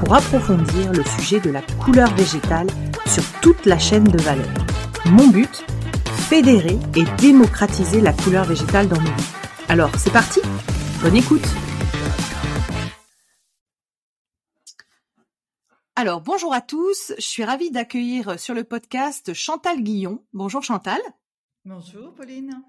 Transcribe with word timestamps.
pour 0.00 0.14
approfondir 0.14 0.92
le 0.92 1.04
sujet 1.04 1.40
de 1.40 1.50
la 1.50 1.60
couleur 1.62 2.12
végétale 2.14 2.68
sur 3.06 3.22
toute 3.42 3.66
la 3.66 3.78
chaîne 3.78 4.04
de 4.04 4.18
valeur. 4.18 4.48
Mon 5.06 5.28
but 5.28 5.64
Fédérer 6.28 6.78
et 6.96 7.04
démocratiser 7.20 8.00
la 8.00 8.12
couleur 8.12 8.44
végétale 8.44 8.88
dans 8.88 9.00
nos 9.00 9.10
vies. 9.10 9.32
Alors, 9.68 9.90
c'est 9.96 10.12
parti 10.12 10.40
Bonne 11.02 11.16
écoute 11.16 11.46
Alors, 15.96 16.22
bonjour 16.22 16.54
à 16.54 16.62
tous. 16.62 17.12
Je 17.18 17.22
suis 17.22 17.44
ravie 17.44 17.70
d'accueillir 17.70 18.40
sur 18.40 18.54
le 18.54 18.64
podcast 18.64 19.34
Chantal 19.34 19.82
Guillon. 19.82 20.24
Bonjour 20.32 20.62
Chantal. 20.62 21.00
Bonjour 21.66 22.14
Pauline. 22.14 22.62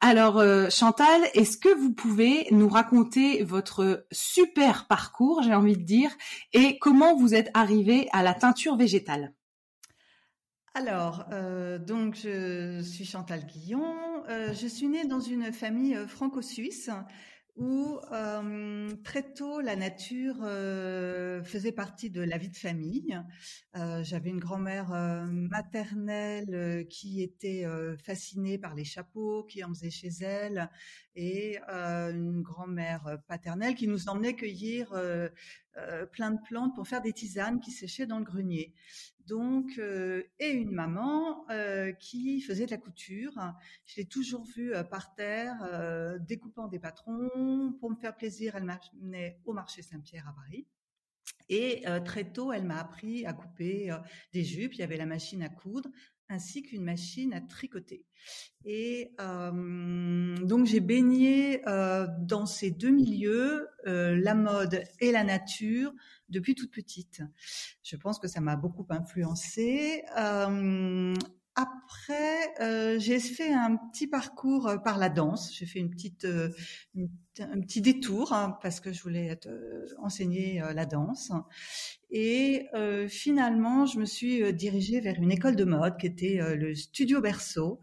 Alors 0.00 0.38
euh, 0.38 0.68
Chantal, 0.70 1.20
est-ce 1.34 1.56
que 1.58 1.74
vous 1.74 1.92
pouvez 1.92 2.46
nous 2.50 2.68
raconter 2.68 3.42
votre 3.42 4.06
super 4.10 4.86
parcours, 4.86 5.42
j'ai 5.42 5.54
envie 5.54 5.76
de 5.76 5.84
dire, 5.84 6.10
et 6.52 6.78
comment 6.78 7.16
vous 7.16 7.34
êtes 7.34 7.50
arrivée 7.54 8.08
à 8.12 8.22
la 8.22 8.34
teinture 8.34 8.76
végétale? 8.76 9.32
Alors, 10.74 11.26
euh, 11.32 11.78
donc 11.78 12.16
je 12.16 12.80
suis 12.82 13.04
Chantal 13.04 13.44
Guillon. 13.44 13.94
Euh, 14.28 14.54
je 14.54 14.66
suis 14.66 14.88
née 14.88 15.04
dans 15.04 15.20
une 15.20 15.52
famille 15.52 15.96
franco-suisse 16.06 16.90
où 17.56 18.00
euh, 18.12 18.90
très 19.04 19.34
tôt 19.34 19.60
la 19.60 19.76
nature 19.76 20.36
euh, 20.42 21.44
faisait 21.44 21.72
partie 21.72 22.08
de 22.08 22.22
la 22.22 22.38
vie 22.38 22.48
de 22.48 22.56
famille. 22.56 23.20
Euh, 23.76 24.02
j'avais 24.02 24.30
une 24.30 24.38
grand-mère 24.38 24.90
maternelle 25.28 26.86
qui 26.88 27.22
était 27.22 27.66
fascinée 28.02 28.58
par 28.58 28.74
les 28.74 28.84
chapeaux, 28.84 29.44
qui 29.44 29.62
en 29.64 29.68
faisait 29.68 29.90
chez 29.90 30.10
elle, 30.22 30.70
et 31.14 31.58
une 31.68 32.42
grand-mère 32.42 33.18
paternelle 33.28 33.74
qui 33.74 33.86
nous 33.86 34.08
emmenait 34.08 34.34
cueillir 34.34 34.94
plein 36.12 36.32
de 36.32 36.40
plantes 36.42 36.74
pour 36.74 36.86
faire 36.86 37.00
des 37.00 37.12
tisanes 37.12 37.60
qui 37.60 37.70
séchaient 37.70 38.06
dans 38.06 38.18
le 38.18 38.24
grenier 38.24 38.74
donc 39.26 39.78
euh, 39.78 40.22
et 40.38 40.50
une 40.50 40.70
maman 40.70 41.48
euh, 41.50 41.92
qui 41.92 42.40
faisait 42.40 42.66
de 42.66 42.70
la 42.70 42.78
couture. 42.78 43.32
Je 43.86 43.96
l'ai 43.96 44.06
toujours 44.06 44.44
vue 44.44 44.74
euh, 44.74 44.82
par 44.82 45.14
terre 45.14 46.18
découpant 46.20 46.68
des 46.68 46.78
patrons 46.78 47.72
pour 47.80 47.90
me 47.90 47.96
faire 47.96 48.16
plaisir. 48.16 48.56
Elle 48.56 48.64
m'amenait 48.64 49.40
au 49.44 49.52
marché 49.52 49.82
Saint-Pierre 49.82 50.28
à 50.28 50.34
Paris. 50.34 50.66
Et 51.48 51.84
très 52.04 52.24
tôt, 52.32 52.52
elle 52.52 52.64
m'a 52.64 52.78
appris 52.78 53.26
à 53.26 53.32
couper 53.34 53.94
des 54.32 54.42
jupes. 54.42 54.74
Il 54.74 54.80
y 54.80 54.82
avait 54.82 54.96
la 54.96 55.06
machine 55.06 55.42
à 55.42 55.50
coudre 55.50 55.90
ainsi 56.32 56.62
qu'une 56.62 56.82
machine 56.82 57.32
à 57.32 57.40
tricoter. 57.40 58.04
Et 58.64 59.14
donc 59.18 60.66
j'ai 60.66 60.80
baigné 60.80 61.62
dans 62.20 62.46
ces 62.46 62.70
deux 62.70 62.90
milieux, 62.90 63.68
la 63.84 64.34
mode 64.34 64.82
et 65.00 65.12
la 65.12 65.24
nature, 65.24 65.92
depuis 66.28 66.54
toute 66.54 66.72
petite. 66.72 67.22
Je 67.82 67.96
pense 67.96 68.18
que 68.18 68.28
ça 68.28 68.40
m'a 68.40 68.56
beaucoup 68.56 68.86
influencée. 68.88 70.04
Après, 71.54 72.54
euh, 72.62 72.98
j'ai 72.98 73.20
fait 73.20 73.52
un 73.52 73.76
petit 73.76 74.06
parcours 74.06 74.68
euh, 74.68 74.78
par 74.78 74.96
la 74.96 75.10
danse. 75.10 75.54
J'ai 75.54 75.66
fait 75.66 75.80
une 75.80 75.90
petite, 75.90 76.24
euh, 76.24 76.48
un 77.38 77.60
petit 77.60 77.82
détour 77.82 78.32
hein, 78.32 78.56
parce 78.62 78.80
que 78.80 78.90
je 78.90 79.02
voulais 79.02 79.38
enseigner 79.98 80.62
la 80.74 80.86
danse. 80.86 81.30
Et 82.10 82.66
finalement, 83.08 83.86
je 83.86 83.98
me 83.98 84.04
suis 84.04 84.52
dirigée 84.52 85.00
vers 85.00 85.16
une 85.16 85.32
école 85.32 85.56
de 85.56 85.64
mode 85.64 85.96
qui 85.98 86.06
était 86.06 86.38
le 86.56 86.74
Studio 86.74 87.20
Berceau. 87.22 87.80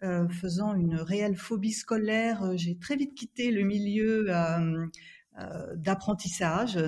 faisant 0.00 0.74
une 0.74 0.96
réelle 0.96 1.36
phobie 1.36 1.72
scolaire, 1.72 2.56
j'ai 2.56 2.76
très 2.76 2.96
vite 2.96 3.14
quitté 3.14 3.52
le 3.52 3.62
milieu 3.62 4.26
d'apprentissage 5.76 6.78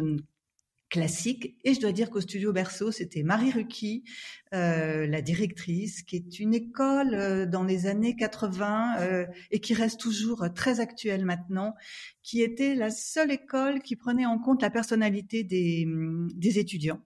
classique. 0.90 1.56
Et 1.64 1.72
je 1.72 1.80
dois 1.80 1.92
dire 1.92 2.10
qu'au 2.10 2.20
studio 2.20 2.52
Berceau, 2.52 2.90
c'était 2.90 3.22
Marie 3.22 3.52
Rucky, 3.52 4.04
euh, 4.52 5.06
la 5.06 5.22
directrice, 5.22 6.02
qui 6.02 6.16
est 6.16 6.40
une 6.40 6.52
école 6.52 7.14
euh, 7.14 7.46
dans 7.46 7.62
les 7.62 7.86
années 7.86 8.16
80 8.16 8.98
euh, 8.98 9.26
et 9.52 9.60
qui 9.60 9.72
reste 9.72 10.00
toujours 10.00 10.44
très 10.54 10.80
actuelle 10.80 11.24
maintenant, 11.24 11.74
qui 12.22 12.42
était 12.42 12.74
la 12.74 12.90
seule 12.90 13.30
école 13.30 13.80
qui 13.80 13.96
prenait 13.96 14.26
en 14.26 14.38
compte 14.38 14.60
la 14.60 14.70
personnalité 14.70 15.44
des, 15.44 15.86
des 16.34 16.58
étudiants. 16.58 17.00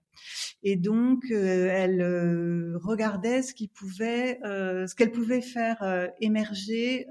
Et 0.63 0.77
donc, 0.77 1.25
elle 1.31 2.01
regardait 2.83 3.43
ce 3.43 3.53
qui 3.53 3.69
pouvait, 3.69 4.39
ce 4.43 4.95
qu'elle 4.95 5.11
pouvait 5.11 5.43
faire 5.43 6.09
émerger 6.21 7.07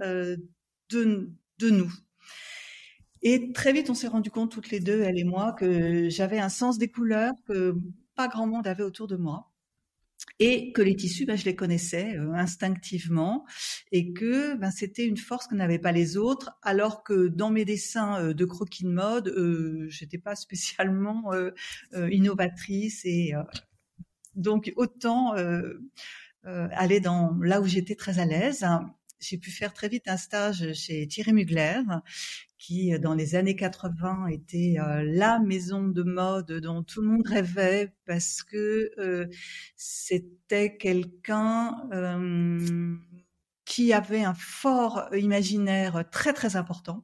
de, 0.89 1.29
de 1.59 1.69
nous, 1.69 1.93
et 3.23 3.53
très 3.53 3.73
vite, 3.73 3.89
on 3.89 3.95
s'est 3.95 4.07
rendu 4.07 4.29
compte 4.29 4.51
toutes 4.51 4.69
les 4.69 4.79
deux, 4.79 5.01
elle 5.01 5.17
et 5.17 5.23
moi, 5.23 5.53
que 5.53 6.09
j'avais 6.09 6.39
un 6.39 6.49
sens 6.49 6.77
des 6.77 6.89
couleurs 6.89 7.33
que 7.47 7.75
pas 8.15 8.27
grand 8.27 8.45
monde 8.47 8.67
avait 8.67 8.83
autour 8.83 9.07
de 9.07 9.15
moi. 9.15 9.49
Et 10.39 10.71
que 10.71 10.81
les 10.81 10.95
tissus, 10.95 11.25
ben, 11.25 11.37
je 11.37 11.45
les 11.45 11.55
connaissais 11.55 12.15
euh, 12.17 12.33
instinctivement, 12.33 13.45
et 13.91 14.13
que 14.13 14.55
ben, 14.55 14.71
c'était 14.71 15.05
une 15.05 15.17
force 15.17 15.47
que 15.47 15.55
n'avaient 15.55 15.79
pas 15.79 15.91
les 15.91 16.17
autres, 16.17 16.51
alors 16.61 17.03
que 17.03 17.27
dans 17.27 17.49
mes 17.49 17.65
dessins 17.65 18.21
euh, 18.21 18.33
de 18.33 18.45
croquis 18.45 18.83
de 18.83 18.89
mode, 18.89 19.29
euh, 19.29 19.85
j'étais 19.89 20.17
pas 20.17 20.35
spécialement 20.35 21.33
euh, 21.33 21.51
innovatrice, 22.11 23.05
et 23.05 23.33
donc 24.35 24.71
autant 24.75 25.33
aller 26.43 26.99
dans 26.99 27.37
là 27.41 27.61
où 27.61 27.65
j'étais 27.65 27.95
très 27.95 28.19
à 28.19 28.25
l'aise. 28.25 28.65
J'ai 29.19 29.37
pu 29.37 29.51
faire 29.51 29.73
très 29.73 29.87
vite 29.87 30.07
un 30.07 30.17
stage 30.17 30.73
chez 30.73 31.07
Thierry 31.07 31.31
Mugler, 31.31 31.81
qui 32.63 32.97
dans 32.97 33.13
les 33.13 33.35
années 33.35 33.57
80 33.57 34.27
était 34.27 34.75
euh, 34.79 35.03
la 35.03 35.39
maison 35.39 35.83
de 35.83 36.01
mode 36.01 36.49
dont 36.61 36.81
tout 36.81 37.01
le 37.01 37.09
monde 37.09 37.27
rêvait 37.27 37.93
parce 38.05 38.41
que 38.41 38.89
euh, 38.99 39.27
c'était 39.75 40.77
quelqu'un 40.77 41.89
euh, 41.91 42.95
qui 43.65 43.91
avait 43.91 44.23
un 44.23 44.33
fort 44.33 45.09
imaginaire 45.13 46.05
très 46.09 46.31
très 46.31 46.55
important 46.55 47.03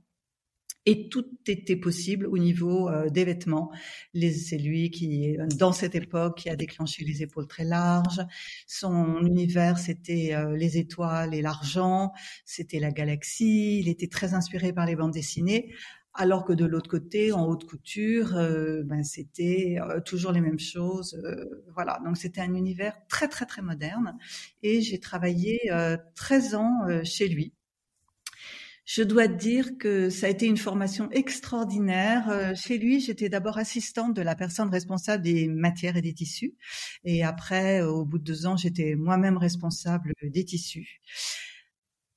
et 0.89 1.07
tout 1.07 1.25
était 1.45 1.75
possible 1.75 2.25
au 2.25 2.39
niveau 2.39 2.89
euh, 2.89 3.09
des 3.09 3.23
vêtements. 3.23 3.71
C'est 4.15 4.57
lui 4.57 4.89
qui, 4.89 5.37
dans 5.55 5.71
cette 5.71 5.93
époque, 5.93 6.39
qui 6.39 6.49
a 6.49 6.55
déclenché 6.55 7.05
les 7.05 7.21
épaules 7.21 7.45
très 7.45 7.63
larges. 7.63 8.21
Son 8.65 9.21
univers, 9.21 9.77
c'était 9.77 10.33
euh, 10.33 10.57
les 10.57 10.79
étoiles 10.79 11.35
et 11.35 11.43
l'argent, 11.43 12.11
c'était 12.43 12.79
la 12.79 12.89
galaxie. 12.89 13.77
Il 13.79 13.87
était 13.87 14.07
très 14.07 14.33
inspiré 14.33 14.73
par 14.73 14.87
les 14.87 14.95
bandes 14.95 15.11
dessinées. 15.11 15.75
Alors 16.15 16.43
que 16.43 16.53
de 16.53 16.65
l'autre 16.65 16.89
côté, 16.89 17.31
en 17.33 17.45
haute 17.45 17.65
couture, 17.65 18.35
euh, 18.35 18.81
ben, 18.83 19.03
c'était 19.03 19.77
toujours 20.05 20.31
les 20.31 20.41
mêmes 20.41 20.59
choses. 20.59 21.21
voilà, 21.75 21.99
donc 22.03 22.17
c'était 22.17 22.41
un 22.41 22.55
univers 22.55 22.97
très 23.09 23.27
très 23.27 23.45
très 23.45 23.61
moderne. 23.61 24.17
Et 24.63 24.81
j'ai 24.81 24.99
travaillé 24.99 25.69
13 26.15 26.55
ans 26.55 27.03
chez 27.03 27.27
lui. 27.27 27.53
Je 28.91 29.03
dois 29.03 29.27
dire 29.27 29.77
que 29.77 30.09
ça 30.09 30.25
a 30.25 30.29
été 30.29 30.47
une 30.47 30.57
formation 30.57 31.11
extraordinaire. 31.11 32.27
Euh, 32.31 32.55
chez 32.55 32.79
lui, 32.79 32.99
j'étais 32.99 33.29
d'abord 33.29 33.59
assistante 33.59 34.15
de 34.15 34.23
la 34.23 34.33
personne 34.33 34.67
responsable 34.67 35.21
des 35.21 35.47
matières 35.47 35.95
et 35.95 36.01
des 36.01 36.15
tissus. 36.15 36.55
Et 37.03 37.23
après, 37.23 37.83
au 37.83 38.03
bout 38.03 38.17
de 38.17 38.23
deux 38.23 38.47
ans, 38.47 38.57
j'étais 38.57 38.95
moi-même 38.95 39.37
responsable 39.37 40.13
des 40.23 40.43
tissus. 40.43 41.01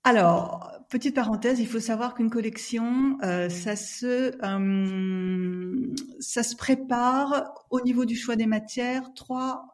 Alors, 0.02 0.66
petite 0.88 1.14
parenthèse, 1.14 1.60
il 1.60 1.66
faut 1.66 1.78
savoir 1.78 2.14
qu'une 2.14 2.30
collection, 2.30 3.18
euh, 3.22 3.50
ça 3.50 3.76
se 3.76 4.32
euh, 4.42 5.94
ça 6.20 6.42
se 6.42 6.56
prépare 6.56 7.52
au 7.68 7.82
niveau 7.82 8.06
du 8.06 8.16
choix 8.16 8.34
des 8.34 8.46
matières 8.46 9.12
trois 9.14 9.66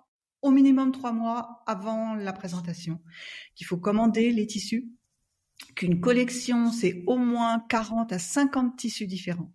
au 0.43 0.51
minimum 0.51 0.91
trois 0.91 1.13
mois 1.13 1.63
avant 1.67 2.15
la 2.15 2.33
présentation, 2.33 3.01
qu'il 3.55 3.67
faut 3.69 3.77
commander 3.77 4.31
les 4.33 4.47
tissus, 4.47 4.89
qu'une 5.75 6.01
collection, 6.01 6.73
c'est 6.73 7.03
au 7.07 7.17
moins 7.17 7.65
40 7.69 8.13
à 8.13 8.19
50 8.19 8.77
tissus 8.77 9.07
différents, 9.07 9.53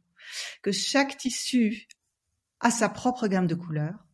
que 0.61 0.71
chaque 0.71 1.17
tissu 1.17 1.87
a 2.59 2.71
sa 2.71 2.89
propre 2.89 3.27
gamme 3.27 3.47
de 3.47 3.55
couleurs, 3.55 4.05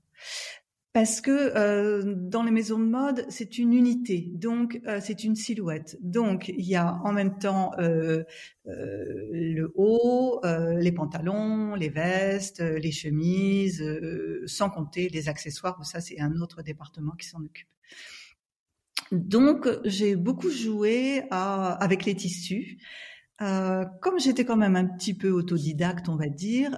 parce 0.91 1.21
que 1.21 1.31
euh, 1.55 2.15
dans 2.15 2.41
les 2.41 2.49
maisons 2.49 2.79
de 2.79 2.85
mode, 2.85 3.25
c'est 3.29 3.59
une 3.59 3.73
unité, 3.73 4.31
donc 4.33 4.81
euh, 4.87 4.99
c'est 5.01 5.23
une 5.23 5.35
silhouette. 5.35 5.97
Donc 6.01 6.49
il 6.49 6.65
y 6.65 6.75
a 6.75 6.95
en 7.03 7.13
même 7.13 7.37
temps 7.37 7.71
euh, 7.77 8.23
le 8.65 9.71
haut, 9.75 10.41
les 10.43 10.91
pantalons, 10.91 11.75
les 11.75 11.89
vestes, 11.89 12.61
les 12.61 12.91
chemises, 12.91 13.83
sans 14.47 14.69
compter 14.69 15.09
les 15.09 15.29
accessoires. 15.29 15.77
Où 15.79 15.83
ça, 15.83 16.01
c'est 16.01 16.19
un 16.19 16.35
autre 16.41 16.63
département 16.63 17.11
qui 17.11 17.27
s'en 17.27 17.43
occupe. 17.43 17.69
Donc 19.11 19.67
j'ai 19.85 20.15
beaucoup 20.15 20.49
joué 20.49 21.23
avec 21.31 22.05
les 22.05 22.15
tissus. 22.15 22.77
comme 23.37 24.19
j'étais 24.19 24.45
quand 24.45 24.57
même 24.57 24.75
un 24.75 24.85
petit 24.85 25.13
peu 25.13 25.29
autodidacte, 25.29 26.09
on 26.09 26.15
va 26.15 26.27
dire, 26.27 26.77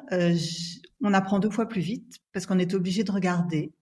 on 1.02 1.14
apprend 1.14 1.40
deux 1.40 1.50
fois 1.50 1.68
plus 1.68 1.82
vite 1.82 2.20
parce 2.34 2.46
qu'on 2.46 2.60
est 2.60 2.74
obligé 2.74 3.04
de 3.04 3.12
regarder. 3.12 3.74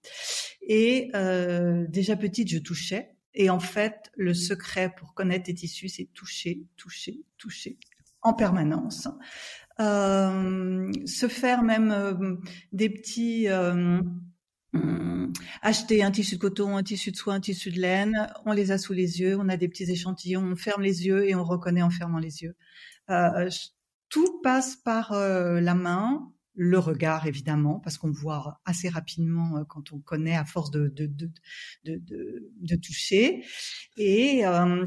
Et 0.62 1.10
euh, 1.16 1.86
déjà 1.90 2.16
petite, 2.16 2.50
je 2.50 2.60
touchais. 2.60 3.16
Et 3.34 3.50
en 3.50 3.60
fait, 3.60 4.12
le 4.16 4.34
secret 4.34 4.94
pour 4.96 5.14
connaître 5.14 5.46
les 5.48 5.54
tissus, 5.54 5.90
c'est 5.90 6.10
toucher, 6.14 6.64
toucher, 6.78 7.22
toucher 7.38 7.78
en 8.22 8.34
permanence. 8.34 9.08
Euh, 9.80 10.92
se 11.06 11.28
faire 11.28 11.64
même 11.64 11.92
euh, 11.92 12.36
des 12.72 12.90
petits... 12.90 13.48
acheter 15.62 16.04
un 16.04 16.12
tissu 16.12 16.36
de 16.36 16.42
coton, 16.42 16.78
un 16.78 16.84
tissu 16.84 17.12
de 17.12 17.16
soie, 17.16 17.34
un 17.34 17.40
tissu 17.40 17.72
de 17.72 17.80
laine, 17.80 18.32
on 18.46 18.52
les 18.52 18.72
a 18.72 18.78
sous 18.78 18.94
les 18.94 19.20
yeux, 19.20 19.38
on 19.40 19.50
a 19.50 19.58
des 19.58 19.68
petits 19.68 19.90
échantillons, 19.90 20.44
on 20.44 20.56
ferme 20.56 20.82
les 20.82 21.06
yeux 21.06 21.28
et 21.28 21.36
on 21.36 21.44
reconnaît 21.44 21.82
en 21.82 21.90
fermant 21.90 22.20
les 22.20 22.44
yeux. 22.44 22.56
tout 24.10 24.42
passe 24.42 24.76
par 24.78 25.14
la 25.14 25.76
main, 25.76 26.32
le 26.60 26.78
regard 26.78 27.26
évidemment, 27.26 27.80
parce 27.80 27.98
qu'on 27.98 28.12
voit 28.12 28.60
assez 28.66 28.90
rapidement 28.90 29.58
euh, 29.58 29.64
quand 29.64 29.94
on 29.94 30.00
connaît 30.00 30.36
à 30.36 30.44
force 30.44 30.72
de, 30.72 30.92
toucher, 32.76 33.46
et, 33.96 34.46
euh, 34.46 34.86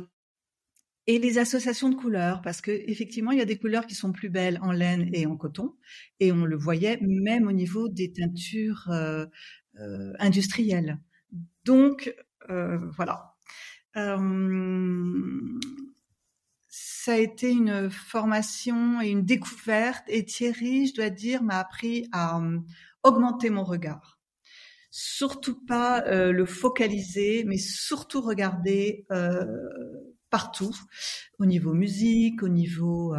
et 1.07 1.19
les 1.19 1.39
associations 1.39 1.89
de 1.89 1.95
couleurs, 1.95 2.43
parce 2.43 2.61
que 2.61 2.71
effectivement 2.71 3.31
il 3.31 3.39
y 3.39 3.43
a 3.43 3.47
des 3.47 3.59
couleurs 3.59 3.87
qui 3.87 3.95
sont 3.95 4.13
plus 4.13 4.29
belles 4.29 4.59
en 4.61 4.71
laine 4.71 5.09
et 5.15 5.25
en 5.25 5.35
coton, 5.39 5.75
et 6.21 6.31
on 6.31 6.45
le 6.45 6.57
voyait 6.57 6.99
même 7.01 7.47
au 7.47 7.53
niveau 7.53 7.89
des 7.89 8.13
teintures 8.13 8.91
euh, 9.81 10.13
industrielles. 10.19 10.99
Donc 11.65 12.15
voilà 12.45 13.29
ça 17.03 17.15
a 17.15 17.17
été 17.17 17.51
une 17.51 17.91
formation 17.91 19.01
et 19.01 19.09
une 19.09 19.25
découverte. 19.25 20.05
Et 20.07 20.25
Thierry, 20.25 20.87
je 20.87 20.95
dois 20.95 21.11
dire, 21.11 21.43
m'a 21.43 21.59
appris 21.59 22.09
à 22.13 22.39
euh, 22.39 22.61
augmenter 23.03 23.51
mon 23.51 23.65
regard. 23.65 24.21
Surtout 24.93 25.67
pas 25.67 26.05
euh, 26.07 26.31
le 26.31 26.47
focaliser, 26.47 27.43
mais 27.45 27.59
surtout 27.59 28.21
regarder 28.21 29.05
euh, 29.11 29.45
partout, 30.31 30.77
au 31.41 31.47
niveau 31.47 31.75
musique, 31.75 32.45
au 32.45 32.49
niveau 32.49 33.17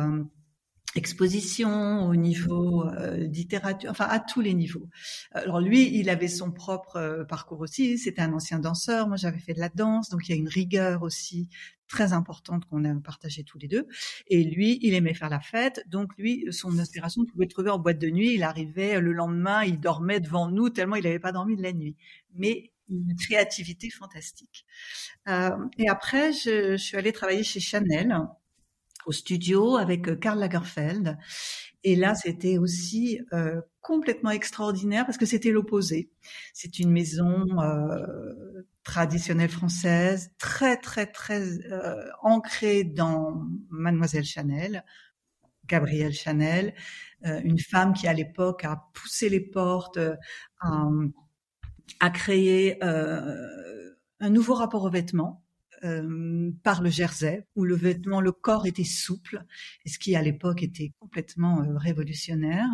exposition, 0.95 2.06
au 2.06 2.16
niveau 2.16 2.86
euh, 2.88 3.18
littérature, 3.18 3.90
enfin 3.90 4.06
à 4.10 4.19
tous 4.19 4.42
les 4.42 4.54
niveaux. 4.54 4.90
Alors 5.31 5.60
lui, 5.60 5.98
il 5.98 6.10
avait 6.10 6.28
son 6.28 6.51
propre 6.51 6.98
euh, 6.98 7.24
parcours 7.24 7.60
aussi, 7.62 7.98
c'était 7.98 8.22
un 8.22 8.34
ancien 8.34 8.60
danseur, 8.60 9.07
moi 9.07 9.18
j'avais 9.18 9.40
fait 9.40 9.54
de 9.54 9.60
la 9.60 9.69
danse, 9.69 10.10
donc 10.10 10.28
il 10.28 10.31
y 10.31 10.36
a 10.36 10.38
une 10.38 10.48
rigueur 10.50 11.04
aussi 11.04 11.50
très 11.88 12.13
importante 12.13 12.66
qu'on 12.66 12.86
a 12.86 12.95
partagée 13.01 13.44
tous 13.44 13.60
les 13.60 13.68
deux. 13.68 13.88
Et 14.28 14.44
lui, 14.44 14.80
il 14.81 14.94
aimait 14.94 15.13
faire 15.13 15.30
la 15.30 15.40
fête, 15.40 15.84
donc 15.88 16.12
lui, 16.18 16.45
son 16.51 16.80
inspiration 16.80 17.24
pouvait 17.25 17.48
trouver 17.48 17.69
en 17.69 17.80
boîte 17.80 18.00
de 18.00 18.10
nuit, 18.10 18.34
il 18.34 18.44
arrivait 18.44 19.00
le 19.00 19.13
lendemain, 19.13 19.63
il 19.63 19.80
dormait 19.80 20.19
devant 20.19 20.50
nous 20.50 20.69
tellement 20.69 20.96
il 20.96 21.04
n'avait 21.04 21.19
pas 21.19 21.31
dormi 21.31 21.56
de 21.56 21.63
la 21.63 21.74
nuit. 21.74 21.96
Mais 22.36 22.72
une 22.89 23.16
créativité 23.16 23.89
fantastique. 23.89 24.66
Euh, 25.28 25.51
et 25.78 25.88
après, 25.89 26.34
je, 26.34 26.72
je 26.72 26.84
suis 26.84 26.98
allée 26.98 27.13
travailler 27.13 27.44
chez 27.44 27.60
Chanel 27.60 28.16
au 29.06 29.12
studio 29.12 29.78
avec 29.78 30.08
euh, 30.08 30.16
Karl 30.16 30.40
Lagerfeld. 30.40 31.18
Et 31.84 31.96
là, 31.96 32.16
c'était 32.16 32.58
aussi 32.58 33.20
euh, 33.34 33.62
complètement 33.82 34.32
extraordinaire 34.32 35.06
parce 35.06 35.18
que 35.18 35.26
c'était 35.26 35.52
l'opposé. 35.52 36.10
C'est 36.54 36.80
une 36.80 36.92
maison 36.92 37.46
euh, 37.62 38.64
traditionnelle 38.84 39.50
française, 39.50 40.32
très 40.38 40.78
très 40.78 41.06
très 41.06 41.44
ancrée 42.22 42.84
dans 42.86 43.46
Mademoiselle 43.70 44.24
Chanel, 44.24 44.86
Gabrielle 45.68 46.14
Chanel, 46.14 46.74
une 47.24 47.60
femme 47.60 47.94
qui 47.94 48.08
à 48.08 48.14
l'époque 48.14 48.66
a 48.66 48.90
poussé 48.94 49.30
les 49.30 49.40
portes, 49.40 50.00
a, 50.60 50.90
a 52.02 52.10
créé 52.10 52.82
un 52.82 54.30
nouveau 54.30 54.54
rapport 54.54 54.84
aux 54.84 54.90
vêtements 54.90 55.43
euh, 55.84 56.52
par 56.64 56.82
le 56.82 56.90
jersey, 56.90 57.46
où 57.56 57.66
le 57.66 57.76
vêtement, 57.76 58.22
le 58.22 58.32
corps 58.32 58.66
était 58.66 58.84
souple, 58.84 59.44
ce 59.86 60.00
qui 60.00 60.16
à 60.16 60.22
l'époque 60.22 60.64
était 60.64 60.94
complètement 61.00 61.62
euh, 61.62 61.78
révolutionnaire. 61.78 62.70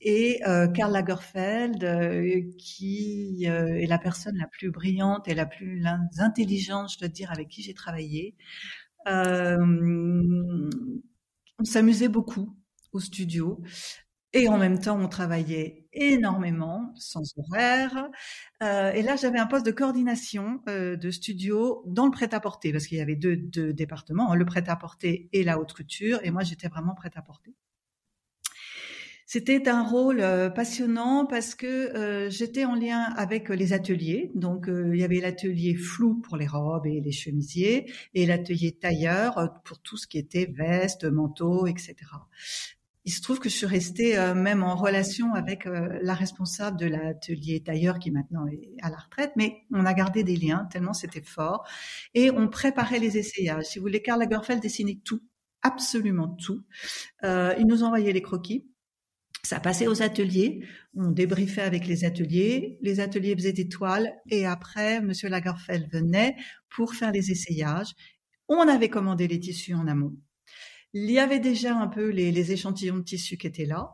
Et 0.00 0.40
euh, 0.46 0.68
Karl 0.68 0.92
Lagerfeld, 0.92 2.56
qui 2.58 3.44
est 3.44 3.86
la 3.86 3.98
personne 3.98 4.36
la 4.36 4.46
plus 4.46 4.70
brillante 4.70 5.28
et 5.28 5.34
la 5.34 5.46
plus 5.46 5.84
intelligente, 6.18 6.92
je 6.92 6.98
dois 6.98 7.08
dire, 7.08 7.30
avec 7.32 7.48
qui 7.48 7.62
j'ai 7.62 7.74
travaillé, 7.74 8.36
on 9.06 10.70
s'amusait 11.64 12.08
beaucoup 12.08 12.56
au 12.92 13.00
studio. 13.00 13.60
Et 14.32 14.48
en 14.48 14.58
même 14.58 14.78
temps, 14.78 15.00
on 15.00 15.08
travaillait 15.08 15.79
énormément, 15.92 16.92
sans 16.96 17.22
horaire. 17.36 18.08
Euh, 18.62 18.92
et 18.92 19.02
là, 19.02 19.16
j'avais 19.16 19.38
un 19.38 19.46
poste 19.46 19.66
de 19.66 19.70
coordination 19.70 20.62
euh, 20.68 20.96
de 20.96 21.10
studio 21.10 21.82
dans 21.86 22.06
le 22.06 22.10
prêt-à-porter, 22.10 22.72
parce 22.72 22.86
qu'il 22.86 22.98
y 22.98 23.00
avait 23.00 23.16
deux, 23.16 23.36
deux 23.36 23.72
départements, 23.72 24.32
hein, 24.32 24.36
le 24.36 24.44
prêt-à-porter 24.44 25.28
et 25.32 25.44
la 25.44 25.58
haute 25.58 25.72
couture. 25.72 26.20
Et 26.22 26.30
moi, 26.30 26.42
j'étais 26.42 26.68
vraiment 26.68 26.94
prêt-à-porter. 26.94 27.54
C'était 29.32 29.68
un 29.68 29.84
rôle 29.84 30.18
euh, 30.22 30.50
passionnant 30.50 31.24
parce 31.24 31.54
que 31.54 31.96
euh, 31.96 32.28
j'étais 32.30 32.64
en 32.64 32.74
lien 32.74 33.02
avec 33.16 33.48
les 33.48 33.72
ateliers. 33.72 34.32
Donc, 34.34 34.68
euh, 34.68 34.90
il 34.92 35.00
y 35.00 35.04
avait 35.04 35.20
l'atelier 35.20 35.76
flou 35.76 36.16
pour 36.16 36.36
les 36.36 36.48
robes 36.48 36.88
et 36.88 37.00
les 37.00 37.12
chemisiers 37.12 37.92
et 38.14 38.26
l'atelier 38.26 38.72
tailleur 38.72 39.62
pour 39.62 39.78
tout 39.78 39.96
ce 39.96 40.08
qui 40.08 40.18
était 40.18 40.52
veste, 40.52 41.04
manteau, 41.04 41.68
etc 41.68 41.94
il 43.04 43.12
se 43.12 43.22
trouve 43.22 43.38
que 43.38 43.48
je 43.48 43.54
suis 43.54 43.66
restée 43.66 44.18
euh, 44.18 44.34
même 44.34 44.62
en 44.62 44.76
relation 44.76 45.34
avec 45.34 45.66
euh, 45.66 45.98
la 46.02 46.14
responsable 46.14 46.78
de 46.78 46.86
l'atelier 46.86 47.62
tailleur 47.62 47.98
qui 47.98 48.10
maintenant 48.10 48.46
est 48.46 48.76
à 48.82 48.90
la 48.90 48.98
retraite, 48.98 49.32
mais 49.36 49.62
on 49.72 49.86
a 49.86 49.94
gardé 49.94 50.22
des 50.22 50.36
liens 50.36 50.68
tellement 50.70 50.92
c'était 50.92 51.22
fort 51.22 51.66
et 52.14 52.30
on 52.30 52.48
préparait 52.48 52.98
les 52.98 53.16
essayages. 53.16 53.64
Si 53.64 53.78
vous 53.78 53.84
voulez, 53.84 54.02
Karl 54.02 54.20
Lagerfeld 54.20 54.60
dessinait 54.60 55.00
tout, 55.04 55.22
absolument 55.62 56.28
tout. 56.28 56.62
Euh, 57.24 57.54
il 57.58 57.66
nous 57.66 57.82
envoyait 57.82 58.12
les 58.12 58.22
croquis. 58.22 58.66
Ça 59.42 59.58
passait 59.58 59.86
aux 59.86 60.02
ateliers, 60.02 60.62
on 60.94 61.10
débriefait 61.10 61.62
avec 61.62 61.86
les 61.86 62.04
ateliers, 62.04 62.78
les 62.82 63.00
ateliers 63.00 63.34
faisaient 63.34 63.54
des 63.54 63.68
toiles 63.68 64.12
et 64.28 64.44
après, 64.44 65.00
Monsieur 65.00 65.30
Lagerfeld 65.30 65.90
venait 65.90 66.36
pour 66.68 66.94
faire 66.94 67.10
les 67.10 67.30
essayages. 67.30 67.94
On 68.48 68.68
avait 68.68 68.90
commandé 68.90 69.26
les 69.26 69.40
tissus 69.40 69.72
en 69.72 69.86
amont 69.88 70.14
il 70.92 71.10
y 71.10 71.18
avait 71.18 71.40
déjà 71.40 71.76
un 71.76 71.86
peu 71.86 72.08
les, 72.08 72.52
échantillons 72.52 72.98
de 72.98 73.02
tissu 73.02 73.36
qui 73.36 73.46
étaient 73.46 73.66
là. 73.66 73.92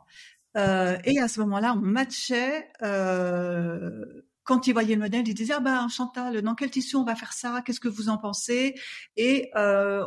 Euh, 0.56 0.96
et 1.04 1.18
à 1.20 1.28
ce 1.28 1.40
moment-là, 1.40 1.74
on 1.74 1.80
matchait. 1.80 2.70
Euh, 2.82 4.04
quand 4.44 4.66
il 4.66 4.72
voyait 4.72 4.94
le 4.94 5.00
modèle, 5.00 5.26
il 5.26 5.34
disait 5.34 5.54
ah 5.56 5.60
ben 5.60 5.88
Chantal, 5.88 6.40
dans 6.40 6.54
quel 6.54 6.70
tissu 6.70 6.96
on 6.96 7.04
va 7.04 7.16
faire 7.16 7.32
ça? 7.32 7.62
Qu'est-ce 7.64 7.80
que 7.80 7.88
vous 7.88 8.08
en 8.08 8.16
pensez? 8.16 8.74
Et 9.16 9.50
euh, 9.56 10.06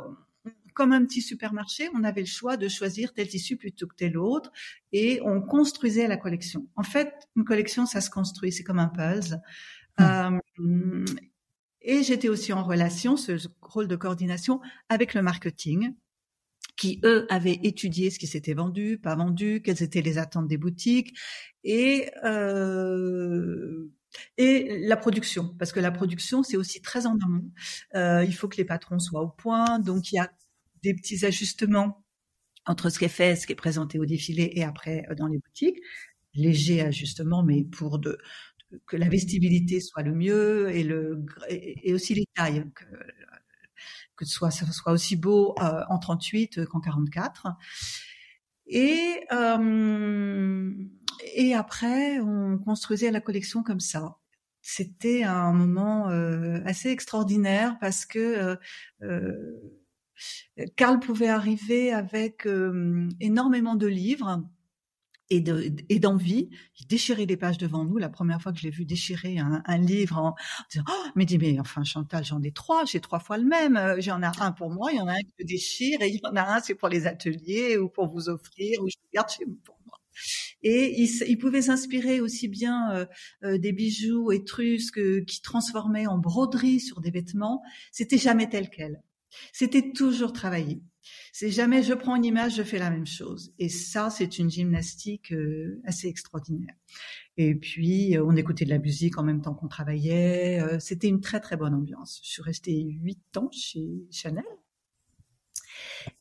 comme 0.74 0.94
un 0.94 1.06
petit 1.06 1.22
supermarché, 1.22 1.90
on 1.94 2.04
avait 2.04 2.22
le 2.22 2.28
choix 2.28 2.58
de 2.58 2.68
choisir 2.68 3.14
tel 3.14 3.28
tissu 3.28 3.58
plutôt 3.58 3.86
que 3.86 3.96
tel 3.96 4.18
autre, 4.18 4.52
et 4.94 5.20
on 5.24 5.42
construisait 5.42 6.08
la 6.08 6.18
collection. 6.18 6.68
En 6.76 6.84
fait, 6.84 7.14
une 7.36 7.44
collection, 7.44 7.86
ça 7.86 8.02
se 8.02 8.10
construit, 8.10 8.52
c'est 8.52 8.64
comme 8.64 8.80
un 8.80 8.88
puzzle. 8.88 9.42
Mmh. 10.58 11.04
et 11.82 12.04
j'étais 12.04 12.30
aussi 12.30 12.54
en 12.54 12.64
relation, 12.64 13.18
ce 13.18 13.34
rôle 13.62 13.90
de 13.90 13.98
coordination, 13.98 14.62
avec 14.88 15.14
le 15.14 15.22
marketing 15.22 15.94
qui 16.80 17.02
eux 17.04 17.28
avaient 17.30 17.60
étudié 17.64 18.10
ce 18.10 18.18
qui 18.18 18.26
s'était 18.26 18.54
vendu, 18.54 18.98
pas 18.98 19.14
vendu, 19.16 19.62
quelles 19.62 19.84
étaient 19.84 20.02
les 20.02 20.18
attentes 20.18 20.48
des 20.48 20.58
boutiques 20.58 21.14
et 21.66 22.10
euh, 22.24 23.92
et 24.38 24.80
la 24.88 24.98
production, 24.98 25.54
parce 25.60 25.72
que 25.72 25.82
la 25.82 25.92
production 25.92 26.42
c'est 26.42 26.58
aussi 26.58 26.82
très 26.82 27.06
en 27.06 27.18
amont. 27.20 27.52
Euh, 27.96 28.24
il 28.24 28.34
faut 28.34 28.48
que 28.48 28.58
les 28.58 28.66
patrons 28.66 28.98
soient 28.98 29.22
au 29.22 29.28
point, 29.28 29.80
donc 29.80 30.12
il 30.12 30.16
y 30.16 30.20
a 30.20 30.32
des 30.82 30.96
petits 30.96 31.26
ajustements 31.26 32.04
entre 32.66 32.90
ce 32.90 32.98
qui 32.98 33.06
est 33.06 33.10
fait, 33.10 33.36
ce 33.36 33.46
qui 33.46 33.54
est 33.54 33.56
présenté 33.56 34.00
au 34.00 34.06
défilé 34.06 34.50
et 34.56 34.64
après 34.64 35.06
euh, 35.12 35.16
dans 35.16 35.28
les 35.28 35.38
boutiques, 35.38 35.80
léger 36.34 36.82
ajustement, 36.82 37.44
mais 37.44 37.66
pour 37.66 38.00
que 38.88 38.98
la 38.98 39.10
vestibilité 39.10 39.82
soit 39.82 40.04
le 40.04 40.14
mieux 40.16 40.70
et 40.72 40.84
le 40.84 41.26
et, 41.50 41.94
aussi 41.94 42.16
les 42.16 42.26
tailles 42.36 42.66
que 42.74 42.86
que 44.20 44.26
ça 44.52 44.52
soit 44.52 44.92
aussi 44.92 45.16
beau 45.16 45.56
euh, 45.62 45.84
en 45.90 46.00
38 46.00 46.66
qu'en 46.66 46.80
44 46.80 47.48
et 48.70 49.26
euh, 49.32 50.72
et 51.36 51.54
après 51.56 52.20
on 52.20 52.58
construisait 52.60 53.12
la 53.12 53.22
collection 53.22 53.64
comme 53.64 53.80
ça. 53.80 54.18
C'était 54.62 55.24
un 55.24 55.54
moment 55.54 56.10
euh, 56.10 56.60
assez 56.66 56.90
extraordinaire 56.90 57.78
parce 57.80 58.06
que 58.06 58.58
euh, 59.02 59.36
Karl 60.76 61.00
pouvait 61.00 61.30
arriver 61.30 61.92
avec 61.92 62.48
énormément 63.20 63.76
de 63.76 63.88
livres 63.88 64.44
et 65.30 65.42
de 65.42 65.72
d'envie. 66.00 66.50
Il 66.80 66.88
déchirait 66.88 67.26
les 67.26 67.38
pages 67.38 67.58
devant 67.58 67.86
nous. 67.86 67.98
La 67.98 68.10
première 68.10 68.42
fois 68.42 68.52
que 68.52 68.60
je 68.60 68.64
l'ai 68.64 68.70
vu 68.70 68.86
déchirer 68.86 69.38
un, 69.40 69.62
un 69.66 69.78
livre 69.78 70.18
en, 70.18 70.36
disant 70.72 70.86
oh, 70.90 71.08
mais 71.16 71.26
dis 71.26 71.38
mais 71.38 71.60
enfin 71.60 71.84
Chantal 71.84 72.24
j'en 72.24 72.42
ai 72.42 72.52
trois, 72.52 72.86
j'ai 72.86 73.00
trois 73.00 73.20
fois 73.20 73.38
le 73.38 73.46
même. 73.46 73.78
Euh, 73.78 74.00
j'en 74.00 74.22
ai 74.22 74.30
un 74.40 74.52
pour 74.52 74.72
moi, 74.72 74.92
il 74.92 74.98
y 74.98 75.02
en 75.02 75.08
a 75.08 75.14
un 75.14 75.22
que 75.22 75.30
je 75.40 75.46
déchire 75.46 76.02
et 76.02 76.10
il 76.10 76.16
y 76.16 76.22
en 76.26 76.36
a 76.36 76.56
un 76.56 76.60
c'est 76.62 76.76
pour 76.76 76.90
les 76.90 77.08
ateliers 77.08 77.78
ou 77.78 77.90
pour 77.90 78.08
vous 78.08 78.30
offrir 78.30 78.82
ou 78.82 78.88
je 78.90 78.96
garde 79.14 79.30
chez 79.30 79.46
pour 79.66 79.78
moi. 79.86 80.00
Et 80.64 81.02
il, 81.02 81.10
il 81.28 81.38
pouvait 81.38 81.62
s'inspirer 81.62 82.20
aussi 82.22 82.48
bien 82.48 82.92
euh, 82.92 83.06
euh, 83.44 83.58
des 83.58 83.72
bijoux 83.72 84.32
étrusques 84.32 85.26
qui 85.26 85.42
transformaient 85.42 86.08
en 86.08 86.18
broderie 86.18 86.80
sur 86.80 87.02
des 87.02 87.12
vêtements. 87.12 87.62
C'était 87.92 88.18
jamais 88.18 88.50
tel 88.50 88.70
quel. 88.70 89.02
C'était 89.54 89.92
toujours 89.92 90.34
travaillé. 90.34 90.82
C'est 91.32 91.52
jamais 91.52 91.84
je 91.84 91.94
prends 91.94 92.16
une 92.16 92.26
image, 92.26 92.56
je 92.56 92.64
fais 92.64 92.80
la 92.80 92.90
même 92.90 93.06
chose. 93.06 93.54
Et 93.60 93.70
ça, 93.70 94.10
c'est 94.10 94.40
une 94.40 94.50
gymnastique 94.50 95.32
euh, 95.32 95.82
assez 95.86 96.08
extraordinaire. 96.08 96.76
Et 97.38 97.56
puis, 97.56 98.18
euh, 98.18 98.26
on 98.26 98.36
écoutait 98.36 98.66
de 98.66 98.70
la 98.70 98.80
musique 98.80 99.18
en 99.18 99.24
même 99.24 99.42
temps 99.42 99.54
qu'on 99.54 99.68
travaillait. 99.68 100.62
Euh, 100.62 100.80
c'était 100.80 101.08
une 101.08 101.22
très 101.22 101.40
très 101.40 101.58
bonne 101.58 101.74
ambiance. 101.74 102.20
Je 102.24 102.30
suis 102.30 102.42
restée 102.42 102.82
huit 103.02 103.38
ans 103.38 103.50
chez 103.52 103.88
Chanel. 104.12 104.44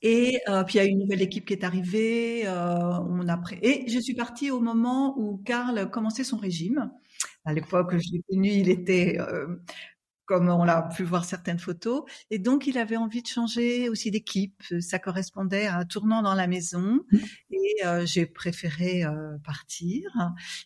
Et 0.02 0.40
puis 0.66 0.74
il 0.74 0.76
y 0.76 0.80
a 0.80 0.84
une 0.84 0.98
nouvelle 0.98 1.22
équipe 1.22 1.46
qui 1.46 1.52
est 1.52 1.64
arrivée. 1.64 2.44
on 2.48 3.28
a 3.28 3.40
et 3.62 3.88
je 3.88 3.98
suis 3.98 4.14
partie 4.14 4.50
au 4.50 4.60
moment 4.60 5.18
où 5.18 5.38
Karl 5.38 5.88
commençait 5.90 6.24
son 6.24 6.36
régime. 6.36 6.90
À 7.44 7.52
l'époque, 7.52 7.96
je 7.96 8.12
l'ai 8.12 8.22
connu, 8.28 8.48
il 8.48 8.68
était 8.70 9.18
comme 10.28 10.50
on 10.50 10.62
l'a 10.62 10.82
pu 10.94 11.04
voir 11.04 11.24
certaines 11.24 11.58
photos. 11.58 12.02
Et 12.30 12.38
donc, 12.38 12.66
il 12.66 12.76
avait 12.76 12.98
envie 12.98 13.22
de 13.22 13.26
changer 13.26 13.88
aussi 13.88 14.10
d'équipe. 14.10 14.62
Ça 14.80 14.98
correspondait 14.98 15.66
à 15.66 15.78
un 15.78 15.84
tournant 15.86 16.20
dans 16.22 16.34
la 16.34 16.46
maison. 16.46 17.00
Mmh. 17.10 17.18
Et 17.50 17.86
euh, 17.86 18.06
j'ai 18.06 18.26
préféré 18.26 19.04
euh, 19.04 19.38
partir. 19.42 20.02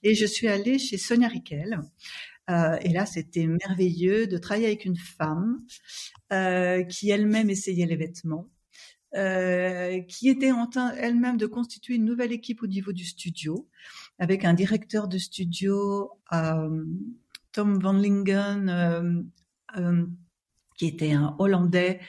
Et 0.02 0.16
je 0.16 0.26
suis 0.26 0.49
allée 0.49 0.81
chez 0.81 0.99
Sonia 0.99 1.28
Riquel. 1.28 1.81
Euh, 2.50 2.76
et 2.83 2.88
là, 2.88 3.07
c'était 3.07 3.47
merveilleux 3.47 4.26
de 4.26 4.37
travailler 4.37 4.66
avec 4.66 4.85
une 4.85 4.99
femme 4.99 5.62
qui 6.88 7.11
elle-même 7.11 7.50
essayait 7.50 7.87
les 7.87 7.97
vêtements. 7.97 8.49
qui 10.09 10.28
était 10.28 10.50
en 10.50 10.66
train 10.66 10.92
elle-même 10.97 11.37
de 11.37 11.47
constituer 11.47 11.95
une 11.95 12.07
nouvelle 12.07 12.33
équipe 12.33 12.62
au 12.62 12.66
niveau 12.66 12.92
du 12.92 13.04
studio, 13.04 13.69
avec 14.19 14.45
un 14.45 14.54
directeur 14.54 15.07
de 15.07 15.19
studio, 15.19 16.11
Tom 17.52 17.78
Van 17.78 17.92
Lingen, 17.92 18.69
euh, 18.69 19.23
qui 20.76 20.87
était 20.87 21.12
un 21.12 21.35
Hollandais. 21.38 22.00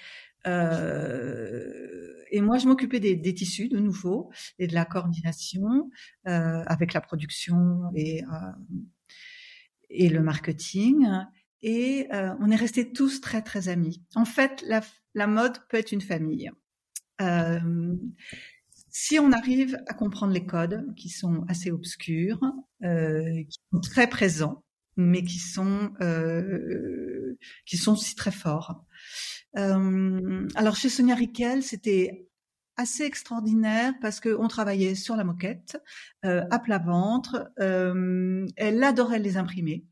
Euh, 0.48 2.14
et 2.32 2.42
moi, 2.42 2.58
je 2.58 2.68
m'occupais 2.68 3.00
des, 3.00 3.34
tissus 3.34 3.70
de 3.70 3.80
nouveau 3.80 4.32
et 4.60 4.68
de 4.68 4.74
la 4.74 4.86
coordination 4.86 5.90
euh, 6.28 6.64
avec 6.66 6.94
la 6.94 7.02
production 7.02 7.92
et, 7.96 8.24
et 9.90 10.10
le 10.10 10.22
marketing. 10.22 11.08
Et 11.62 12.08
on 12.12 12.50
est 12.50 12.56
restés 12.56 12.92
tous 12.92 13.22
très 13.22 13.42
très 13.42 13.70
amis. 13.70 14.04
En 14.16 14.26
fait, 14.26 14.66
la, 15.14 15.28
mode 15.28 15.60
peut 15.70 15.78
être 15.78 15.92
une 15.92 16.02
famille. 16.02 16.50
si 18.90 19.20
on 19.20 19.32
arrive 19.32 19.78
à 19.88 19.94
comprendre 19.94 20.34
les 20.34 20.46
codes 20.46 20.94
qui 20.96 21.10
sont 21.10 21.46
assez 21.48 21.72
obscurs, 21.72 22.42
euh, 22.84 23.44
qui 23.50 23.60
sont 23.72 23.80
très 23.80 24.08
présents, 24.08 24.64
mais 24.98 25.24
qui 25.24 25.40
sont 25.40 25.92
euh, 26.02 27.38
qui 27.66 27.78
sont 27.78 27.94
aussi 27.94 28.16
très 28.16 28.32
forts. 28.32 28.84
Euh, 29.58 30.48
alors 30.56 30.76
chez 30.76 30.90
Sonia 30.90 31.16
Riquel, 31.16 31.64
c'était 31.64 32.28
assez 32.78 33.04
extraordinaire 33.04 33.94
parce 34.02 34.20
que 34.20 34.36
on 34.40 34.48
travaillait 34.48 34.96
sur 34.96 35.16
la 35.16 35.24
moquette 35.24 35.82
euh, 36.26 36.44
à 36.50 36.60
plat 36.60 36.80
ventre. 36.80 37.52
Euh, 37.60 38.48
elle 38.56 38.84
adorait 38.84 39.20
les 39.20 39.38
imprimer. 39.38 39.86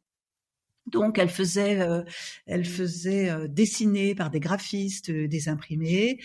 Donc 0.88 1.20
elle 1.20 1.30
faisait, 1.30 1.80
euh, 1.82 2.04
elle 2.48 2.66
faisait 2.66 3.48
dessiner 3.48 4.16
par 4.16 4.32
des 4.32 4.40
graphistes 4.40 5.12
des 5.12 5.50
imprimés 5.50 6.20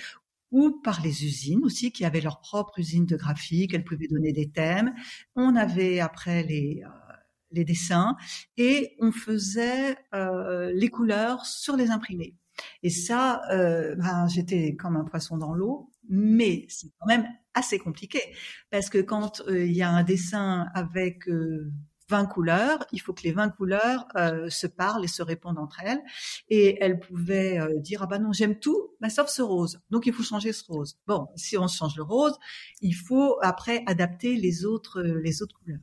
ou 0.51 0.81
par 0.83 1.03
les 1.03 1.25
usines 1.25 1.63
aussi 1.65 1.93
qui 1.93 2.05
avaient 2.05 2.21
leur 2.21 2.41
propre 2.41 2.79
usine 2.79 3.05
de 3.05 3.17
graphique. 3.17 3.75
Elle 3.75 3.85
pouvait 3.85 4.09
donner 4.09 4.33
des 4.33 4.51
thèmes. 4.51 4.95
On 5.35 5.57
avait 5.57 6.01
après 6.01 6.43
les 6.45 6.83
les 7.57 7.65
dessins 7.65 8.17
et 8.57 8.97
on 9.01 9.13
faisait 9.13 9.97
euh, 10.15 10.71
les 10.75 10.89
couleurs 10.89 11.45
sur 11.45 11.77
les 11.77 11.91
imprimés. 11.91 12.37
Et 12.83 12.91
ça, 12.91 13.43
euh, 13.51 13.97
ben, 13.97 14.29
j'étais 14.29 14.77
comme 14.77 14.97
un 14.97 15.05
poisson 15.05 15.37
dans 15.37 15.53
l'eau, 15.53 15.91
mais 16.09 16.65
c'est 16.69 16.89
quand 16.99 17.07
même 17.07 17.27
assez 17.55 17.79
compliqué 17.79 18.21
parce 18.71 18.89
que 18.89 18.99
quand 18.99 19.43
euh, 19.49 19.67
il 19.67 19.73
y 19.73 19.83
a 19.83 19.91
un 19.91 20.05
dessin 20.05 20.67
avec 20.75 21.29
20 22.09 22.27
couleurs, 22.27 22.87
il 22.93 23.01
faut 23.01 23.13
que 23.13 23.23
les 23.25 23.33
20 23.33 23.51
couleurs 23.51 24.07
se 24.49 24.69
parlent 24.69 25.05
et 25.05 25.09
se 25.09 25.23
répondent 25.23 25.59
entre 25.59 25.81
elles. 25.83 26.01
Et 26.49 26.79
elle 26.81 27.01
pouvait 27.01 27.59
dire 27.81 28.01
ah 28.03 28.07
bah 28.07 28.21
non 28.21 28.33
j'aime 28.33 28.59
tout, 28.61 28.95
bah, 29.01 29.11
sauf 29.11 29.29
ce 29.29 29.43
rose. 29.43 29.81
Donc 29.91 30.07
il 30.07 30.13
faut 30.13 30.23
changer 30.23 30.53
ce 30.53 30.65
rose. 30.69 30.99
Bon, 31.07 31.27
si 31.35 31.59
on 31.59 31.67
change 31.67 31.97
le 31.97 32.05
rose, 32.05 32.39
il 32.81 32.95
faut 32.95 33.39
après 33.43 33.83
adapter 33.87 34.37
les 34.37 34.65
autres 34.65 35.03
les 35.03 35.43
autres 35.43 35.59
couleurs. 35.59 35.81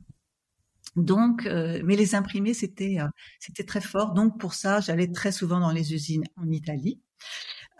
Donc, 0.96 1.46
euh, 1.46 1.80
mais 1.84 1.96
les 1.96 2.14
imprimés, 2.14 2.54
c'était 2.54 3.00
euh, 3.00 3.08
c'était 3.40 3.64
très 3.64 3.80
fort. 3.80 4.12
Donc 4.14 4.38
pour 4.38 4.54
ça, 4.54 4.80
j'allais 4.80 5.10
très 5.10 5.32
souvent 5.32 5.60
dans 5.60 5.72
les 5.72 5.94
usines 5.94 6.24
en 6.36 6.50
Italie. 6.50 7.00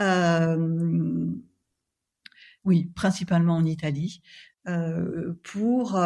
Euh, 0.01 1.27
oui, 2.65 2.91
principalement 2.95 3.57
en 3.57 3.65
Italie. 3.65 4.23
Euh, 4.67 5.35
pour 5.43 6.01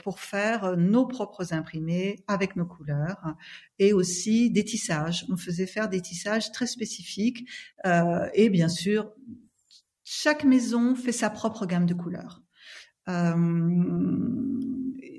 pour 0.00 0.18
faire 0.18 0.76
nos 0.76 1.06
propres 1.06 1.54
imprimés 1.54 2.24
avec 2.26 2.56
nos 2.56 2.66
couleurs 2.66 3.36
et 3.78 3.92
aussi 3.92 4.50
des 4.50 4.64
tissages. 4.64 5.24
On 5.30 5.36
faisait 5.36 5.68
faire 5.68 5.88
des 5.88 6.00
tissages 6.00 6.50
très 6.50 6.66
spécifiques 6.66 7.48
et 7.84 8.50
bien 8.50 8.68
sûr 8.68 9.12
chaque 10.04 10.44
maison 10.44 10.94
fait 10.96 11.12
sa 11.12 11.30
propre 11.30 11.64
gamme 11.64 11.86
de 11.86 11.94
couleurs. 11.94 12.42
Euh, 13.08 13.32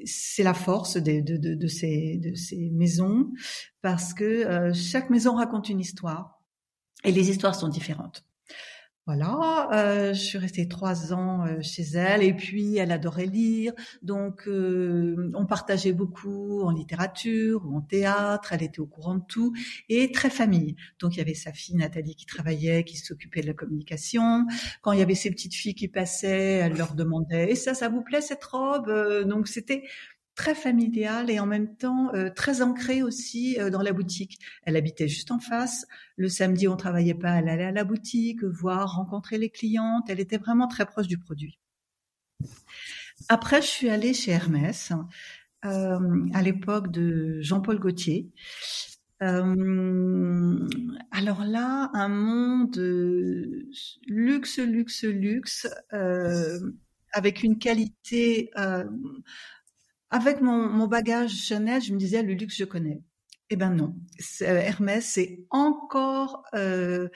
c'est 0.05 0.43
la 0.43 0.53
force 0.53 0.97
de, 0.97 1.67
ces 1.67 2.69
maisons 2.73 3.31
parce 3.81 4.13
que 4.13 4.23
euh, 4.23 4.73
chaque 4.73 5.09
maison 5.09 5.35
raconte 5.35 5.69
une 5.69 5.79
histoire 5.79 6.41
et 7.03 7.11
les 7.11 7.29
histoires 7.29 7.55
sont 7.55 7.67
différentes. 7.67 8.25
Voilà, 9.05 9.67
euh, 9.73 10.13
je 10.13 10.21
suis 10.21 10.37
restée 10.37 10.69
trois 10.69 11.11
ans 11.11 11.45
euh, 11.45 11.61
chez 11.61 11.83
elle 11.95 12.23
et 12.23 12.33
puis 12.33 12.77
elle 12.77 12.89
adorait 12.89 13.25
lire, 13.25 13.73
donc 14.01 14.47
euh, 14.47 15.29
on 15.35 15.45
partageait 15.45 15.91
beaucoup 15.91 16.61
en 16.61 16.71
littérature 16.71 17.65
ou 17.65 17.75
en 17.75 17.81
théâtre, 17.81 18.53
elle 18.53 18.63
était 18.63 18.79
au 18.79 18.85
courant 18.85 19.15
de 19.15 19.23
tout 19.27 19.51
et 19.89 20.09
très 20.13 20.29
famille. 20.29 20.77
Donc 20.99 21.15
il 21.15 21.17
y 21.17 21.21
avait 21.21 21.33
sa 21.33 21.51
fille 21.51 21.75
Nathalie 21.75 22.15
qui 22.15 22.25
travaillait, 22.25 22.85
qui 22.85 22.95
s'occupait 22.95 23.41
de 23.41 23.47
la 23.47 23.53
communication. 23.53 24.45
Quand 24.81 24.93
il 24.93 24.99
y 24.99 25.01
avait 25.01 25.15
ses 25.15 25.31
petites 25.31 25.53
filles 25.53 25.75
qui 25.75 25.89
passaient, 25.89 26.59
elle 26.63 26.77
leur 26.77 26.95
demandait 26.95 27.51
"Et 27.51 27.55
ça, 27.55 27.73
ça 27.73 27.89
vous 27.89 28.03
plaît 28.03 28.21
cette 28.21 28.43
robe? 28.45 28.89
Donc 29.27 29.49
c'était 29.49 29.83
très 30.35 30.55
familiale 30.55 31.29
et 31.29 31.39
en 31.39 31.45
même 31.45 31.75
temps 31.75 32.13
euh, 32.13 32.29
très 32.29 32.61
ancrée 32.61 33.03
aussi 33.03 33.59
euh, 33.59 33.69
dans 33.69 33.81
la 33.81 33.93
boutique. 33.93 34.39
Elle 34.63 34.75
habitait 34.75 35.07
juste 35.07 35.31
en 35.31 35.39
face. 35.39 35.85
Le 36.15 36.27
samedi, 36.29 36.67
on 36.67 36.75
travaillait 36.75 37.13
pas. 37.13 37.35
Elle 37.35 37.49
allait 37.49 37.65
à 37.65 37.71
la 37.71 37.83
boutique, 37.83 38.43
voir, 38.43 38.95
rencontrer 38.95 39.37
les 39.37 39.49
clientes. 39.49 40.09
Elle 40.09 40.19
était 40.19 40.37
vraiment 40.37 40.67
très 40.67 40.85
proche 40.85 41.07
du 41.07 41.17
produit. 41.17 41.59
Après, 43.29 43.61
je 43.61 43.67
suis 43.67 43.89
allée 43.89 44.13
chez 44.13 44.31
Hermès 44.31 44.91
euh, 45.65 46.27
à 46.33 46.41
l'époque 46.41 46.91
de 46.91 47.39
Jean-Paul 47.41 47.79
Gaultier. 47.79 48.31
Alors 49.21 49.47
là, 51.45 51.89
un 51.93 52.09
monde 52.09 52.75
luxe, 54.05 54.57
luxe, 54.59 55.03
luxe, 55.05 55.65
avec 57.13 57.43
une 57.43 57.57
qualité 57.57 58.51
avec 60.13 60.41
mon, 60.41 60.85
bagage 60.85 61.31
Chanel, 61.31 61.81
je 61.81 61.91
me 61.91 61.97
disais 61.97 62.21
le 62.21 62.35
luxe 62.35 62.55
je 62.55 62.65
connais. 62.65 63.01
Eh 63.49 63.55
ben 63.55 63.71
non, 63.71 63.95
euh, 64.43 64.45
Hermès 64.45 65.03
c'est 65.03 65.43
encore 65.49 66.43
euh, 66.53 67.09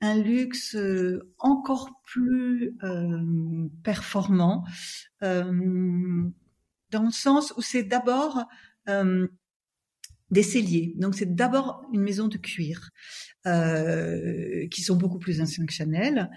un 0.00 0.16
luxe 0.16 0.76
euh, 0.76 1.32
encore 1.38 2.00
plus 2.06 2.76
performant 3.82 4.64
dans 5.20 7.02
le 7.02 7.10
sens 7.10 7.52
où 7.56 7.62
c'est 7.62 7.82
d'abord 7.82 8.44
des 10.30 10.42
celliers. 10.44 10.94
Donc 10.96 11.16
c'est 11.16 11.34
d'abord 11.34 11.82
une 11.92 12.02
maison 12.02 12.28
de 12.28 12.38
cuir 12.38 12.90
qui 14.70 14.82
sont 14.82 14.96
beaucoup 14.96 15.18
plus 15.18 15.40
anciens 15.40 15.66
que 15.66 15.72
Chanel. 15.72 16.30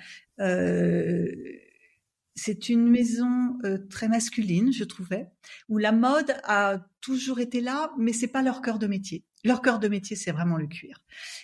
Euh, 2.37 2.41
c'est 2.47 2.69
une 2.69 2.89
maison 2.89 3.57
euh, 3.65 3.77
très 3.89 4.07
masculine, 4.07 4.71
je 4.71 4.83
trouvais, 4.83 5.27
où 5.69 5.77
la 5.77 5.91
mode 5.91 6.35
a 6.43 6.79
toujours 7.01 7.39
été 7.39 7.61
là, 7.61 7.91
mais 7.97 8.13
c'est 8.13 8.27
pas 8.27 8.41
leur 8.41 8.61
cœur 8.61 8.79
de 8.79 8.87
métier. 8.87 9.23
Leur 9.43 9.61
cœur 9.61 9.79
de 9.79 9.87
métier, 9.87 10.15
c'est 10.15 10.31
vraiment 10.31 10.57
le 10.57 10.67
cuir. 10.67 11.03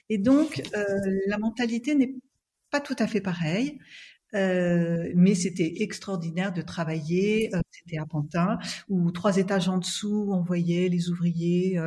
Et 0.09 0.17
donc, 0.17 0.61
euh, 0.75 0.83
la 1.27 1.37
mentalité 1.37 1.95
n'est 1.95 2.15
pas 2.71 2.79
tout 2.79 2.95
à 2.99 3.07
fait 3.07 3.21
pareille. 3.21 3.79
Euh, 4.35 5.11
mais 5.15 5.35
c'était 5.35 5.83
extraordinaire 5.83 6.51
de 6.51 6.63
travailler. 6.63 7.51
c'était 7.69 7.99
à 7.99 8.05
Pantin, 8.07 8.57
où 8.89 9.11
trois 9.11 9.37
étages 9.37 9.69
en 9.69 9.77
dessous, 9.77 10.29
on 10.31 10.41
voyait 10.41 10.89
les 10.89 11.09
ouvriers 11.11 11.79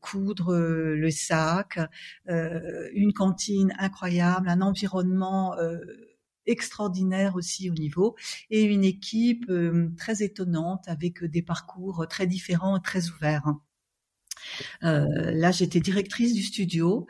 coudre 0.00 0.56
le 0.56 1.10
sac, 1.12 1.78
une 2.26 3.12
cantine 3.12 3.72
incroyable, 3.78 4.48
un 4.48 4.62
environnement 4.62 5.54
extraordinaire 6.46 7.36
aussi 7.36 7.70
au 7.70 7.74
niveau 7.74 8.16
et 8.50 8.62
une 8.62 8.84
équipe 8.84 9.46
euh, 9.48 9.90
très 9.96 10.22
étonnante 10.22 10.84
avec 10.86 11.24
des 11.24 11.42
parcours 11.42 12.06
très 12.08 12.26
différents 12.26 12.76
et 12.76 12.82
très 12.82 13.08
ouverts. 13.10 13.54
Euh, 14.82 15.30
là, 15.32 15.50
j'étais 15.52 15.80
directrice 15.80 16.34
du 16.34 16.42
studio. 16.42 17.06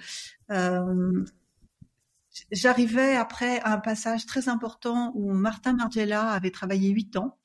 Euh, 0.50 1.24
J'arrivais 2.50 3.14
après 3.14 3.60
un 3.62 3.78
passage 3.78 4.26
très 4.26 4.48
important 4.48 5.12
où 5.14 5.32
Martin 5.32 5.74
Margiela 5.74 6.30
avait 6.30 6.50
travaillé 6.50 6.90
huit 6.90 7.16
ans 7.16 7.38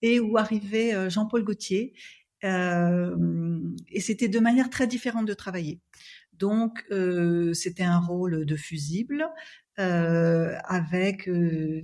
et 0.00 0.20
où 0.20 0.38
arrivait 0.38 0.94
euh, 0.94 1.10
Jean-Paul 1.10 1.42
Gaultier. 1.42 1.92
Euh, 2.44 3.16
et 3.88 4.00
c'était 4.00 4.28
de 4.28 4.38
manière 4.38 4.70
très 4.70 4.86
différente 4.86 5.26
de 5.26 5.34
travailler. 5.34 5.80
Donc, 6.34 6.84
euh, 6.92 7.52
c'était 7.52 7.82
un 7.82 7.98
rôle 7.98 8.46
de 8.46 8.56
fusible, 8.56 9.24
euh, 9.24 9.28
avec 9.78 11.28
euh, 11.28 11.82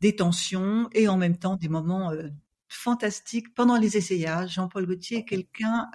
des 0.00 0.16
tensions 0.16 0.88
et 0.92 1.08
en 1.08 1.16
même 1.16 1.36
temps 1.36 1.56
des 1.56 1.68
moments 1.68 2.10
euh, 2.10 2.28
fantastiques 2.68 3.54
pendant 3.54 3.76
les 3.76 3.96
essayages. 3.96 4.54
Jean-Paul 4.54 4.86
Gaultier 4.86 5.18
est 5.18 5.24
quelqu'un, 5.24 5.90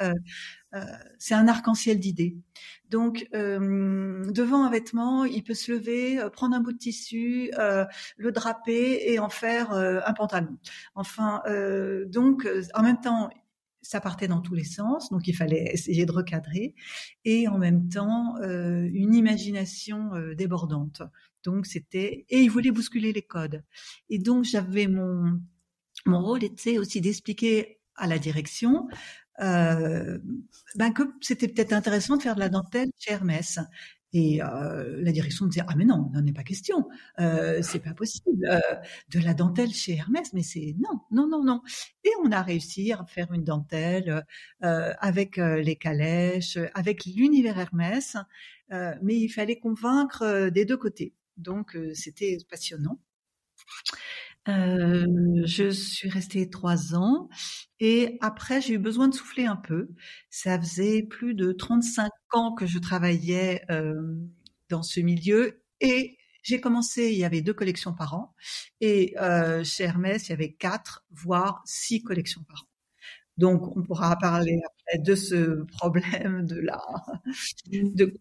c'est 1.18 1.34
un 1.34 1.48
arc-en-ciel 1.48 2.00
d'idées. 2.00 2.38
Donc, 2.90 3.28
devant 3.34 4.64
un 4.64 4.70
vêtement, 4.70 5.26
il 5.26 5.44
peut 5.44 5.56
se 5.56 5.72
lever, 5.72 6.22
prendre 6.32 6.56
un 6.56 6.60
bout 6.60 6.74
de 6.74 6.78
tissu, 6.78 7.50
le 8.18 8.32
draper 8.32 9.12
et 9.12 9.18
en 9.18 9.30
faire 9.30 9.72
un 9.72 10.14
pantalon. 10.14 10.56
Enfin, 10.94 11.42
donc, 12.06 12.48
en 12.76 12.84
même 12.84 13.02
temps, 13.02 13.32
ça 13.88 14.02
partait 14.02 14.28
dans 14.28 14.42
tous 14.42 14.54
les 14.54 14.66
sens, 14.66 15.10
donc 15.12 15.28
il 15.28 15.34
fallait 15.34 15.72
essayer 15.74 16.06
de 16.06 16.12
recadrer, 16.12 16.76
et 17.24 17.48
en 17.48 17.58
même 17.58 17.88
temps 17.88 18.36
euh, 18.42 18.90
une 18.92 19.14
imagination 19.14 20.14
euh, 20.14 20.36
débordante. 20.36 21.02
Donc 21.44 21.66
c'était 21.66 22.26
et 22.30 22.42
il 22.42 22.50
voulait 22.50 22.72
bousculer 22.72 23.14
les 23.14 23.22
codes. 23.22 23.64
Et 24.10 24.20
donc 24.20 24.44
j'avais 24.44 24.88
mon 24.88 25.40
mon 26.06 26.22
rôle 26.22 26.44
était 26.44 26.78
aussi 26.78 27.00
d'expliquer 27.00 27.80
à 27.96 28.08
la 28.08 28.20
direction 28.20 28.88
euh, 29.42 30.18
ben 30.76 30.92
que 30.92 31.04
c'était 31.22 31.48
peut-être 31.48 31.74
intéressant 31.74 32.18
de 32.18 32.24
faire 32.24 32.36
de 32.36 32.42
la 32.42 32.50
dentelle 32.50 32.90
chez 32.98 33.14
Hermès. 33.14 33.60
Et 34.14 34.42
euh, 34.42 35.02
la 35.02 35.12
direction 35.12 35.46
me 35.46 35.52
disait 35.52 35.66
ah 35.68 35.76
mais 35.76 35.86
non, 35.86 36.10
n'en 36.14 36.26
est 36.26 36.32
pas 36.34 36.44
question, 36.44 36.88
euh, 37.20 37.62
c'est 37.62 37.80
pas 37.80 37.94
possible. 37.94 38.46
Euh, 38.50 38.60
de 39.10 39.20
la 39.20 39.34
dentelle 39.34 39.72
chez 39.74 39.96
Hermès, 39.96 40.34
mais 40.34 40.44
c'est 40.44 40.76
non, 40.80 41.02
non, 41.12 41.28
non, 41.28 41.44
non. 41.44 41.62
Et 42.04 42.10
on 42.24 42.32
a 42.32 42.42
réussi 42.42 42.92
à 42.94 43.04
faire 43.06 43.32
une 43.34 43.44
dentelle 43.44 44.26
euh, 44.64 44.94
avec 45.00 45.38
euh, 45.38 45.62
les 45.62 45.76
calèches, 45.76 46.58
avec 46.74 47.06
l'univers 47.06 47.60
Hermès, 47.60 48.18
euh, 48.72 48.96
mais 49.02 49.16
il 49.18 49.30
fallait 49.30 49.60
convaincre 49.60 50.50
des 50.50 50.66
deux 50.66 50.78
côtés. 50.78 51.14
Donc 51.38 51.78
c'était 51.94 52.38
passionnant. 52.50 53.00
Euh, 54.48 55.06
je 55.46 55.70
suis 55.70 56.10
restée 56.10 56.50
trois 56.50 56.96
ans 56.96 57.28
et 57.80 58.18
après 58.22 58.62
j'ai 58.62 58.74
eu 58.76 58.78
besoin 58.78 59.08
de 59.10 59.14
souffler 59.14 59.46
un 59.46 59.58
peu. 59.58 59.90
Ça 60.30 60.60
faisait 60.60 61.04
plus 61.04 61.34
de 61.36 61.52
35 61.52 62.10
ans 62.34 62.54
que 62.54 62.66
je 62.66 62.80
travaillais 62.80 63.64
euh, 63.72 63.94
dans 64.70 64.84
ce 64.84 65.00
milieu 65.02 65.62
et 65.82 66.18
j'ai 66.44 66.62
commencé, 66.62 67.12
il 67.12 67.18
y 67.18 67.26
avait 67.26 67.42
deux 67.42 67.54
collections 67.54 67.94
par 67.94 68.14
an 68.14 68.34
et 68.80 69.16
euh, 69.20 69.64
chez 69.66 69.84
Hermès, 69.84 70.28
il 70.28 70.32
y 70.32 70.34
avait 70.34 70.54
quatre, 70.54 71.06
voire 71.12 71.62
six 71.66 72.02
collections 72.04 72.44
par 72.48 72.62
an. 72.64 72.68
Donc 73.38 73.76
on 73.78 73.84
pourra 73.84 74.18
parler 74.18 74.60
après 74.66 75.00
de 75.04 75.16
ce 75.16 75.64
problème 75.66 76.46
de 76.46 76.56
la 76.60 76.82
de 77.72 78.14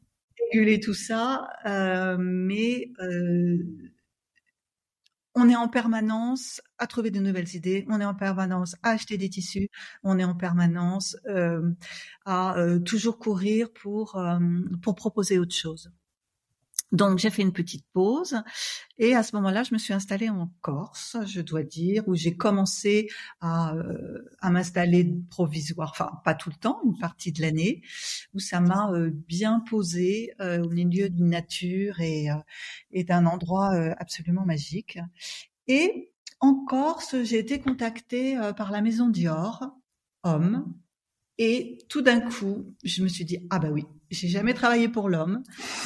réguler 0.52 0.80
tout 0.80 0.94
ça, 0.94 1.48
euh, 1.66 2.16
mais 2.18 2.90
euh, 3.00 3.58
on 5.37 5.51
est 5.51 5.57
en 5.57 5.68
permanence 5.68 6.62
à 6.79 6.87
trouver 6.87 7.11
de 7.11 7.20
nouvelles 7.20 7.55
idées, 7.55 7.85
on 7.88 8.01
est 8.01 8.05
en 8.05 8.14
permanence 8.14 8.75
à 8.83 8.90
acheter 8.92 9.18
des 9.18 9.29
tissus, 9.29 9.68
on 10.03 10.18
est 10.18 10.25
en 10.25 10.35
permanence 10.35 11.16
euh, 11.29 11.70
à 12.25 12.59
euh, 12.59 12.81
toujours 12.81 13.18
courir 13.18 13.70
pour, 13.72 14.16
euh, 14.16 14.38
pour 14.83 14.94
proposer 14.94 15.38
autre 15.38 15.55
chose. 15.55 15.92
Donc 16.92 17.18
j'ai 17.18 17.31
fait 17.31 17.42
une 17.42 17.53
petite 17.53 17.85
pause 17.92 18.40
et 18.99 19.14
à 19.14 19.22
ce 19.22 19.35
moment-là, 19.37 19.64
je 19.64 19.75
me 19.75 19.79
suis 19.79 19.92
installée 19.92 20.29
en 20.29 20.53
Corse, 20.61 21.16
je 21.27 21.40
dois 21.40 21.64
dire, 21.64 22.05
où 22.07 22.14
j'ai 22.14 22.37
commencé 22.37 23.09
à, 23.40 23.75
euh, 23.75 24.25
à 24.40 24.51
m'installer 24.51 25.12
provisoire, 25.29 25.90
enfin 25.90 26.12
pas 26.25 26.35
tout 26.35 26.49
le 26.49 26.57
temps, 26.57 26.81
une 26.85 26.96
partie 26.99 27.33
de 27.33 27.42
l'année, 27.42 27.83
où 28.35 28.38
ça 28.38 28.61
m'a 28.61 28.90
euh, 28.92 29.11
bien 29.12 29.61
posé 29.68 30.33
euh, 30.40 30.62
au 30.62 30.68
milieu 30.68 31.11
d'une 31.11 31.29
nature 31.29 32.01
et, 32.01 32.29
et 32.92 33.05
d'un 33.05 33.27
endroit 33.27 33.72
absolument 33.99 34.44
magique. 34.44 34.99
Et 35.66 36.12
en 36.38 36.64
Corse, 36.66 37.16
j'ai 37.25 37.38
été 37.38 37.59
contactée 37.59 38.38
par 38.57 38.70
la 38.70 38.81
maison 38.81 39.09
Dior, 39.09 39.77
homme, 40.22 40.72
et 41.38 41.79
tout 41.88 42.01
d'un 42.01 42.20
coup, 42.20 42.75
je 42.85 43.03
me 43.03 43.09
suis 43.09 43.25
dit 43.25 43.38
ah 43.51 43.59
bah 43.59 43.70
oui, 43.70 43.85
j'ai 44.11 44.29
jamais 44.29 44.55
travaillé 44.55 44.88
pour 44.88 45.09
l'homme, 45.09 45.42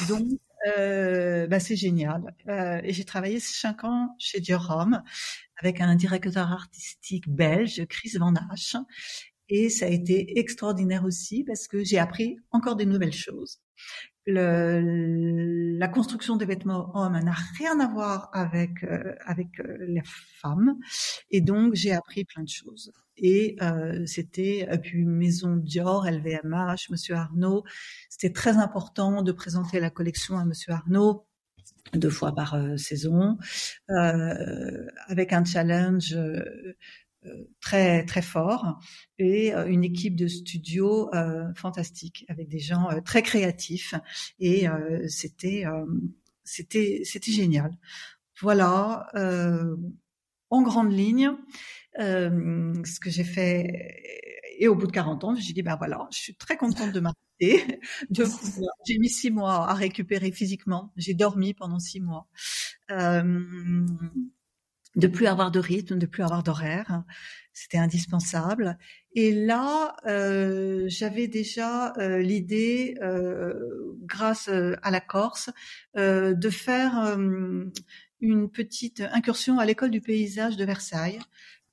donc 0.07 0.27
euh, 0.67 1.47
bah, 1.47 1.59
c'est 1.59 1.75
génial. 1.75 2.35
Euh, 2.47 2.81
et 2.83 2.93
j'ai 2.93 3.05
travaillé 3.05 3.39
cinq 3.39 3.83
ans 3.83 4.15
chez 4.19 4.39
Dior 4.39 4.87
avec 5.57 5.81
un 5.81 5.95
directeur 5.95 6.51
artistique 6.51 7.29
belge, 7.29 7.85
Chris 7.87 8.13
Van 8.19 8.33
Hache. 8.35 8.75
Et 9.49 9.69
ça 9.69 9.85
a 9.85 9.89
été 9.89 10.39
extraordinaire 10.39 11.03
aussi 11.03 11.43
parce 11.43 11.67
que 11.67 11.83
j'ai 11.83 11.99
appris 11.99 12.37
encore 12.51 12.75
des 12.75 12.85
nouvelles 12.85 13.13
choses. 13.13 13.59
Le, 14.27 15.77
la 15.79 15.87
construction 15.87 16.35
des 16.35 16.45
vêtements 16.45 16.91
hommes 16.95 17.19
n'a 17.19 17.35
rien 17.57 17.79
à 17.79 17.87
voir 17.87 18.29
avec 18.33 18.83
euh, 18.83 19.15
avec 19.25 19.59
euh, 19.59 19.77
les 19.87 20.03
femmes 20.05 20.77
et 21.31 21.41
donc 21.41 21.73
j'ai 21.73 21.91
appris 21.91 22.23
plein 22.23 22.43
de 22.43 22.49
choses 22.49 22.91
et 23.17 23.55
euh, 23.63 24.05
c'était 24.05 24.67
puis 24.81 25.05
maison 25.05 25.55
Dior, 25.55 26.07
LVMH, 26.07 26.89
Monsieur 26.91 27.15
Arnaud. 27.15 27.63
C'était 28.09 28.33
très 28.33 28.57
important 28.57 29.21
de 29.23 29.31
présenter 29.31 29.79
la 29.79 29.89
collection 29.89 30.37
à 30.37 30.45
Monsieur 30.45 30.73
Arnaud 30.73 31.25
deux 31.93 32.09
fois 32.09 32.33
par 32.33 32.53
euh, 32.53 32.77
saison, 32.77 33.37
euh, 33.89 34.85
avec 35.07 35.33
un 35.33 35.43
challenge 35.43 36.17
très 37.59 38.05
très 38.05 38.21
fort 38.21 38.79
et 39.19 39.53
une 39.53 39.83
équipe 39.83 40.15
de 40.15 40.27
studio 40.27 41.09
fantastique 41.55 42.25
avec 42.29 42.47
des 42.47 42.59
gens 42.59 42.89
très 43.05 43.21
créatifs 43.21 43.93
et 44.39 44.65
c'était 45.07 45.65
c'était 46.43 47.01
c'était 47.03 47.31
génial. 47.31 47.77
Voilà 48.41 49.07
en 50.51 50.61
grande 50.61 50.91
ligne 50.91 51.31
euh, 51.99 52.73
ce 52.85 52.99
que 52.99 53.09
j'ai 53.09 53.23
fait. 53.23 53.97
Et 54.59 54.67
au 54.67 54.75
bout 54.75 54.85
de 54.85 54.91
40 54.91 55.23
ans, 55.23 55.35
j'ai 55.35 55.53
dit, 55.53 55.63
ben 55.63 55.75
voilà, 55.75 56.07
je 56.11 56.19
suis 56.19 56.35
très 56.35 56.55
contente 56.55 56.91
de 56.91 56.99
m'arrêter. 56.99 57.17
J'ai 58.85 58.99
mis 58.99 59.09
six 59.09 59.31
mois 59.31 59.67
à 59.67 59.73
récupérer 59.73 60.31
physiquement. 60.31 60.93
J'ai 60.95 61.15
dormi 61.15 61.55
pendant 61.55 61.79
six 61.79 61.99
mois. 61.99 62.27
Euh, 62.91 63.39
de 64.95 65.07
plus 65.07 65.27
avoir 65.27 65.51
de 65.51 65.59
rythme, 65.59 65.97
de 65.97 66.05
plus 66.05 66.23
avoir 66.23 66.43
d'horaire. 66.43 67.03
C'était 67.53 67.77
indispensable. 67.77 68.77
Et 69.13 69.33
là, 69.33 69.95
euh, 70.05 70.85
j'avais 70.87 71.27
déjà 71.27 71.93
euh, 71.97 72.19
l'idée, 72.19 72.95
euh, 73.01 73.53
grâce 74.03 74.47
à 74.47 74.91
la 74.91 75.01
Corse, 75.01 75.49
de 75.95 76.49
faire 76.49 77.17
une 78.21 78.49
petite 78.49 79.01
incursion 79.11 79.59
à 79.59 79.65
l'école 79.65 79.91
du 79.91 80.01
paysage 80.01 80.57
de 80.57 80.65
Versailles 80.65 81.19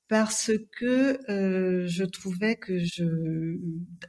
parce 0.08 0.50
que 0.78 1.18
euh, 1.30 1.86
je 1.86 2.04
trouvais 2.04 2.56
que 2.56 2.78
je 2.78 3.04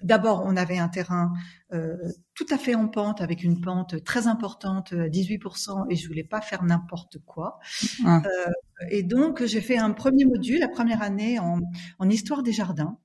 d'abord 0.02 0.44
on 0.46 0.56
avait 0.56 0.78
un 0.78 0.88
terrain 0.88 1.32
euh, 1.74 1.96
tout 2.36 2.46
à 2.50 2.58
fait 2.58 2.74
en 2.74 2.88
pente 2.88 3.22
avec 3.22 3.44
une 3.44 3.60
pente 3.60 4.04
très 4.04 4.28
importante 4.28 4.94
18% 4.94 5.86
et 5.90 5.96
je 5.96 6.08
voulais 6.08 6.24
pas 6.24 6.42
faire 6.42 6.64
n'importe 6.64 7.18
quoi 7.26 7.60
ah. 8.06 8.22
euh, 8.26 8.52
et 8.90 9.04
donc 9.04 9.44
j'ai 9.44 9.62
fait 9.62 9.78
un 9.78 9.92
premier 9.92 10.26
module 10.26 10.60
la 10.60 10.70
première 10.70 11.02
année 11.02 11.38
en, 11.38 11.60
en 12.00 12.10
histoire 12.10 12.44
des 12.44 12.54
jardins 12.54 12.98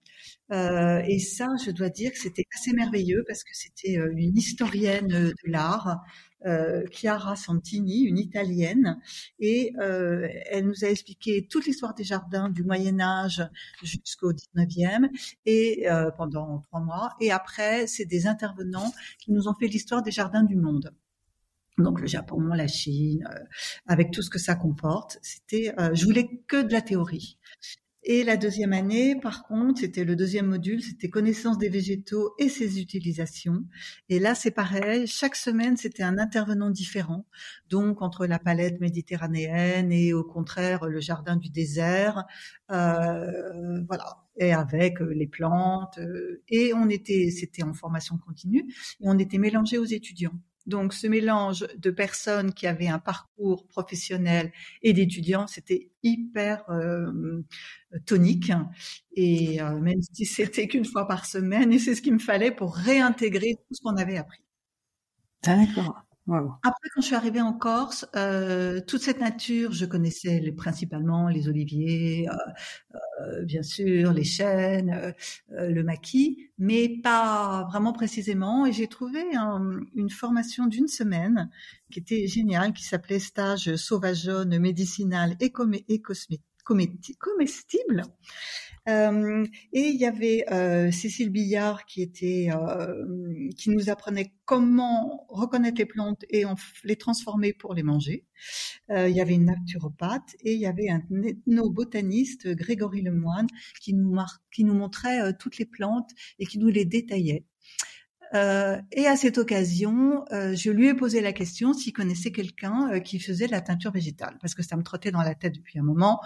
Euh, 0.53 1.03
et 1.07 1.19
ça, 1.19 1.49
je 1.65 1.71
dois 1.71 1.89
dire 1.89 2.13
que 2.13 2.19
c'était 2.19 2.45
assez 2.55 2.73
merveilleux 2.73 3.25
parce 3.27 3.45
que 3.45 3.51
c'était 3.53 3.99
euh, 3.99 4.13
une 4.15 4.37
historienne 4.37 5.09
de 5.09 5.35
l'art, 5.45 6.03
euh, 6.47 6.85
Chiara 6.91 7.37
Santini, 7.37 8.03
une 8.03 8.19
italienne, 8.19 9.01
et 9.39 9.73
euh, 9.81 10.29
elle 10.51 10.67
nous 10.67 10.85
a 10.85 10.89
expliqué 10.89 11.47
toute 11.49 11.67
l'histoire 11.67 11.95
des 11.95 12.05
jardins 12.05 12.51
du 12.51 12.63
Moyen 12.63 13.01
Âge 13.01 13.43
jusqu'au 13.83 14.33
19e, 14.33 15.09
et 15.47 15.91
euh, 15.91 16.11
pendant 16.11 16.61
trois 16.61 16.81
mois. 16.81 17.11
Et 17.21 17.33
après, 17.33 17.87
c'est 17.87 18.05
des 18.05 18.27
intervenants 18.27 18.93
qui 19.19 19.33
nous 19.33 19.49
ont 19.49 19.55
fait 19.55 19.69
l'histoire 19.69 20.03
des 20.03 20.11
jardins 20.11 20.45
du 20.45 20.57
monde 20.57 20.95
donc 21.79 22.01
le 22.01 22.07
Japon, 22.07 22.41
la 22.55 22.69
Chine, 22.69 23.27
euh, 23.31 23.39
avec 23.87 24.13
tout 24.13 24.23
ce 24.23 24.31
que 24.31 24.39
ça 24.39 24.55
comporte. 24.55 25.19
C'était, 25.23 25.75
euh, 25.79 25.91
je 25.95 26.05
voulais 26.05 26.29
que 26.47 26.63
de 26.63 26.73
la 26.73 26.81
théorie. 26.83 27.39
Et 28.07 28.23
la 28.23 28.37
deuxième 28.37 28.75
année, 28.75 29.17
par 29.19 29.45
contre, 29.45 29.81
c'était 29.81 30.05
le 30.05 30.15
deuxième 30.15 30.47
module, 30.47 30.83
c'était 30.83 31.09
connaissance 31.09 31.57
des 31.57 31.71
végétaux 31.71 32.35
et 32.39 32.51
ses 32.51 32.79
utilisations. 32.79 33.65
Et 34.11 34.19
là, 34.19 34.35
c'est 34.35 34.51
pareil. 34.51 35.07
Chaque 35.07 35.37
semaine, 35.37 35.79
c'était 35.79 36.03
un 36.03 36.19
intervenant 36.19 36.69
différent. 36.69 37.25
Donc, 37.71 38.03
entre 38.03 38.27
la 38.27 38.39
palette 38.39 38.79
méditerranéenne 38.79 39.91
et 39.91 40.13
au 40.13 40.23
contraire 40.23 40.87
le 40.87 41.01
jardin 41.01 41.37
du 41.37 41.49
désert, 41.49 42.25
euh, 42.71 43.81
voilà. 43.89 44.19
Et 44.37 44.53
avec 44.53 44.99
les 45.01 45.29
plantes. 45.29 45.99
et 46.49 46.75
on 46.75 46.89
était, 46.91 47.31
c'était 47.31 47.63
en 47.63 47.73
formation 47.73 48.19
continue, 48.19 48.67
et 49.01 49.05
on 49.09 49.19
était 49.19 49.39
mélangés 49.39 49.79
aux 49.79 49.85
étudiants. 49.85 50.35
Donc 50.67 50.95
ce 50.95 51.07
mélange 51.07 51.67
de 51.77 51.91
personnes 51.91 52.53
qui 52.55 52.67
avaient 52.67 52.89
un 52.89 52.99
parcours 52.99 53.67
professionnel 53.67 54.53
et 54.83 54.93
d'étudiants, 54.93 55.47
c'était 55.47 55.91
hyper 56.03 56.65
euh, 56.71 57.43
tonique. 58.07 58.53
Et 59.15 59.61
euh, 59.61 59.79
même 59.81 60.01
si 60.13 60.25
c'était 60.25 60.69
qu'une 60.69 60.85
fois 60.85 61.07
par 61.07 61.27
semaine, 61.27 61.73
et 61.73 61.79
c'est 61.79 61.95
ce 61.95 62.03
qu'il 62.03 62.15
me 62.15 62.19
fallait 62.19 62.51
pour 62.51 62.75
réintégrer 62.75 63.57
tout 63.57 63.75
ce 63.75 63.83
qu'on 63.83 63.97
avait 63.97 64.17
appris. 64.17 64.41
D'accord. 65.43 66.05
Après, 66.27 66.89
quand 66.95 67.03
je 67.03 67.07
suis 67.07 67.15
arrivée 67.15 67.43
en 67.43 67.53
Corse, 67.53 68.07
euh, 68.17 68.81
toute 68.81 69.03
cette 69.03 69.21
nature, 69.21 69.73
je 69.73 69.85
connaissais 69.85 70.41
principalement 70.57 71.29
les 71.29 71.49
oliviers, 71.49 72.27
euh, 72.31 72.99
euh, 73.21 73.45
bien 73.45 73.63
sûr, 73.63 74.13
les 74.13 74.25
chênes, 74.25 75.15
le 75.51 75.83
maquis, 75.83 76.51
mais 76.57 76.89
pas 77.03 77.67
vraiment 77.69 77.93
précisément. 77.93 78.65
Et 78.65 78.73
j'ai 78.73 78.89
trouvé 78.89 79.23
une 79.95 80.11
formation 80.11 80.67
d'une 80.67 80.89
semaine 80.89 81.51
qui 81.91 81.99
était 81.99 82.27
géniale, 82.27 82.73
qui 82.73 82.85
s'appelait 82.85 83.19
stage 83.19 83.77
sauvageonne 83.77 84.59
médicinal 84.59 85.37
et 85.41 85.53
comestible. 85.53 88.03
Et 88.87 89.49
il 89.73 89.97
y 89.97 90.05
avait 90.05 90.45
Cécile 90.93 91.31
Billard 91.31 91.87
qui 91.87 92.03
était 92.03 92.51
qui 93.57 93.71
nous 93.71 93.89
apprenait 93.89 94.35
comment 94.45 95.27
reconnaître 95.29 95.79
les 95.79 95.87
plantes 95.87 96.25
et 96.29 96.45
les 96.85 96.97
transformer 96.97 97.53
pour 97.53 97.75
les 97.75 97.83
manger. 97.83 98.27
il 98.91 99.11
y 99.11 99.21
avait 99.21 99.35
une 99.35 99.47
naturopathe 99.47 100.37
et 100.41 100.53
il 100.55 100.61
y 100.61 100.67
avait 100.67 100.91
un 100.91 101.01
ethnobotaniste, 101.23 102.49
Grégory 102.49 103.01
Lemoine, 103.03 103.49
qui 103.81 103.95
nous, 103.95 104.17
qui 104.53 104.65
nous 104.65 104.75
montrait 104.75 105.35
toutes 105.39 105.59
les 105.59 105.67
plantes 105.67 106.11
et 106.39 106.47
qui 106.47 106.59
nous 106.59 106.69
les 106.69 106.85
détaillait. 106.85 107.45
Euh, 108.35 108.81
et 108.93 109.07
à 109.07 109.17
cette 109.17 109.39
occasion, 109.39 110.25
euh, 110.33 110.55
je 110.55 110.71
lui 110.71 110.89
ai 110.89 110.95
posé 110.95 111.21
la 111.21 111.33
question 111.33 111.73
s'il 111.73 111.93
connaissait 111.93 112.33
quelqu'un 112.33 112.91
euh, 112.93 113.01
qui 113.01 113.21
faisait 113.21 113.47
de 113.47 113.53
la 113.53 113.61
teinture 113.61 113.93
végétale, 113.93 114.37
parce 114.41 114.55
que 114.55 114.63
ça 114.63 114.77
me 114.77 114.83
trottait 114.83 115.11
dans 115.11 115.23
la 115.23 115.35
tête 115.35 115.55
depuis 115.55 115.79
un 115.79 115.83
moment. 115.83 116.21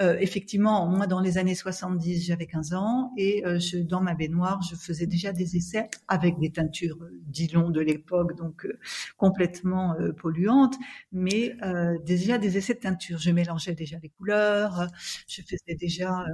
effectivement, 0.00 0.86
moi, 0.86 1.08
dans 1.08 1.20
les 1.20 1.38
années 1.38 1.56
70, 1.56 2.24
j'avais 2.24 2.46
15 2.46 2.74
ans, 2.74 3.12
et 3.16 3.42
je, 3.58 3.78
dans 3.78 4.00
ma 4.00 4.14
baignoire, 4.14 4.62
je 4.62 4.76
faisais 4.76 5.06
déjà 5.06 5.32
des 5.32 5.56
essais 5.56 5.88
avec 6.06 6.38
des 6.38 6.52
teintures 6.52 6.98
d'Ilon 7.26 7.70
de 7.70 7.80
l'époque, 7.80 8.36
donc 8.36 8.68
complètement 9.16 9.96
polluantes, 10.16 10.76
mais 11.10 11.56
déjà 12.04 12.38
des 12.38 12.56
essais 12.56 12.74
de 12.74 12.78
teinture. 12.78 13.18
Je 13.18 13.32
mélangeais 13.32 13.74
déjà 13.74 13.98
les 14.00 14.10
couleurs, 14.10 14.86
je 15.26 15.42
faisais 15.42 15.74
déjà 15.74 16.24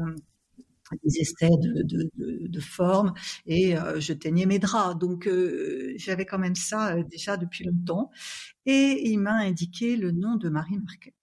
des 1.02 1.20
essais 1.20 1.50
de, 1.50 2.60
forme 2.60 3.12
et 3.46 3.76
euh, 3.76 4.00
je 4.00 4.12
teignais 4.12 4.46
mes 4.46 4.58
draps. 4.58 4.98
Donc 4.98 5.26
euh, 5.26 5.92
j'avais 5.96 6.24
quand 6.24 6.38
même 6.38 6.54
ça 6.54 6.94
euh, 6.94 7.02
déjà 7.04 7.36
depuis 7.36 7.64
longtemps. 7.64 8.10
Et 8.66 9.10
il 9.10 9.18
m'a 9.18 9.34
indiqué 9.34 9.96
le 9.96 10.12
nom 10.12 10.36
de 10.36 10.48
Marie 10.48 10.78
Marquet, 10.78 11.14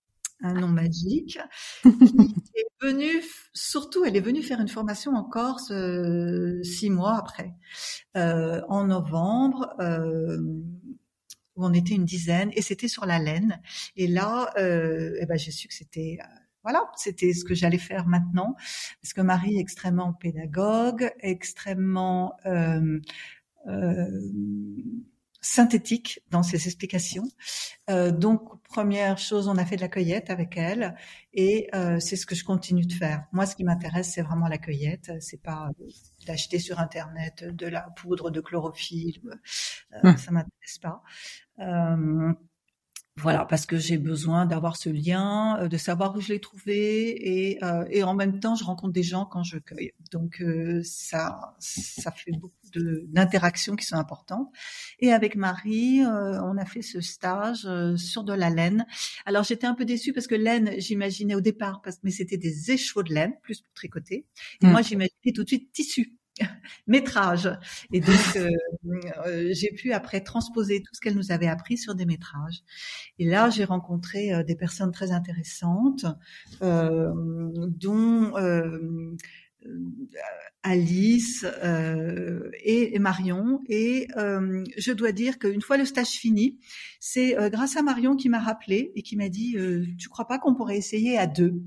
un 0.41 0.53
nom 0.53 0.67
magique 0.67 1.39
est 1.85 3.21
surtout 3.53 4.05
elle 4.05 4.15
est 4.15 4.21
venue 4.21 4.43
faire 4.43 4.59
une 4.59 4.67
formation 4.67 5.13
en 5.13 5.23
Corse 5.23 5.71
six 6.63 6.89
mois 6.89 7.17
après, 7.17 7.53
en 8.15 8.85
novembre. 8.85 9.75
où 11.55 11.65
on 11.65 11.73
était 11.73 11.95
une 11.95 12.05
dizaine 12.05 12.49
et 12.53 12.61
c'était 12.61 12.87
sur 12.87 13.05
la 13.05 13.19
laine 13.19 13.61
et 13.95 14.07
là 14.07 14.51
eh 14.57 15.25
ben 15.25 15.37
j'ai 15.37 15.51
su 15.51 15.67
que 15.67 15.73
c'était 15.73 16.17
voilà, 16.63 16.83
c'était 16.95 17.33
ce 17.33 17.43
que 17.43 17.55
j'allais 17.55 17.77
faire 17.77 18.07
maintenant, 18.07 18.55
parce 19.01 19.13
que 19.13 19.21
Marie 19.21 19.57
est 19.57 19.61
extrêmement 19.61 20.13
pédagogue, 20.13 21.11
extrêmement 21.19 22.33
euh, 22.45 22.99
euh, 23.67 24.07
synthétique 25.41 26.21
dans 26.29 26.43
ses 26.43 26.67
explications. 26.67 27.27
Euh, 27.89 28.11
donc, 28.11 28.61
première 28.63 29.17
chose, 29.17 29.47
on 29.47 29.57
a 29.57 29.65
fait 29.65 29.75
de 29.75 29.81
la 29.81 29.87
cueillette 29.87 30.29
avec 30.29 30.55
elle, 30.55 30.95
et 31.33 31.67
euh, 31.73 31.99
c'est 31.99 32.15
ce 32.15 32.27
que 32.27 32.35
je 32.35 32.43
continue 32.43 32.85
de 32.85 32.93
faire. 32.93 33.25
Moi, 33.31 33.47
ce 33.47 33.55
qui 33.55 33.63
m'intéresse, 33.63 34.11
c'est 34.13 34.21
vraiment 34.21 34.47
la 34.47 34.59
cueillette. 34.59 35.11
C'est 35.19 35.41
pas 35.41 35.69
d'acheter 36.27 36.59
sur 36.59 36.79
internet 36.79 37.43
de 37.43 37.67
la 37.67 37.81
poudre 37.95 38.29
de 38.29 38.39
chlorophylle. 38.39 39.19
Euh, 40.03 40.11
mmh. 40.11 40.17
Ça 40.17 40.31
m'intéresse 40.31 40.77
pas. 40.79 41.01
Voilà, 43.17 43.43
parce 43.43 43.65
que 43.65 43.77
j'ai 43.77 43.97
besoin 43.97 44.45
d'avoir 44.45 44.77
ce 44.77 44.89
lien, 44.89 45.59
euh, 45.59 45.67
de 45.67 45.75
savoir 45.77 46.15
où 46.15 46.21
je 46.21 46.29
l'ai 46.29 46.39
trouvé, 46.39 47.49
et, 47.49 47.63
euh, 47.63 47.85
et 47.89 48.03
en 48.03 48.13
même 48.13 48.39
temps, 48.39 48.55
je 48.55 48.63
rencontre 48.63 48.93
des 48.93 49.03
gens 49.03 49.25
quand 49.25 49.43
je 49.43 49.57
cueille. 49.57 49.91
Donc 50.11 50.41
euh, 50.41 50.81
ça, 50.83 51.55
ça 51.59 52.11
fait 52.11 52.31
beaucoup 52.31 52.55
d'interactions 52.73 53.75
qui 53.75 53.85
sont 53.85 53.97
importantes. 53.97 54.49
Et 54.99 55.11
avec 55.11 55.35
Marie, 55.35 56.01
on 56.05 56.57
a 56.57 56.65
fait 56.65 56.81
ce 56.81 57.01
stage 57.01 57.67
sur 57.97 58.23
de 58.23 58.33
la 58.33 58.49
laine. 58.49 58.85
Alors 59.25 59.43
j'étais 59.43 59.67
un 59.67 59.75
peu 59.75 59.83
déçue 59.83 60.13
parce 60.13 60.27
que 60.27 60.35
laine, 60.35 60.71
j'imaginais 60.77 61.35
au 61.35 61.41
départ, 61.41 61.81
parce, 61.81 61.97
mais 62.03 62.11
c'était 62.11 62.37
des 62.37 62.71
échos 62.71 63.03
de 63.03 63.13
laine, 63.13 63.33
plus 63.43 63.61
pour 63.61 63.73
tricoter. 63.73 64.25
Et 64.61 64.65
mmh. 64.65 64.71
moi, 64.71 64.81
j'imaginais 64.81 65.33
tout 65.35 65.43
de 65.43 65.49
suite 65.49 65.73
tissu. 65.73 66.17
Métrages. 66.87 67.49
Et 67.91 67.99
donc, 67.99 68.35
euh, 68.35 68.49
euh, 69.25 69.49
j'ai 69.53 69.71
pu 69.71 69.93
après 69.93 70.21
transposer 70.21 70.81
tout 70.81 70.93
ce 70.93 71.01
qu'elle 71.01 71.15
nous 71.15 71.31
avait 71.31 71.47
appris 71.47 71.77
sur 71.77 71.95
des 71.95 72.05
métrages. 72.05 72.61
Et 73.19 73.25
là, 73.25 73.49
j'ai 73.49 73.63
rencontré 73.63 74.33
euh, 74.33 74.43
des 74.43 74.55
personnes 74.55 74.91
très 74.91 75.11
intéressantes, 75.11 76.05
dont 76.61 78.33
Alice 80.63 81.45
et, 82.63 82.99
Marion. 82.99 83.61
Et 83.67 84.07
je 84.15 84.91
dois 84.91 85.11
dire 85.11 85.39
qu'une 85.39 85.61
fois 85.61 85.77
le 85.77 85.85
stage 85.85 86.09
fini, 86.09 86.59
c'est 86.99 87.35
grâce 87.51 87.77
à 87.77 87.83
Marion 87.83 88.15
qui 88.15 88.29
m'a 88.29 88.39
rappelé 88.39 88.91
et 88.95 89.03
qui 89.03 89.17
m'a 89.17 89.29
dit 89.29 89.55
"Tu 89.97 90.09
crois 90.09 90.27
pas 90.27 90.39
qu'on 90.39 90.55
pourrait 90.55 90.77
essayer 90.77 91.17
à 91.17 91.27
deux? 91.27 91.61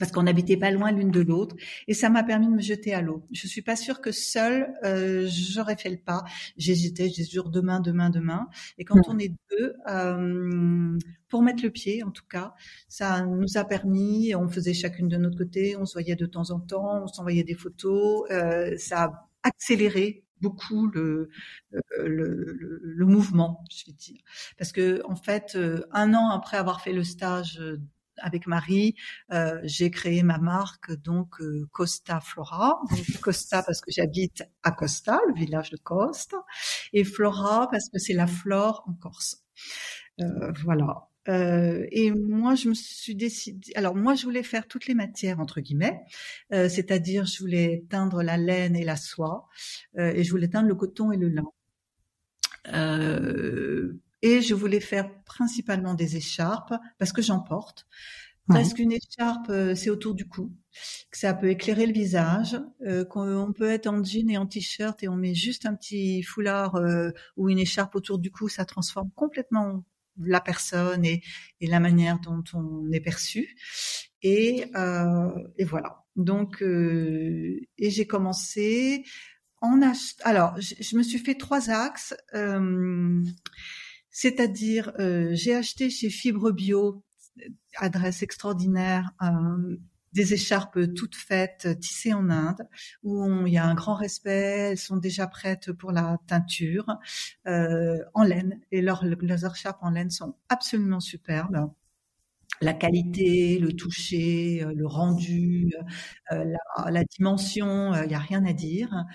Parce 0.00 0.10
qu'on 0.10 0.24
n'habitait 0.24 0.56
pas 0.56 0.72
loin 0.72 0.90
l'une 0.90 1.10
de 1.10 1.20
l'autre, 1.20 1.54
et 1.86 1.94
ça 1.94 2.08
m'a 2.08 2.24
permis 2.24 2.46
de 2.46 2.52
me 2.52 2.60
jeter 2.60 2.94
à 2.94 3.02
l'eau. 3.02 3.22
Je 3.30 3.46
suis 3.46 3.62
pas 3.62 3.76
sûre 3.76 4.00
que 4.00 4.10
seule 4.10 4.72
euh, 4.82 5.28
j'aurais 5.28 5.76
fait 5.76 5.90
le 5.90 5.98
pas. 5.98 6.24
J'hésitais, 6.56 7.10
j'ai 7.10 7.24
toujours 7.26 7.50
demain, 7.50 7.80
demain, 7.80 8.10
demain. 8.10 8.48
Et 8.78 8.84
quand 8.84 9.00
on 9.08 9.18
est 9.18 9.34
deux, 9.50 9.74
euh, 9.88 10.98
pour 11.28 11.42
mettre 11.42 11.62
le 11.62 11.70
pied, 11.70 12.02
en 12.02 12.10
tout 12.10 12.24
cas, 12.28 12.54
ça 12.88 13.24
nous 13.26 13.58
a 13.58 13.64
permis. 13.64 14.34
On 14.34 14.48
faisait 14.48 14.74
chacune 14.74 15.06
de 15.08 15.18
notre 15.18 15.36
côté, 15.36 15.76
on 15.76 15.84
se 15.84 15.92
voyait 15.92 16.16
de 16.16 16.26
temps 16.26 16.50
en 16.50 16.60
temps, 16.60 17.04
on 17.04 17.06
s'envoyait 17.06 17.44
des 17.44 17.54
photos. 17.54 18.24
Euh, 18.30 18.74
ça 18.78 19.04
a 19.04 19.28
accéléré 19.42 20.24
beaucoup 20.40 20.86
le, 20.88 21.28
euh, 21.74 21.80
le, 21.98 22.56
le, 22.58 22.80
le, 22.82 23.06
mouvement, 23.06 23.62
je 23.70 23.84
vais 23.86 23.92
dire. 23.92 24.20
Parce 24.56 24.72
que 24.72 25.02
en 25.04 25.14
fait, 25.14 25.52
euh, 25.56 25.82
un 25.92 26.14
an 26.14 26.30
après 26.30 26.56
avoir 26.56 26.80
fait 26.80 26.94
le 26.94 27.04
stage 27.04 27.60
avec 28.20 28.46
Marie, 28.46 28.94
euh, 29.32 29.60
j'ai 29.64 29.90
créé 29.90 30.22
ma 30.22 30.38
marque 30.38 30.92
donc 31.02 31.40
euh, 31.40 31.68
Costa 31.72 32.20
Flora. 32.20 32.80
Costa 33.20 33.62
parce 33.62 33.80
que 33.80 33.90
j'habite 33.90 34.42
à 34.62 34.72
Costa, 34.72 35.20
le 35.28 35.34
village 35.34 35.70
de 35.70 35.76
Costa, 35.76 36.36
et 36.92 37.04
Flora 37.04 37.68
parce 37.70 37.88
que 37.88 37.98
c'est 37.98 38.14
la 38.14 38.26
flore 38.26 38.84
en 38.86 38.94
Corse. 38.94 39.44
Euh, 40.20 40.52
voilà. 40.64 41.08
Euh, 41.28 41.86
et 41.90 42.10
moi, 42.10 42.54
je 42.54 42.70
me 42.70 42.74
suis 42.74 43.14
décidée. 43.14 43.72
Alors 43.74 43.94
moi, 43.94 44.14
je 44.14 44.24
voulais 44.24 44.42
faire 44.42 44.66
toutes 44.66 44.86
les 44.86 44.94
matières 44.94 45.38
entre 45.38 45.60
guillemets, 45.60 46.00
c'est-à-dire 46.50 47.26
je 47.26 47.38
voulais 47.40 47.84
teindre 47.90 48.22
la 48.22 48.36
laine 48.36 48.74
et 48.74 48.84
la 48.84 48.96
soie, 48.96 49.48
et 49.98 50.24
je 50.24 50.30
voulais 50.30 50.48
teindre 50.48 50.68
le 50.68 50.74
coton 50.74 51.12
et 51.12 51.16
le 51.16 51.28
lin. 51.28 51.44
Et 54.22 54.42
je 54.42 54.54
voulais 54.54 54.80
faire 54.80 55.10
principalement 55.24 55.94
des 55.94 56.16
écharpes 56.16 56.74
parce 56.98 57.12
que 57.12 57.22
j'en 57.22 57.40
porte. 57.40 57.86
Presque 58.50 58.80
une 58.80 58.92
écharpe, 58.92 59.48
euh, 59.48 59.74
c'est 59.76 59.90
autour 59.90 60.14
du 60.14 60.26
cou. 60.26 60.52
Ça 61.12 61.34
peut 61.34 61.50
éclairer 61.50 61.86
le 61.86 61.92
visage. 61.92 62.60
Euh, 62.84 63.04
on 63.14 63.52
peut 63.52 63.70
être 63.70 63.86
en 63.86 64.02
jean 64.02 64.28
et 64.28 64.38
en 64.38 64.46
t-shirt 64.46 65.02
et 65.02 65.08
on 65.08 65.16
met 65.16 65.34
juste 65.34 65.66
un 65.66 65.74
petit 65.74 66.22
foulard 66.22 66.74
euh, 66.74 67.10
ou 67.36 67.48
une 67.48 67.60
écharpe 67.60 67.94
autour 67.94 68.18
du 68.18 68.30
cou, 68.30 68.48
ça 68.48 68.64
transforme 68.64 69.10
complètement 69.14 69.84
la 70.18 70.40
personne 70.40 71.04
et, 71.04 71.22
la 71.60 71.78
manière 71.78 72.18
dont 72.18 72.42
on 72.52 72.90
est 72.90 73.00
perçu. 73.00 73.56
Et, 74.22 74.66
voilà. 74.74 76.04
Donc, 76.16 76.60
et 76.62 77.90
j'ai 77.90 78.06
commencé 78.06 79.04
en 79.60 79.80
ach... 79.80 80.16
Alors, 80.24 80.60
je, 80.60 80.96
me 80.96 81.02
suis 81.02 81.20
fait 81.20 81.36
trois 81.36 81.70
axes. 81.70 82.14
C'est-à-dire, 84.10 84.92
j'ai 85.32 85.54
acheté 85.54 85.90
chez 85.90 86.10
Fibre 86.10 86.50
Bio 86.52 87.02
adresse 87.76 88.22
extraordinaire, 88.22 89.12
euh, 89.22 89.76
des 90.12 90.34
écharpes 90.34 90.92
toutes 90.94 91.14
faites, 91.14 91.78
tissées 91.78 92.12
en 92.12 92.30
Inde, 92.30 92.66
où 93.04 93.46
il 93.46 93.52
y 93.52 93.58
a 93.58 93.64
un 93.64 93.74
grand 93.74 93.94
respect, 93.94 94.70
elles 94.72 94.78
sont 94.78 94.96
déjà 94.96 95.28
prêtes 95.28 95.72
pour 95.72 95.92
la 95.92 96.18
teinture, 96.26 96.98
euh, 97.46 97.98
en 98.14 98.24
laine, 98.24 98.60
et 98.72 98.82
leurs, 98.82 99.04
écharpes 99.04 99.82
en 99.82 99.90
laine 99.90 100.10
sont 100.10 100.34
absolument 100.48 101.00
superbes 101.00 101.70
la 102.62 102.74
qualité, 102.74 103.58
le 103.58 103.72
toucher, 103.72 104.62
euh, 104.62 104.74
le 104.74 104.86
rendu, 104.86 105.72
la, 106.30 107.04
dimension, 107.04 107.94
il 107.94 108.08
n'y 108.08 108.14
a 108.14 108.18
rien 108.18 108.44
à 108.44 108.52
dire. 108.52 109.06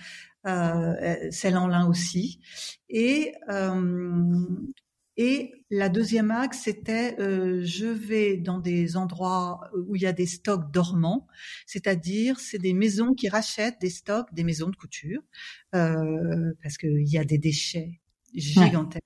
Euh, 0.48 0.96
celle 1.30 1.58
en 1.58 1.68
lin 1.68 1.88
aussi. 1.88 2.40
Et 2.90 3.34
et 5.18 5.54
la 5.70 5.90
deuxième 5.90 6.32
axe, 6.32 6.62
c'était 6.64 7.20
euh, 7.20 7.62
je 7.64 7.86
vais 7.86 8.38
dans 8.38 8.60
des 8.60 8.98
endroits 8.98 9.62
où 9.88 9.96
il 9.96 10.02
y 10.02 10.06
a 10.06 10.14
des 10.14 10.26
stocks 10.26 10.72
dormants, 10.72 11.28
c'est-à-dire 11.66 12.40
c'est 12.40 12.60
des 12.60 12.74
maisons 12.74 13.14
qui 13.14 13.30
rachètent 13.30 13.80
des 13.80 13.90
stocks, 13.90 14.34
des 14.34 14.44
maisons 14.44 14.70
de 14.70 14.76
couture, 14.76 15.22
euh, 15.74 16.54
parce 16.62 16.78
qu'il 16.78 17.08
y 17.08 17.18
a 17.18 17.24
des 17.24 17.38
déchets 17.38 18.02
gigantesques. 18.34 19.02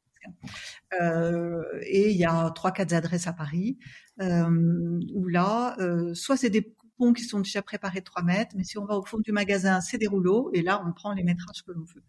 Euh, 1.01 1.63
et 1.83 2.11
il 2.11 2.17
y 2.17 2.25
a 2.25 2.49
trois, 2.51 2.71
quatre 2.71 2.93
adresses 2.93 3.27
à 3.27 3.33
Paris 3.33 3.77
euh, 4.21 4.99
où 5.13 5.27
là, 5.27 5.75
euh, 5.79 6.13
soit 6.13 6.37
c'est 6.37 6.49
des 6.49 6.63
coupons 6.63 7.13
qui 7.13 7.23
sont 7.23 7.39
déjà 7.39 7.61
préparés 7.61 7.99
de 7.99 8.05
3 8.05 8.23
mètres, 8.23 8.55
mais 8.55 8.63
si 8.63 8.77
on 8.77 8.85
va 8.85 8.97
au 8.97 9.03
fond 9.03 9.19
du 9.19 9.31
magasin, 9.31 9.81
c'est 9.81 9.97
des 9.97 10.07
rouleaux 10.07 10.49
et 10.53 10.61
là, 10.61 10.83
on 10.85 10.91
prend 10.91 11.13
les 11.13 11.23
métrages 11.23 11.63
que 11.65 11.71
l'on 11.71 11.83
veut. 11.83 12.03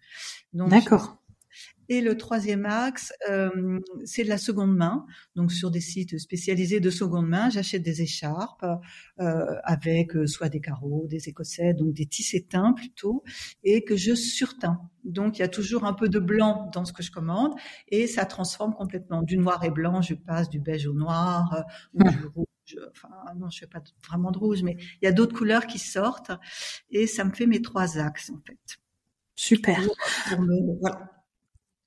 D'accord. 0.68 1.19
Et 1.90 2.00
le 2.00 2.16
troisième 2.16 2.66
axe, 2.66 3.12
euh, 3.28 3.80
c'est 4.04 4.22
de 4.22 4.28
la 4.28 4.38
seconde 4.38 4.76
main. 4.76 5.04
Donc 5.34 5.50
sur 5.50 5.72
des 5.72 5.80
sites 5.80 6.18
spécialisés 6.18 6.78
de 6.78 6.88
seconde 6.88 7.26
main, 7.26 7.50
j'achète 7.50 7.82
des 7.82 8.00
écharpes 8.00 8.64
euh, 9.18 9.56
avec 9.64 10.14
euh, 10.14 10.28
soit 10.28 10.48
des 10.48 10.60
carreaux, 10.60 11.08
des 11.08 11.28
écossais, 11.28 11.74
donc 11.74 11.92
des 11.92 12.06
tissés 12.06 12.44
teints 12.44 12.74
plutôt, 12.74 13.24
et 13.64 13.82
que 13.82 13.96
je 13.96 14.14
surteins. 14.14 14.80
Donc 15.02 15.38
il 15.38 15.40
y 15.40 15.44
a 15.44 15.48
toujours 15.48 15.84
un 15.84 15.92
peu 15.92 16.08
de 16.08 16.20
blanc 16.20 16.70
dans 16.72 16.84
ce 16.84 16.92
que 16.92 17.02
je 17.02 17.10
commande, 17.10 17.54
et 17.88 18.06
ça 18.06 18.24
transforme 18.24 18.72
complètement. 18.72 19.22
Du 19.22 19.36
noir 19.36 19.64
et 19.64 19.70
blanc, 19.70 20.00
je 20.00 20.14
passe 20.14 20.48
du 20.48 20.60
beige 20.60 20.86
au 20.86 20.94
noir 20.94 21.64
ou 21.92 22.04
du 22.04 22.26
rouge 22.26 22.46
enfin 22.88 23.08
non, 23.36 23.50
je 23.50 23.58
fais 23.58 23.66
pas 23.66 23.82
vraiment 24.06 24.30
de 24.30 24.38
rouge, 24.38 24.62
mais 24.62 24.76
il 25.02 25.04
y 25.04 25.08
a 25.08 25.12
d'autres 25.12 25.36
couleurs 25.36 25.66
qui 25.66 25.80
sortent 25.80 26.30
et 26.90 27.08
ça 27.08 27.24
me 27.24 27.32
fait 27.32 27.46
mes 27.46 27.62
trois 27.62 27.98
axes 27.98 28.30
en 28.30 28.40
fait. 28.46 28.78
Super. 29.34 29.80
voilà. 30.80 31.19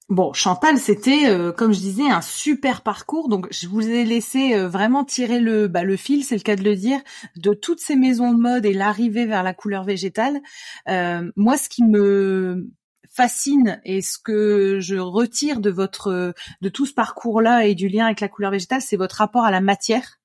Bon, 0.10 0.34
Chantal, 0.34 0.78
c'était, 0.80 1.30
euh, 1.30 1.54
comme 1.54 1.74
je 1.74 1.80
disais, 1.80 2.10
un 2.10 2.22
super 2.22 2.82
parcours. 2.82 3.30
Donc, 3.30 3.48
je 3.52 3.68
vous 3.68 3.88
ai 3.88 4.04
laissé 4.04 4.54
euh, 4.54 4.68
vraiment 4.68 5.06
tirer 5.06 5.40
le, 5.40 5.70
bah, 5.70 5.84
le 5.84 5.96
fil, 5.96 6.26
c'est 6.26 6.36
le 6.36 6.42
cas 6.42 6.58
de 6.58 6.64
le 6.64 6.76
dire, 6.76 7.00
de 7.38 7.54
toutes 7.54 7.80
ces 7.80 7.96
maisons 7.96 8.34
de 8.34 8.38
mode 8.38 8.66
et 8.66 8.74
l'arrivée 8.74 9.26
vers 9.26 9.44
la 9.44 9.54
couleur 9.54 9.86
végétale. 9.86 10.42
Euh, 10.90 11.32
moi, 11.38 11.58
ce 11.58 11.70
qui 11.70 11.84
me 11.84 12.70
fascine 13.10 13.80
et 13.86 14.02
ce 14.02 14.18
que 14.18 14.80
je 14.82 14.98
retire 14.98 15.62
de 15.62 15.70
votre, 15.70 16.34
de 16.62 16.70
tout 16.70 16.86
ce 16.86 16.94
parcours-là 16.94 17.66
et 17.66 17.76
du 17.76 17.88
lien 17.88 18.06
avec 18.08 18.20
la 18.20 18.28
couleur 18.28 18.52
végétale, 18.52 18.82
c'est 18.82 18.98
votre 18.98 19.16
rapport 19.18 19.46
à 19.46 19.52
la 19.52 19.62
matière. 19.62 20.20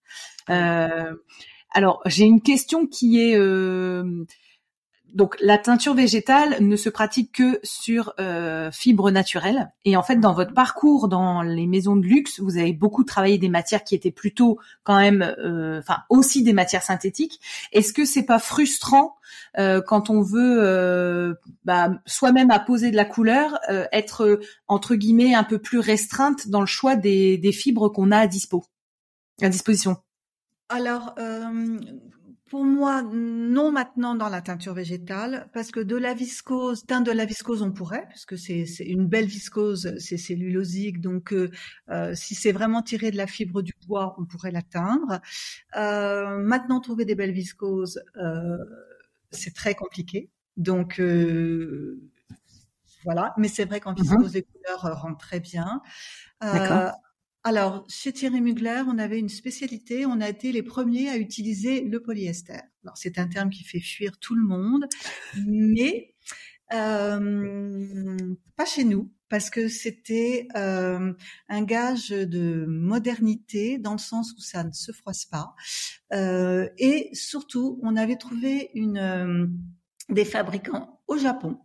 alors, 0.48 2.00
j'ai 2.06 2.24
une 2.24 2.40
question 2.40 2.86
qui 2.86 3.20
est 3.20 3.36
donc 5.14 5.36
la 5.40 5.58
teinture 5.58 5.94
végétale 5.94 6.56
ne 6.60 6.76
se 6.76 6.88
pratique 6.88 7.32
que 7.32 7.60
sur 7.62 8.14
euh, 8.20 8.70
fibres 8.70 9.10
naturelles. 9.10 9.72
Et 9.84 9.96
en 9.96 10.02
fait, 10.02 10.16
dans 10.16 10.34
votre 10.34 10.52
parcours 10.52 11.08
dans 11.08 11.42
les 11.42 11.66
maisons 11.66 11.96
de 11.96 12.06
luxe, 12.06 12.40
vous 12.40 12.58
avez 12.58 12.72
beaucoup 12.72 13.04
travaillé 13.04 13.38
des 13.38 13.48
matières 13.48 13.84
qui 13.84 13.94
étaient 13.94 14.10
plutôt 14.10 14.58
quand 14.84 14.98
même, 14.98 15.22
euh, 15.38 15.78
enfin 15.78 15.98
aussi 16.10 16.42
des 16.42 16.52
matières 16.52 16.82
synthétiques. 16.82 17.40
Est-ce 17.72 17.92
que 17.92 18.04
c'est 18.04 18.24
pas 18.24 18.38
frustrant 18.38 19.16
euh, 19.58 19.80
quand 19.80 20.10
on 20.10 20.20
veut 20.20 20.58
euh, 20.60 21.34
bah, 21.64 21.90
soi-même 22.06 22.50
apposer 22.50 22.90
de 22.90 22.96
la 22.96 23.04
couleur, 23.04 23.58
euh, 23.70 23.86
être 23.92 24.40
entre 24.66 24.94
guillemets 24.94 25.34
un 25.34 25.44
peu 25.44 25.58
plus 25.58 25.78
restreinte 25.78 26.48
dans 26.48 26.60
le 26.60 26.66
choix 26.66 26.96
des, 26.96 27.38
des 27.38 27.52
fibres 27.52 27.88
qu'on 27.88 28.10
a 28.10 28.18
à 28.18 28.26
dispo, 28.26 28.64
à 29.40 29.48
disposition? 29.48 29.96
Alors, 30.68 31.14
pour 32.48 32.64
moi, 32.64 33.02
non 33.02 33.70
maintenant 33.70 34.14
dans 34.14 34.28
la 34.28 34.40
teinture 34.40 34.74
végétale, 34.74 35.48
parce 35.52 35.70
que 35.70 35.80
de 35.80 35.96
la 35.96 36.14
viscose, 36.14 36.84
teindre 36.86 37.06
de 37.06 37.12
la 37.12 37.24
viscose, 37.24 37.62
on 37.62 37.72
pourrait, 37.72 38.06
parce 38.08 38.24
que 38.24 38.36
c'est 38.36 38.64
une 38.80 39.06
belle 39.06 39.26
viscose, 39.26 39.94
c'est 39.98 40.16
cellulosique, 40.16 41.00
donc 41.00 41.32
euh, 41.32 41.50
euh, 41.90 42.14
si 42.14 42.34
c'est 42.34 42.52
vraiment 42.52 42.82
tiré 42.82 43.10
de 43.10 43.16
la 43.16 43.26
fibre 43.26 43.62
du 43.62 43.72
bois, 43.86 44.14
on 44.18 44.24
pourrait 44.24 44.50
la 44.50 44.62
teindre. 44.62 45.20
Euh, 45.76 46.38
maintenant, 46.38 46.80
trouver 46.80 47.04
des 47.04 47.14
belles 47.14 47.32
viscoses, 47.32 48.02
c'est 49.30 49.54
très 49.54 49.74
compliqué. 49.74 50.30
Donc 50.56 51.00
voilà, 53.04 53.34
mais 53.36 53.48
c'est 53.48 53.64
vrai 53.64 53.80
qu'en 53.80 53.92
mm-hmm. 53.92 54.02
viscose, 54.02 54.34
les 54.34 54.42
couleurs 54.42 55.00
rentrent 55.00 55.18
très 55.18 55.40
bien. 55.40 55.80
D'accord. 56.40 56.92
Alors, 57.44 57.86
chez 57.88 58.12
Thierry 58.12 58.40
Mugler, 58.40 58.82
on 58.86 58.98
avait 58.98 59.18
une 59.18 59.28
spécialité, 59.28 60.04
on 60.06 60.20
a 60.20 60.28
été 60.28 60.52
les 60.52 60.62
premiers 60.62 61.08
à 61.08 61.16
utiliser 61.16 61.82
le 61.82 62.02
polyester. 62.02 62.60
Alors, 62.84 62.96
c'est 62.96 63.18
un 63.18 63.28
terme 63.28 63.50
qui 63.50 63.64
fait 63.64 63.80
fuir 63.80 64.18
tout 64.18 64.34
le 64.34 64.42
monde, 64.42 64.86
mais 65.46 66.14
euh, 66.72 68.16
pas 68.56 68.66
chez 68.66 68.84
nous, 68.84 69.10
parce 69.28 69.50
que 69.50 69.68
c'était 69.68 70.48
euh, 70.56 71.12
un 71.48 71.62
gage 71.62 72.10
de 72.10 72.66
modernité 72.66 73.78
dans 73.78 73.92
le 73.92 73.98
sens 73.98 74.32
où 74.36 74.40
ça 74.40 74.64
ne 74.64 74.72
se 74.72 74.92
froisse 74.92 75.24
pas. 75.24 75.54
Euh, 76.12 76.68
et 76.76 77.10
surtout, 77.14 77.78
on 77.82 77.96
avait 77.96 78.16
trouvé 78.16 78.70
des 80.08 80.24
fabricants 80.24 80.97
au 81.08 81.18
Japon 81.18 81.58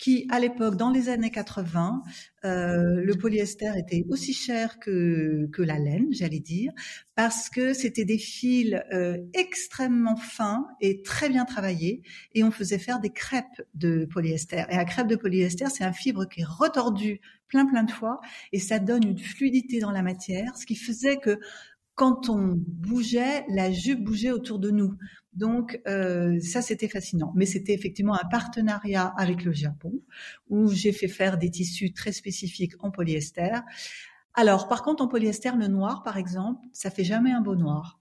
qui, 0.00 0.26
à 0.30 0.40
l'époque, 0.40 0.76
dans 0.76 0.90
les 0.90 1.10
années 1.10 1.30
80, 1.30 2.02
euh, 2.44 3.02
le 3.04 3.14
polyester 3.16 3.70
était 3.76 4.06
aussi 4.08 4.32
cher 4.32 4.78
que, 4.78 5.46
que 5.52 5.60
la 5.60 5.78
laine, 5.78 6.06
j'allais 6.10 6.40
dire, 6.40 6.72
parce 7.14 7.50
que 7.50 7.74
c'était 7.74 8.06
des 8.06 8.16
fils 8.16 8.80
euh, 8.92 9.18
extrêmement 9.34 10.16
fins 10.16 10.66
et 10.80 11.02
très 11.02 11.28
bien 11.28 11.44
travaillés, 11.44 12.02
et 12.34 12.42
on 12.42 12.50
faisait 12.50 12.78
faire 12.78 12.98
des 12.98 13.10
crêpes 13.10 13.62
de 13.74 14.06
polyester. 14.06 14.64
Et 14.70 14.76
un 14.76 14.86
crêpe 14.86 15.06
de 15.06 15.16
polyester, 15.16 15.66
c'est 15.68 15.84
un 15.84 15.92
fibre 15.92 16.26
qui 16.26 16.40
est 16.40 16.48
retordu 16.48 17.20
plein 17.46 17.66
plein 17.66 17.82
de 17.82 17.90
fois, 17.90 18.20
et 18.52 18.58
ça 18.58 18.78
donne 18.78 19.04
une 19.04 19.18
fluidité 19.18 19.80
dans 19.80 19.90
la 19.90 20.02
matière, 20.02 20.56
ce 20.56 20.64
qui 20.64 20.76
faisait 20.76 21.18
que 21.18 21.38
quand 22.00 22.30
on 22.30 22.54
bougeait, 22.56 23.44
la 23.50 23.70
jupe 23.70 24.02
bougeait 24.02 24.30
autour 24.30 24.58
de 24.58 24.70
nous. 24.70 24.96
Donc 25.34 25.82
euh, 25.86 26.40
ça, 26.40 26.62
c'était 26.62 26.88
fascinant. 26.88 27.30
Mais 27.36 27.44
c'était 27.44 27.74
effectivement 27.74 28.14
un 28.14 28.26
partenariat 28.30 29.12
avec 29.18 29.44
le 29.44 29.52
Japon 29.52 29.92
où 30.48 30.70
j'ai 30.70 30.92
fait 30.92 31.08
faire 31.08 31.36
des 31.36 31.50
tissus 31.50 31.92
très 31.92 32.12
spécifiques 32.12 32.72
en 32.78 32.90
polyester. 32.90 33.50
Alors, 34.32 34.66
par 34.66 34.82
contre, 34.82 35.02
en 35.04 35.08
polyester, 35.08 35.50
le 35.58 35.66
noir, 35.66 36.02
par 36.02 36.16
exemple, 36.16 36.66
ça 36.72 36.90
fait 36.90 37.04
jamais 37.04 37.32
un 37.32 37.42
beau 37.42 37.54
noir. 37.54 38.00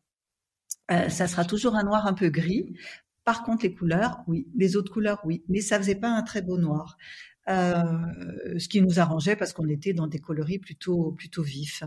Euh, 0.92 1.10
ça 1.10 1.28
sera 1.28 1.44
toujours 1.44 1.76
un 1.76 1.84
noir 1.84 2.08
un 2.08 2.14
peu 2.14 2.30
gris. 2.30 2.74
Par 3.26 3.44
contre, 3.44 3.64
les 3.64 3.74
couleurs, 3.74 4.22
oui. 4.28 4.48
Les 4.56 4.78
autres 4.78 4.94
couleurs, 4.94 5.20
oui. 5.26 5.44
Mais 5.50 5.60
ça 5.60 5.78
faisait 5.78 5.96
pas 5.96 6.10
un 6.10 6.22
très 6.24 6.42
beau 6.42 6.58
noir. 6.58 6.96
Euh, 7.48 7.84
ce 8.60 8.68
qui 8.68 8.82
nous 8.82 9.00
arrangeait 9.00 9.36
parce 9.36 9.54
qu'on 9.54 9.68
était 9.68 9.94
dans 9.94 10.06
des 10.06 10.20
coloris 10.20 10.60
plutôt 10.60 11.12
plutôt 11.14 11.42
vifs. 11.42 11.84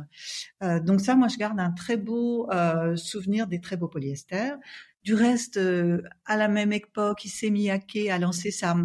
Euh, 0.63 0.81
donc 0.81 1.01
ça, 1.01 1.15
moi, 1.15 1.29
je 1.29 1.37
garde 1.37 1.61
un 1.61 1.71
très 1.71 1.97
beau 1.97 2.51
euh, 2.51 2.97
souvenir 2.97 3.47
des 3.47 3.61
très 3.61 3.77
beaux 3.77 3.89
polyesters. 3.89 4.57
Du 5.05 5.15
reste, 5.15 5.59
à 6.27 6.37
la 6.37 6.47
même 6.47 6.73
époque, 6.73 7.27
Miyake 7.43 8.09
a 8.09 8.19
lancé 8.19 8.53
sa, 8.53 8.77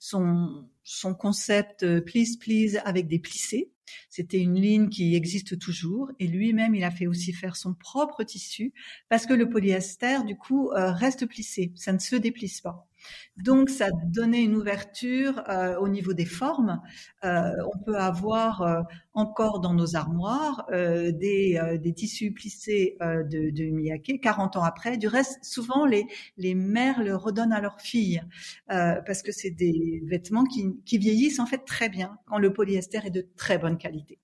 son, 0.00 0.68
son 0.82 1.14
concept 1.14 2.00
Please 2.00 2.36
Please 2.40 2.80
avec 2.84 3.06
des 3.06 3.20
plissés. 3.20 3.70
C'était 4.10 4.40
une 4.40 4.60
ligne 4.60 4.88
qui 4.88 5.14
existe 5.14 5.56
toujours 5.56 6.10
et 6.18 6.26
lui-même, 6.26 6.74
il 6.74 6.82
a 6.82 6.90
fait 6.90 7.06
aussi 7.06 7.32
faire 7.32 7.54
son 7.54 7.72
propre 7.72 8.24
tissu 8.24 8.72
parce 9.08 9.26
que 9.26 9.32
le 9.32 9.48
polyester, 9.48 10.24
du 10.26 10.36
coup, 10.36 10.70
reste 10.74 11.26
plissé. 11.26 11.70
Ça 11.76 11.92
ne 11.92 12.00
se 12.00 12.16
déplisse 12.16 12.60
pas. 12.60 12.88
Donc, 13.36 13.70
ça 13.70 13.90
donnait 14.06 14.42
une 14.42 14.56
ouverture 14.56 15.42
euh, 15.48 15.76
au 15.78 15.88
niveau 15.88 16.12
des 16.12 16.24
formes. 16.24 16.80
Euh, 17.24 17.52
on 17.72 17.78
peut 17.78 17.96
avoir 17.96 18.62
euh, 18.62 18.82
encore 19.14 19.60
dans 19.60 19.74
nos 19.74 19.94
armoires 19.94 20.66
des, 20.70 21.92
tissus 21.94 22.32
plissés 22.32 22.96
de, 23.00 23.50
de 23.50 23.64
Miyake 23.70 24.20
40 24.20 24.56
ans 24.56 24.64
après. 24.64 24.96
Du 24.96 25.06
reste, 25.06 25.44
souvent, 25.44 25.86
les, 25.86 26.06
mères 26.54 27.02
le 27.02 27.16
redonnent 27.16 27.52
à 27.52 27.60
leurs 27.60 27.80
filles 27.80 28.22
parce 28.66 29.22
que 29.22 29.32
c'est 29.32 29.50
des 29.50 30.02
vêtements 30.06 30.44
qui, 30.44 30.98
vieillissent 30.98 31.38
en 31.38 31.46
fait 31.46 31.64
très 31.64 31.88
bien 31.88 32.18
quand 32.26 32.38
le 32.38 32.52
polyester 32.52 33.00
est 33.04 33.10
de 33.10 33.26
très 33.36 33.58
bonne 33.58 33.78
qualité. 33.78 34.18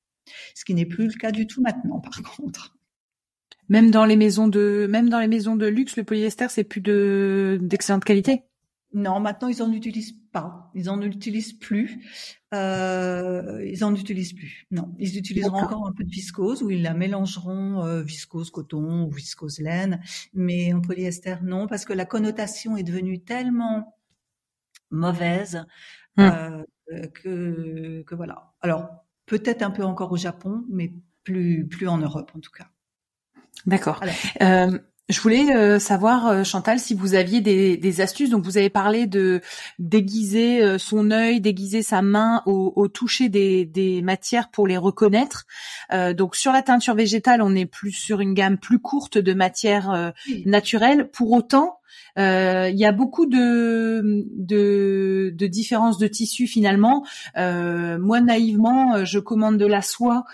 Ce 0.55 0.65
qui 0.65 0.75
n'est 0.75 0.87
plus 0.87 1.07
le 1.07 1.15
cas 1.15 1.31
du 1.31 1.47
tout 1.47 1.63
maintenant, 1.63 2.01
par 2.01 2.21
contre. 2.23 2.77
Même 3.69 3.91
dans 3.91 4.05
les 4.05 4.17
maisons 4.17 4.49
de, 4.49 4.87
même 4.91 5.09
dans 5.09 5.21
les 5.21 5.29
maisons 5.29 5.57
de 5.57 5.67
luxe, 5.67 5.97
le 5.97 6.05
polyester, 6.05 6.47
c'est 6.51 6.65
plus 6.65 6.81
de, 6.81 7.59
d'excellente 7.63 8.05
qualité? 8.05 8.43
Non, 8.95 9.19
maintenant 9.19 9.49
ils 9.49 9.61
en 9.63 9.73
utilisent 9.73 10.17
pas. 10.31 10.71
Ils 10.75 10.89
en 10.89 11.03
utilisent 11.03 11.53
plus. 11.53 11.99
Euh, 12.55 13.65
ils 13.67 13.85
en 13.85 13.95
utilisent 13.95 14.33
plus. 14.33 14.67
Non, 14.71 14.95
ils 14.99 15.19
utiliseront 15.19 15.59
encore 15.59 15.89
un 15.89 15.93
peu 15.93 16.05
de 16.05 16.11
viscose 16.11 16.63
ou 16.63 16.71
ils 16.71 16.83
la 16.83 16.95
mélangeront 16.95 17.85
euh, 17.85 18.03
viscose 18.03 18.51
coton 18.51 19.05
ou 19.05 19.11
viscose 19.11 19.59
laine, 19.59 20.01
mais 20.33 20.73
en 20.73 20.81
polyester 20.81 21.37
non, 21.43 21.67
parce 21.67 21.85
que 21.85 21.93
la 21.93 22.05
connotation 22.05 22.77
est 22.77 22.85
devenue 22.85 23.21
tellement 23.21 23.99
mauvaise 24.91 25.65
hum. 26.17 26.65
euh, 26.93 27.07
que, 27.09 28.03
que 28.03 28.15
voilà. 28.15 28.55
Alors 28.61 28.89
peut-être 29.27 29.63
un 29.63 29.71
peu 29.71 29.85
encore 29.85 30.13
au 30.13 30.17
Japon, 30.17 30.65
mais 30.71 30.95
plus 31.25 31.67
plus 31.67 31.89
en 31.89 31.99
Europe 31.99 32.31
en 32.37 32.41
tout 32.41 32.53
cas. 32.53 32.69
D'accord. 33.67 34.01
Euh, 34.41 34.79
je 35.11 35.21
voulais 35.21 35.55
euh, 35.55 35.79
savoir, 35.79 36.29
euh, 36.29 36.45
Chantal, 36.45 36.79
si 36.79 36.95
vous 36.95 37.15
aviez 37.15 37.43
des, 37.43 37.77
des, 37.77 38.01
astuces. 38.01 38.31
Donc, 38.31 38.43
vous 38.43 38.57
avez 38.57 38.71
parlé 38.71 39.07
de 39.07 39.43
déguiser 39.79 40.63
euh, 40.63 40.79
son 40.79 41.11
œil, 41.11 41.43
déguiser 41.43 41.83
sa 41.83 42.01
main 42.01 42.43
au, 42.47 42.73
au 42.75 42.89
toucher 42.89 43.29
des, 43.29 43.67
des, 43.67 44.01
matières 44.01 44.51
pour 44.51 44.67
les 44.67 44.79
reconnaître. 44.79 45.47
donc, 46.15 46.37
sur 46.37 46.53
la 46.53 46.63
teinture 46.63 46.95
végétale, 46.95 47.43
on 47.43 47.55
est 47.55 47.67
plus 47.67 47.93
sur 47.93 48.21
une 48.21 48.35
gamme 48.35 48.59
plus 48.59 48.79
courte 48.79 49.19
de 49.19 49.35
matières 49.35 50.13
naturelles. 50.47 51.09
Pour 51.11 51.33
autant, 51.33 51.79
il 52.17 52.77
y 52.77 52.85
a 52.85 52.93
beaucoup 52.93 53.27
de, 53.27 54.25
de, 54.37 55.33
de 55.35 55.47
différences 55.47 55.99
de 55.99 56.07
tissus 56.07 56.47
finalement. 56.47 57.05
Euh, 57.37 57.99
moi 57.99 58.21
naïvement, 58.21 58.97
euh, 58.97 59.05
je 59.05 59.19
commande 59.19 59.59
de 59.59 59.67
la 59.67 59.83
soie 59.83 60.25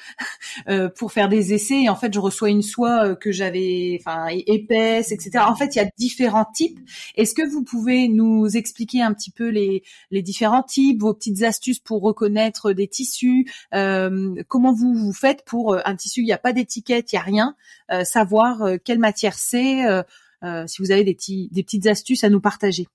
pour 0.96 1.12
faire 1.12 1.28
des 1.28 1.54
essais 1.54 1.82
et 1.82 1.88
en 1.88 1.96
fait 1.96 2.12
je 2.12 2.20
reçois 2.20 2.50
une 2.50 2.62
soie 2.62 3.16
que 3.16 3.32
j'avais, 3.32 3.98
enfin 4.00 4.26
épaisse, 4.30 5.12
etc. 5.12 5.44
En 5.46 5.56
fait, 5.56 5.74
il 5.74 5.78
y 5.78 5.82
a 5.82 5.90
différents 5.98 6.44
types. 6.44 6.78
Est-ce 7.16 7.34
que 7.34 7.46
vous 7.48 7.62
pouvez 7.62 8.08
nous 8.08 8.46
expliquer 8.56 9.02
un 9.02 9.12
petit 9.12 9.30
peu 9.30 9.48
les, 9.48 9.82
les 10.10 10.22
différents 10.22 10.62
types, 10.62 11.00
vos 11.00 11.14
petites 11.14 11.42
astuces 11.42 11.80
pour 11.80 12.02
reconnaître 12.02 12.72
des 12.72 12.88
tissus? 12.88 13.50
Comment 13.72 14.72
vous 14.72 14.94
vous 14.94 15.12
faites 15.12 15.44
pour 15.44 15.76
un 15.84 15.96
tissu 15.96 16.20
Il 16.20 16.24
n'y 16.24 16.32
a 16.32 16.38
pas 16.38 16.52
d'étiquette, 16.52 17.12
il 17.12 17.16
n'y 17.16 17.20
a 17.20 17.22
rien. 17.22 17.56
savoir 18.04 18.70
quelle 18.84 18.98
matière 18.98 19.34
c'est 19.34 19.86
euh, 19.86 20.02
si 20.42 20.82
vous 20.82 20.90
avez 20.90 21.04
des, 21.04 21.14
petites 21.14 21.86
astuces 21.86 22.24
à 22.24 22.30
nous 22.30 22.40
partager. 22.40 22.86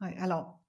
Alors, 0.00 0.60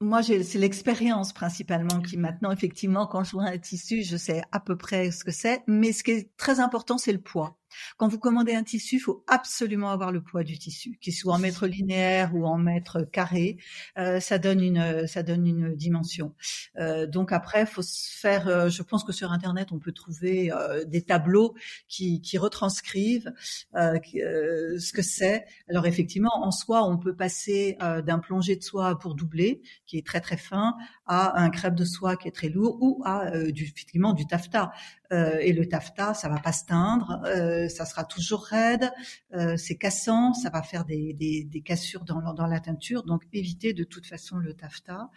moi, 0.00 0.22
c'est 0.22 0.58
l'expérience 0.58 1.32
principalement 1.32 2.00
qui 2.02 2.18
maintenant, 2.18 2.50
effectivement, 2.50 3.06
quand 3.06 3.24
je 3.24 3.32
vois 3.32 3.44
un 3.44 3.58
tissu, 3.58 4.02
je 4.02 4.18
sais 4.18 4.42
à 4.52 4.60
peu 4.60 4.76
près 4.76 5.10
ce 5.10 5.24
que 5.24 5.30
c'est. 5.30 5.62
Mais 5.66 5.92
ce 5.92 6.04
qui 6.04 6.10
est 6.10 6.36
très 6.36 6.60
important, 6.60 6.98
c'est 6.98 7.12
le 7.12 7.20
poids. 7.20 7.58
Quand 7.96 8.08
vous 8.08 8.18
commandez 8.18 8.54
un 8.54 8.62
tissu, 8.62 8.96
il 8.96 9.00
faut 9.00 9.24
absolument 9.26 9.90
avoir 9.90 10.12
le 10.12 10.22
poids 10.22 10.44
du 10.44 10.58
tissu, 10.58 10.98
qu'il 11.00 11.14
soit 11.14 11.34
en 11.34 11.38
mètre 11.38 11.66
linéaire 11.66 12.34
ou 12.34 12.46
en 12.46 12.58
mètre 12.58 13.02
carré. 13.02 13.58
Euh, 13.98 14.20
ça 14.20 14.38
donne 14.38 14.62
une, 14.62 15.06
ça 15.06 15.22
donne 15.22 15.46
une 15.46 15.74
dimension. 15.74 16.34
Euh, 16.78 17.06
donc 17.06 17.32
après, 17.32 17.66
faut 17.66 17.82
se 17.82 18.10
faire. 18.18 18.48
Euh, 18.48 18.68
je 18.68 18.82
pense 18.82 19.04
que 19.04 19.12
sur 19.12 19.32
Internet, 19.32 19.72
on 19.72 19.78
peut 19.78 19.92
trouver 19.92 20.52
euh, 20.52 20.84
des 20.84 21.02
tableaux 21.02 21.54
qui, 21.88 22.20
qui 22.20 22.38
retranscrivent 22.38 23.32
euh, 23.74 23.98
euh, 24.16 24.78
ce 24.78 24.92
que 24.92 25.02
c'est. 25.02 25.46
Alors 25.68 25.86
effectivement, 25.86 26.30
en 26.34 26.50
soi, 26.50 26.86
on 26.88 26.98
peut 26.98 27.14
passer 27.14 27.76
d'un 27.80 28.18
plongé 28.18 28.56
de 28.56 28.62
soie 28.62 28.98
pour 28.98 29.14
doubler, 29.14 29.62
qui 29.86 29.98
est 29.98 30.06
très 30.06 30.20
très 30.20 30.36
fin, 30.36 30.74
à 31.06 31.40
un 31.40 31.50
crêpe 31.50 31.74
de 31.74 31.84
soie 31.84 32.16
qui 32.16 32.28
est 32.28 32.32
très 32.32 32.48
lourd, 32.48 32.78
ou 32.80 33.02
à 33.04 33.30
du, 33.50 33.64
effectivement 33.64 34.12
du 34.12 34.26
taffetas. 34.26 34.70
Euh, 35.12 35.38
et 35.40 35.52
le 35.52 35.68
taffetas, 35.68 36.14
ça 36.14 36.28
va 36.28 36.38
pas 36.38 36.52
se 36.52 36.64
teindre, 36.64 37.22
euh, 37.26 37.68
ça 37.68 37.84
sera 37.84 38.04
toujours 38.04 38.44
raide, 38.44 38.90
euh, 39.34 39.56
c'est 39.56 39.76
cassant, 39.76 40.34
ça 40.34 40.50
va 40.50 40.62
faire 40.62 40.84
des, 40.84 41.12
des, 41.12 41.44
des 41.44 41.60
cassures 41.60 42.04
dans, 42.04 42.34
dans, 42.34 42.46
la 42.46 42.60
teinture, 42.60 43.04
donc 43.04 43.22
évitez 43.32 43.72
de 43.72 43.84
toute 43.84 44.06
façon 44.06 44.38
le 44.38 44.54
taffetas. 44.54 45.08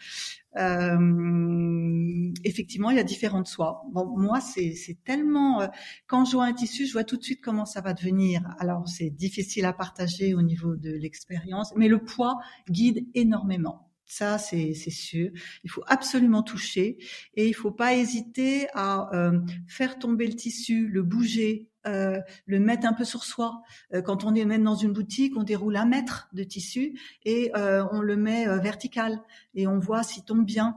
effectivement, 2.44 2.90
il 2.92 2.98
y 2.98 3.00
a 3.00 3.04
différentes 3.04 3.48
soies. 3.48 3.84
Bon, 3.92 4.18
moi, 4.18 4.40
c'est 4.42 4.98
tellement 5.04 5.70
quand 6.08 6.26
je 6.26 6.34
vois 6.34 6.46
un 6.46 6.54
tissu, 6.54 6.86
je 6.86 6.94
vois 6.94 7.04
tout 7.04 7.18
de 7.18 7.24
suite 7.24 7.42
comment 7.42 7.66
ça 7.66 7.82
va 7.82 7.94
devenir. 7.94 8.42
Alors, 8.60 8.88
c'est 8.88 9.10
difficile 9.10 9.66
à 9.66 9.74
partager 9.74 10.34
au 10.34 10.42
niveau 10.42 10.76
de 10.76 10.92
l'expérience, 10.92 11.74
mais 11.76 11.88
le 11.88 12.04
poids 12.04 12.40
guide 12.70 13.06
énormément. 13.14 13.89
Ça, 14.12 14.40
c'est 14.40 14.74
sûr. 14.74 15.30
Il 15.64 15.70
faut 15.70 15.84
absolument 15.86 16.42
toucher 16.42 16.98
et 17.36 17.48
il 17.48 17.54
faut 17.54 17.70
pas 17.70 17.94
hésiter 17.94 18.68
à 18.74 19.08
euh, 19.14 19.40
faire 19.68 20.00
tomber 20.00 20.26
le 20.26 20.34
tissu, 20.34 20.88
le 20.88 21.04
bouger, 21.04 21.70
euh, 21.86 22.20
le 22.48 22.60
mettre 22.60 22.88
un 22.88 22.94
peu 22.94 23.06
sur 23.06 23.24
soi. 23.24 23.62
Euh, 23.94 24.02
quand 24.02 24.24
on 24.24 24.34
est 24.34 24.46
même 24.46 24.64
dans 24.64 24.76
une 24.76 24.94
boutique, 24.94 25.38
on 25.38 25.44
déroule 25.44 25.78
un 25.78 25.86
mètre 25.86 26.28
de 26.34 26.44
tissu 26.44 27.00
et 27.24 27.52
on 27.54 28.02
le 28.02 28.16
met 28.18 28.48
vertical 28.58 29.22
et 29.54 29.68
on 29.68 29.78
voit 29.78 30.02
s'il 30.02 30.24
tombe 30.24 30.44
bien. 30.44 30.76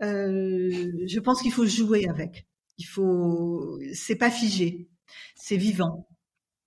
je 0.00 1.18
pense 1.20 1.42
qu'il 1.42 1.52
faut 1.52 1.66
jouer 1.66 2.08
avec. 2.08 2.46
Il 2.78 2.86
faut, 2.86 3.78
c'est 3.92 4.16
pas 4.16 4.30
figé, 4.30 4.88
c'est 5.36 5.58
vivant. 5.58 6.09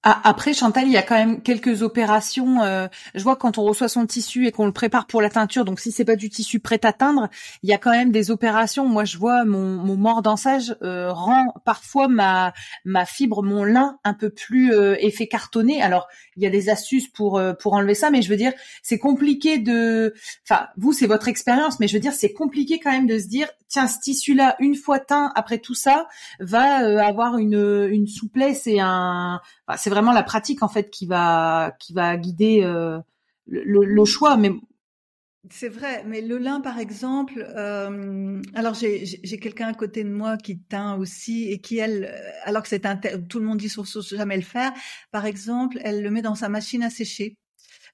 Ah, 0.05 0.19
après, 0.25 0.53
Chantal, 0.53 0.85
il 0.85 0.91
y 0.91 0.97
a 0.97 1.01
quand 1.01 1.15
même 1.15 1.41
quelques 1.41 1.81
opérations. 1.81 2.61
Euh, 2.61 2.87
je 3.15 3.23
vois 3.23 3.37
quand 3.37 3.57
on 3.57 3.63
reçoit 3.63 3.87
son 3.87 4.05
tissu 4.05 4.47
et 4.47 4.51
qu'on 4.51 4.65
le 4.65 4.73
prépare 4.73 5.07
pour 5.07 5.21
la 5.21 5.29
teinture, 5.29 5.63
donc 5.63 5.79
si 5.79 5.93
c'est 5.93 6.03
pas 6.03 6.17
du 6.17 6.29
tissu 6.29 6.59
prêt 6.59 6.81
à 6.83 6.91
teindre, 6.91 7.29
il 7.63 7.69
y 7.69 7.73
a 7.73 7.77
quand 7.77 7.91
même 7.91 8.11
des 8.11 8.29
opérations. 8.29 8.85
Moi, 8.85 9.05
je 9.05 9.17
vois 9.17 9.45
mon, 9.45 9.77
mon 9.77 9.95
mordansage 9.95 10.75
euh, 10.81 11.13
rend 11.13 11.53
parfois 11.63 12.09
ma 12.09 12.51
ma 12.83 13.05
fibre, 13.05 13.43
mon 13.43 13.63
lin 13.63 13.97
un 14.03 14.13
peu 14.13 14.29
plus 14.29 14.73
euh, 14.73 14.97
effet 14.99 15.27
cartonné. 15.27 15.81
Alors, 15.81 16.09
il 16.35 16.43
y 16.43 16.45
a 16.45 16.49
des 16.49 16.67
astuces 16.67 17.07
pour 17.07 17.37
euh, 17.37 17.53
pour 17.53 17.71
enlever 17.71 17.95
ça, 17.95 18.09
mais 18.09 18.21
je 18.21 18.27
veux 18.27 18.35
dire, 18.35 18.51
c'est 18.81 18.99
compliqué 18.99 19.57
de. 19.57 20.13
Enfin, 20.45 20.67
vous, 20.75 20.91
c'est 20.91 21.07
votre 21.07 21.29
expérience, 21.29 21.79
mais 21.79 21.87
je 21.87 21.93
veux 21.93 22.01
dire, 22.01 22.11
c'est 22.11 22.33
compliqué 22.33 22.77
quand 22.77 22.91
même 22.91 23.07
de 23.07 23.19
se 23.19 23.27
dire, 23.27 23.47
tiens, 23.69 23.87
ce 23.87 23.99
tissu-là, 23.99 24.57
une 24.59 24.75
fois 24.75 24.99
teint, 24.99 25.31
après 25.35 25.59
tout 25.59 25.75
ça, 25.75 26.07
va 26.41 27.05
avoir 27.05 27.37
une 27.37 27.87
une 27.89 28.07
souplesse 28.07 28.67
et 28.67 28.81
un. 28.81 29.39
Enfin, 29.65 29.77
c'est 29.77 29.92
vraiment 29.93 30.11
la 30.11 30.23
pratique 30.23 30.63
en 30.63 30.67
fait 30.67 30.89
qui 30.89 31.05
va 31.05 31.75
qui 31.79 31.93
va 31.93 32.17
guider 32.17 32.61
euh, 32.63 32.99
le, 33.47 34.05
choix. 34.05 34.35
Mais 34.37 34.51
c'est 35.51 35.69
vrai, 35.69 36.03
mais 36.05 36.21
le 36.21 36.37
lin, 36.37 36.61
par 36.61 36.79
exemple, 36.79 37.45
euh, 37.55 38.41
alors 38.55 38.73
j'ai 38.73 39.39
quelqu'un 39.39 39.67
à 39.67 39.73
côté 39.73 40.03
de 40.03 40.09
moi 40.09 40.37
qui 40.37 40.59
teint 40.59 40.95
aussi 40.95 41.49
et 41.49 41.59
qui 41.59 41.77
elle, 41.77 42.05
euh, 42.05 42.31
alors 42.43 42.63
que 42.63 42.69
c'est 42.69 42.85
un, 42.85 42.97
tout 42.97 43.39
le 43.39 43.45
monde 43.45 43.59
dit 43.59 43.69
sur 43.69 43.85
jamais 43.85 44.37
le 44.37 44.43
faire. 44.43 44.71
Par 45.11 45.25
exemple, 45.25 45.79
elle 45.83 46.01
le 46.01 46.09
met 46.09 46.21
dans 46.21 46.35
sa 46.35 46.49
machine 46.49 46.83
à 46.83 46.89
sécher, 46.89 47.37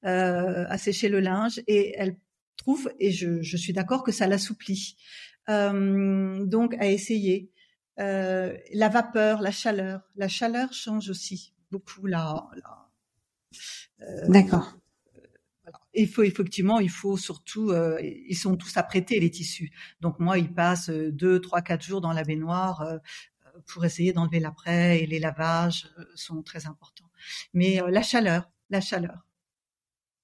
à 0.03 0.77
sécher 0.77 1.09
le 1.09 1.19
linge 1.19 1.61
et 1.67 1.93
elle 1.97 2.15
trouve, 2.55 2.91
et 2.99 3.11
je, 3.11 3.41
je 3.41 3.57
suis 3.57 3.73
d'accord 3.73 4.03
que 4.03 4.11
ça 4.11 4.27
l'assouplit. 4.27 4.95
donc 5.47 6.75
à 6.79 6.87
essayer. 6.87 7.51
la 7.97 8.89
vapeur, 8.89 9.41
la 9.41 9.51
chaleur, 9.51 10.01
la 10.15 10.27
chaleur 10.27 10.71
change 10.71 11.09
aussi 11.09 11.53
beaucoup 11.71 12.05
là. 12.05 12.49
Euh, 14.01 14.27
D'accord. 14.27 14.75
Il 15.93 16.07
faut 16.07 16.23
effectivement, 16.23 16.79
il 16.79 16.89
faut 16.89 17.17
surtout, 17.17 17.71
euh, 17.71 17.99
ils 18.01 18.37
sont 18.37 18.55
tous 18.55 18.77
apprêtés 18.77 19.19
les 19.19 19.29
tissus. 19.29 19.71
Donc 20.01 20.19
moi, 20.19 20.37
ils 20.37 20.53
passent 20.53 20.89
deux, 20.89 21.39
trois, 21.41 21.61
quatre 21.61 21.83
jours 21.83 22.01
dans 22.01 22.13
la 22.13 22.23
baignoire 22.23 22.81
euh, 22.81 22.97
pour 23.67 23.83
essayer 23.85 24.13
d'enlever 24.13 24.39
l'après 24.39 25.01
et 25.01 25.07
les 25.07 25.19
lavages 25.19 25.89
sont 26.15 26.41
très 26.43 26.67
importants. 26.67 27.09
Mais 27.53 27.81
la 27.89 28.03
chaleur, 28.03 28.49
la 28.69 28.81
chaleur. 28.81 29.28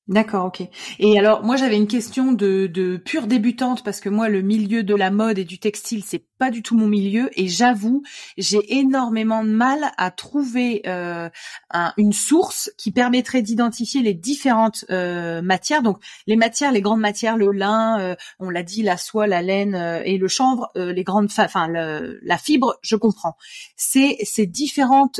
D'accord, 0.07 0.45
ok. 0.45 0.61
Et 0.99 1.17
alors, 1.17 1.43
moi, 1.43 1.55
j'avais 1.55 1.77
une 1.77 1.87
question 1.87 2.31
de, 2.31 2.67
de 2.67 2.95
pure 2.95 3.25
débutante 3.25 3.83
parce 3.83 3.99
que 3.99 4.09
moi, 4.09 4.29
le 4.29 4.43
milieu 4.43 4.83
de 4.83 4.93
la 4.93 5.09
mode 5.09 5.39
et 5.39 5.45
du 5.45 5.57
textile, 5.57 6.03
c'est 6.05 6.23
pas 6.37 6.51
du 6.51 6.61
tout 6.61 6.77
mon 6.77 6.85
milieu. 6.85 7.31
Et 7.33 7.47
j'avoue, 7.47 8.03
j'ai 8.37 8.77
énormément 8.77 9.43
de 9.43 9.49
mal 9.49 9.91
à 9.97 10.11
trouver 10.11 10.83
euh, 10.85 11.27
une 11.97 12.13
source 12.13 12.71
qui 12.77 12.91
permettrait 12.91 13.41
d'identifier 13.41 14.03
les 14.03 14.13
différentes 14.13 14.85
euh, 14.91 15.41
matières. 15.41 15.81
Donc, 15.81 15.97
les 16.27 16.35
matières, 16.35 16.71
les 16.71 16.81
grandes 16.81 16.99
matières, 16.99 17.35
le 17.35 17.51
lin, 17.51 17.99
euh, 17.99 18.15
on 18.37 18.51
l'a 18.51 18.61
dit, 18.61 18.83
la 18.83 18.97
soie, 18.97 19.25
la 19.25 19.41
laine 19.41 19.73
et 20.05 20.19
le 20.19 20.27
chanvre, 20.27 20.69
les 20.75 21.03
grandes, 21.03 21.29
enfin, 21.35 21.67
la 21.67 22.37
fibre, 22.37 22.75
je 22.83 22.95
comprends. 22.95 23.37
C'est 23.75 24.17
ces 24.23 24.45
différentes 24.45 25.19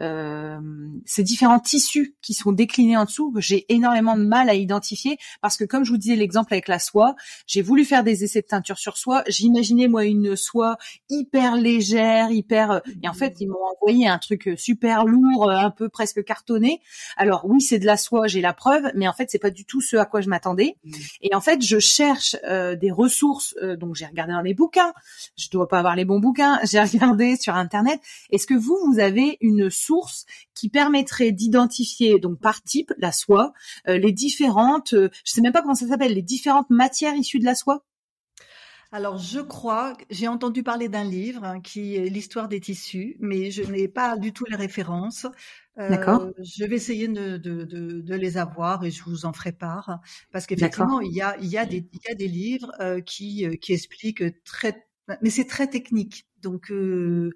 ces 0.00 1.22
différents 1.22 1.60
tissus 1.60 2.14
qui 2.22 2.34
sont 2.34 2.52
déclinés 2.52 2.96
en 2.96 3.04
dessous 3.04 3.32
j'ai 3.36 3.66
énormément 3.72 4.16
de 4.16 4.24
mal 4.24 4.48
à 4.48 4.54
identifier 4.54 5.18
parce 5.42 5.56
que 5.56 5.64
comme 5.64 5.84
je 5.84 5.90
vous 5.90 5.98
disais 5.98 6.16
l'exemple 6.16 6.52
avec 6.52 6.68
la 6.68 6.78
soie, 6.78 7.14
j'ai 7.46 7.62
voulu 7.62 7.84
faire 7.84 8.04
des 8.04 8.24
essais 8.24 8.40
de 8.40 8.46
teinture 8.46 8.78
sur 8.78 8.96
soie. 8.96 9.22
J'imaginais 9.28 9.88
moi 9.88 10.04
une 10.04 10.36
soie 10.36 10.76
hyper 11.08 11.56
légère, 11.56 12.30
hyper 12.30 12.82
et 13.02 13.08
en 13.08 13.14
fait 13.14 13.36
ils 13.40 13.48
m'ont 13.48 13.56
envoyé 13.76 14.08
un 14.08 14.18
truc 14.18 14.50
super 14.56 15.04
lourd, 15.04 15.50
un 15.50 15.70
peu 15.70 15.88
presque 15.88 16.24
cartonné. 16.24 16.80
Alors 17.16 17.42
oui 17.44 17.60
c'est 17.60 17.78
de 17.78 17.86
la 17.86 17.96
soie, 17.96 18.26
j'ai 18.26 18.40
la 18.40 18.52
preuve, 18.52 18.90
mais 18.94 19.08
en 19.08 19.12
fait 19.12 19.30
c'est 19.30 19.38
pas 19.38 19.50
du 19.50 19.64
tout 19.64 19.80
ce 19.80 19.96
à 19.96 20.04
quoi 20.04 20.20
je 20.20 20.28
m'attendais. 20.28 20.76
Mmh. 20.84 20.92
Et 21.22 21.34
en 21.34 21.40
fait 21.40 21.62
je 21.62 21.78
cherche 21.78 22.36
des 22.44 22.90
ressources, 22.90 23.54
donc 23.78 23.94
j'ai 23.96 24.06
regardé 24.06 24.32
dans 24.32 24.40
les 24.40 24.54
bouquins. 24.54 24.92
Je 25.36 25.48
dois 25.50 25.68
pas 25.68 25.78
avoir 25.78 25.96
les 25.96 26.04
bons 26.04 26.20
bouquins. 26.20 26.60
J'ai 26.70 26.80
regardé 26.80 27.36
sur 27.36 27.54
internet. 27.54 28.00
Est-ce 28.30 28.46
que 28.46 28.54
vous 28.54 28.78
vous 28.86 28.98
avez 28.98 29.38
une 29.40 29.70
source 29.90 30.26
qui 30.54 30.68
permettrait 30.68 31.32
d'identifier 31.32 32.18
donc 32.18 32.38
par 32.40 32.62
type 32.62 32.92
la 32.98 33.12
soie 33.12 33.52
les 33.86 34.12
différentes, 34.12 34.94
je 34.94 35.08
sais 35.24 35.40
même 35.40 35.52
pas 35.52 35.62
comment 35.62 35.74
ça 35.74 35.88
s'appelle, 35.88 36.14
les 36.14 36.22
différentes 36.22 36.70
matières 36.70 37.14
issues 37.14 37.38
de 37.38 37.44
la 37.44 37.54
soie 37.54 37.84
alors, 38.92 39.18
je 39.18 39.38
crois, 39.38 39.96
j'ai 40.10 40.26
entendu 40.26 40.64
parler 40.64 40.88
d'un 40.88 41.04
livre 41.04 41.44
hein, 41.44 41.60
qui 41.60 41.94
est 41.94 42.08
l'histoire 42.08 42.48
des 42.48 42.58
tissus, 42.58 43.16
mais 43.20 43.52
je 43.52 43.62
n'ai 43.62 43.86
pas 43.86 44.16
du 44.16 44.32
tout 44.32 44.44
les 44.46 44.56
références. 44.56 45.26
D'accord. 45.76 46.22
Euh, 46.22 46.32
je 46.42 46.64
vais 46.64 46.74
essayer 46.74 47.06
de, 47.06 47.36
de, 47.36 47.62
de, 47.62 48.00
de, 48.00 48.14
les 48.14 48.36
avoir 48.36 48.84
et 48.84 48.90
je 48.90 49.02
vous 49.04 49.26
en 49.26 49.32
ferai 49.32 49.52
part 49.52 50.00
parce 50.32 50.46
qu'effectivement, 50.46 51.00
il 51.00 51.12
y 51.12 51.22
a, 51.22 51.38
il 51.40 51.46
y 51.46 51.56
a 51.56 51.64
des, 51.64 51.88
il 51.92 52.00
y 52.08 52.12
a 52.12 52.14
des 52.16 52.26
livres 52.26 52.72
euh, 52.80 53.00
qui, 53.00 53.46
euh, 53.46 53.54
qui 53.54 53.72
expliquent 53.72 54.24
très, 54.44 54.84
mais 55.22 55.30
c'est 55.30 55.46
très 55.46 55.68
technique. 55.68 56.26
Donc 56.42 56.72
euh, 56.72 57.32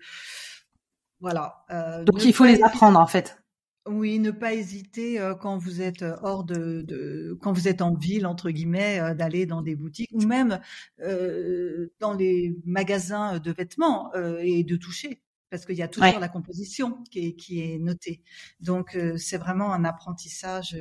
voilà. 1.21 1.65
Donc 2.05 2.25
il 2.25 2.35
faut 2.35 2.45
les 2.45 2.63
apprendre 2.63 2.99
en 2.99 3.07
fait. 3.07 3.39
Oui, 3.87 4.19
ne 4.19 4.31
pas 4.31 4.55
hésiter 4.55 5.21
euh, 5.21 5.35
quand 5.35 5.59
vous 5.59 5.83
êtes 5.83 6.01
euh, 6.01 6.17
hors 6.23 6.45
de, 6.45 6.81
de, 6.81 7.37
quand 7.43 7.53
vous 7.53 7.69
êtes 7.69 7.83
en 7.83 7.93
ville 7.95 8.27
entre 8.27 8.51
guillemets 8.51 8.99
euh, 8.99 9.13
d'aller 9.13 9.45
dans 9.45 9.61
des 9.61 9.77
boutiques 9.77 10.09
ou 10.15 10.23
même 10.23 10.59
euh, 11.01 11.93
dans 12.01 12.15
les 12.15 12.57
magasins 12.65 13.39
de 13.39 13.53
vêtements 13.53 14.11
et 14.41 14.65
de 14.65 14.77
toucher 14.77 15.21
parce 15.51 15.67
qu'il 15.67 15.77
y 15.77 15.83
a 15.83 15.89
toujours 15.89 16.19
la 16.19 16.29
composition 16.29 17.03
qui 17.11 17.27
est, 17.27 17.33
qui 17.35 17.61
est 17.61 17.79
notée. 17.79 18.23
Donc 18.61 18.99
c'est 19.19 19.37
vraiment 19.37 19.73
un 19.73 19.85
apprentissage. 19.85 20.77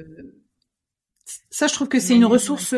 Ça, 1.52 1.68
je 1.68 1.74
trouve 1.74 1.90
que 1.90 2.00
c'est 2.00 2.16
une 2.16 2.26
ressource 2.26 2.74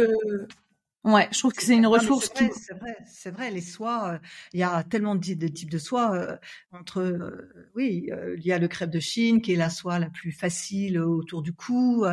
Ouais, 1.05 1.27
je 1.31 1.37
trouve 1.37 1.53
que 1.53 1.61
c'est 1.61 1.75
une 1.75 1.85
ressource 1.85 2.29
qui. 2.29 2.49
C'est 2.51 2.73
vrai, 2.73 2.97
c'est 3.05 3.29
vrai. 3.29 3.51
Les 3.51 3.61
soies, 3.61 4.13
euh, 4.13 4.19
il 4.53 4.59
y 4.59 4.63
a 4.63 4.83
tellement 4.83 5.15
de, 5.15 5.47
types 5.47 5.69
de 5.69 5.77
soies. 5.77 6.15
Euh, 6.15 6.37
entre, 6.71 6.99
euh, 6.99 7.69
oui, 7.75 8.09
il 8.37 8.43
y 8.43 8.51
a 8.51 8.57
le 8.57 8.67
crêpe 8.67 8.89
de 8.89 8.99
Chine 8.99 9.39
qui 9.39 9.53
est 9.53 9.55
la 9.55 9.69
soie 9.69 9.99
la 9.99 10.09
plus 10.09 10.31
facile 10.31 10.99
autour 10.99 11.43
du 11.43 11.53
cou, 11.53 12.05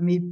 mais 0.00 0.22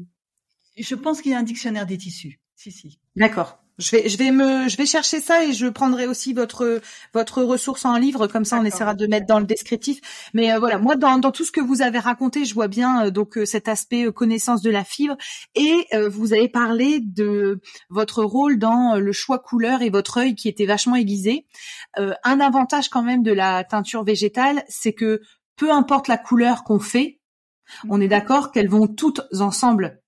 je 0.79 0.95
pense 0.95 1.21
qu'il 1.21 1.33
y 1.33 1.35
a 1.35 1.39
un 1.39 1.43
dictionnaire 1.45 1.87
des 1.87 1.99
tissus. 1.99 2.41
Si, 2.57 2.73
si. 2.73 2.99
D'accord. 3.17 3.64
Je 3.79 3.91
vais, 3.91 4.09
je 4.09 4.17
vais 4.17 4.31
me, 4.31 4.69
je 4.69 4.77
vais 4.77 4.87
chercher 4.87 5.21
ça 5.21 5.45
et 5.45 5.53
je 5.53 5.67
prendrai 5.67 6.07
aussi 6.07 6.33
votre 6.33 6.81
votre 7.13 7.43
ressource 7.43 7.85
en 7.85 7.97
livre 7.97 8.29
comme 8.29 8.45
ça 8.45 8.59
on 8.61 8.65
essaiera 8.65 8.95
de 8.95 9.07
mettre 9.09 9.27
dans 9.27 9.41
le 9.41 9.47
descriptif. 9.47 10.01
Mais 10.33 10.53
euh, 10.53 10.61
voilà, 10.61 10.79
moi 10.79 10.95
dans, 10.95 11.19
dans 11.19 11.33
tout 11.33 11.45
ce 11.45 11.51
que 11.51 11.61
vous 11.61 11.83
avez 11.83 11.99
raconté, 11.99 12.45
je 12.45 12.55
vois 12.55 12.69
bien 12.69 13.07
euh, 13.07 13.11
donc 13.11 13.37
euh, 13.37 13.45
cet 13.45 13.67
aspect 13.67 14.13
connaissance 14.13 14.63
de 14.63 14.71
la 14.71 14.85
fibre 14.85 15.17
et 15.57 15.89
vous 16.09 16.33
avez 16.33 16.49
parlé 16.49 17.01
de 17.01 17.61
votre 17.89 18.23
rôle 18.23 18.59
dans 18.59 18.97
le 18.97 19.13
choix 19.13 19.39
couleur 19.39 19.83
et 19.83 19.91
votre 19.91 20.19
œil 20.19 20.35
qui 20.35 20.49
était 20.49 20.67
vachement 20.67 20.97
aiguisé. 20.97 21.47
un 21.97 22.41
avantage 22.41 22.89
quand 22.89 23.03
même 23.03 23.23
de 23.23 23.33
la 23.33 23.65
teinture 23.65 24.05
végétale, 24.05 24.65
c'est 24.69 24.93
que 24.93 25.21
peu 25.57 25.71
importe 25.71 26.09
la 26.09 26.19
couleur 26.19 26.65
qu'on 26.65 26.81
fait, 26.81 27.21
on 27.89 28.01
est 28.01 28.05
mhm. 28.05 28.11
d'accord 28.11 28.53
qu'elles 28.53 28.69
vont 28.69 28.87
toutes 28.87 29.23
ensemble. 29.41 30.01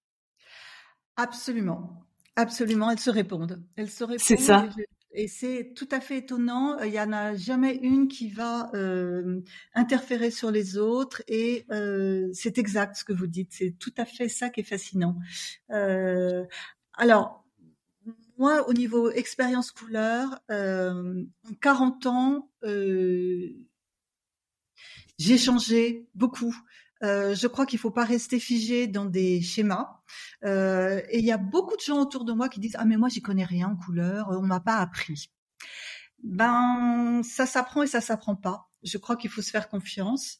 Absolument. 1.17 2.06
Absolument, 2.37 2.91
elles 2.91 3.01
se 3.01 3.11
répondent. 3.11 3.62
Elles 3.76 3.91
se 3.91 4.05
répondent. 4.05 4.20
C'est 4.20 4.37
ça. 4.37 4.68
Et, 5.12 5.28
c'est 5.28 5.72
tout 5.74 5.89
à 5.91 6.01
fait 6.01 6.18
étonnant. 6.18 6.78
Il 6.80 6.93
y 6.93 7.01
en 7.01 7.12
a 7.12 7.34
jamais 7.34 7.76
une 7.76 8.07
qui 8.09 8.28
va 8.28 8.70
euh, 8.74 9.41
interférer 9.74 10.30
sur 10.30 10.51
les 10.51 10.76
autres. 10.76 11.22
Et 11.26 11.64
euh, 11.70 12.28
c'est 12.34 12.59
exact 12.59 12.97
ce 12.97 13.05
que 13.05 13.14
vous 13.14 13.26
dites. 13.26 13.53
C'est 13.53 13.74
tout 13.78 13.95
à 13.97 14.05
fait 14.05 14.28
ça 14.28 14.51
qui 14.51 14.61
est 14.61 14.64
fascinant. 14.64 15.16
Euh, 15.70 16.45
alors, 16.93 17.47
moi, 18.39 18.68
au 18.68 18.74
niveau 18.74 19.11
expérience 19.11 19.70
couleur, 19.70 20.39
euh, 20.51 21.24
en 21.49 21.55
40 21.55 22.07
ans, 22.07 22.51
euh, 22.64 23.49
j'ai 25.18 25.39
changé 25.39 26.07
beaucoup. 26.14 26.55
Euh, 27.03 27.35
je 27.35 27.47
crois 27.47 27.67
qu'il 27.67 27.79
faut 27.79 27.91
pas 27.91 28.05
rester 28.05 28.39
figé 28.39 28.87
dans 28.87 29.05
des 29.05 29.41
schémas. 29.43 30.01
Euh, 30.45 31.01
et 31.11 31.19
il 31.19 31.25
y 31.25 31.33
a 31.33 31.39
beaucoup 31.39 31.77
de 31.77 31.81
gens 31.81 32.01
autour 32.01 32.25
de 32.25 32.33
moi 32.33 32.49
qui 32.49 32.61
disent 32.61 32.77
ah 32.79 32.85
mais 32.85 32.97
moi 32.97 33.09
j'y 33.09 33.23
connais 33.23 33.45
rien 33.45 33.69
en 33.69 33.77
couleur, 33.77 34.29
on 34.31 34.43
m'a 34.43 34.61
pas 34.61 34.77
appris. 34.77 35.31
Ben 36.23 37.23
ça 37.23 37.47
s'apprend 37.47 37.83
et 37.83 37.87
ça 37.87 38.01
s'apprend 38.01 38.37
pas. 38.37 38.71
Je 38.83 38.99
crois 38.99 39.17
qu'il 39.17 39.31
faut 39.31 39.43
se 39.43 39.51
faire 39.51 39.69
confiance. 39.69 40.39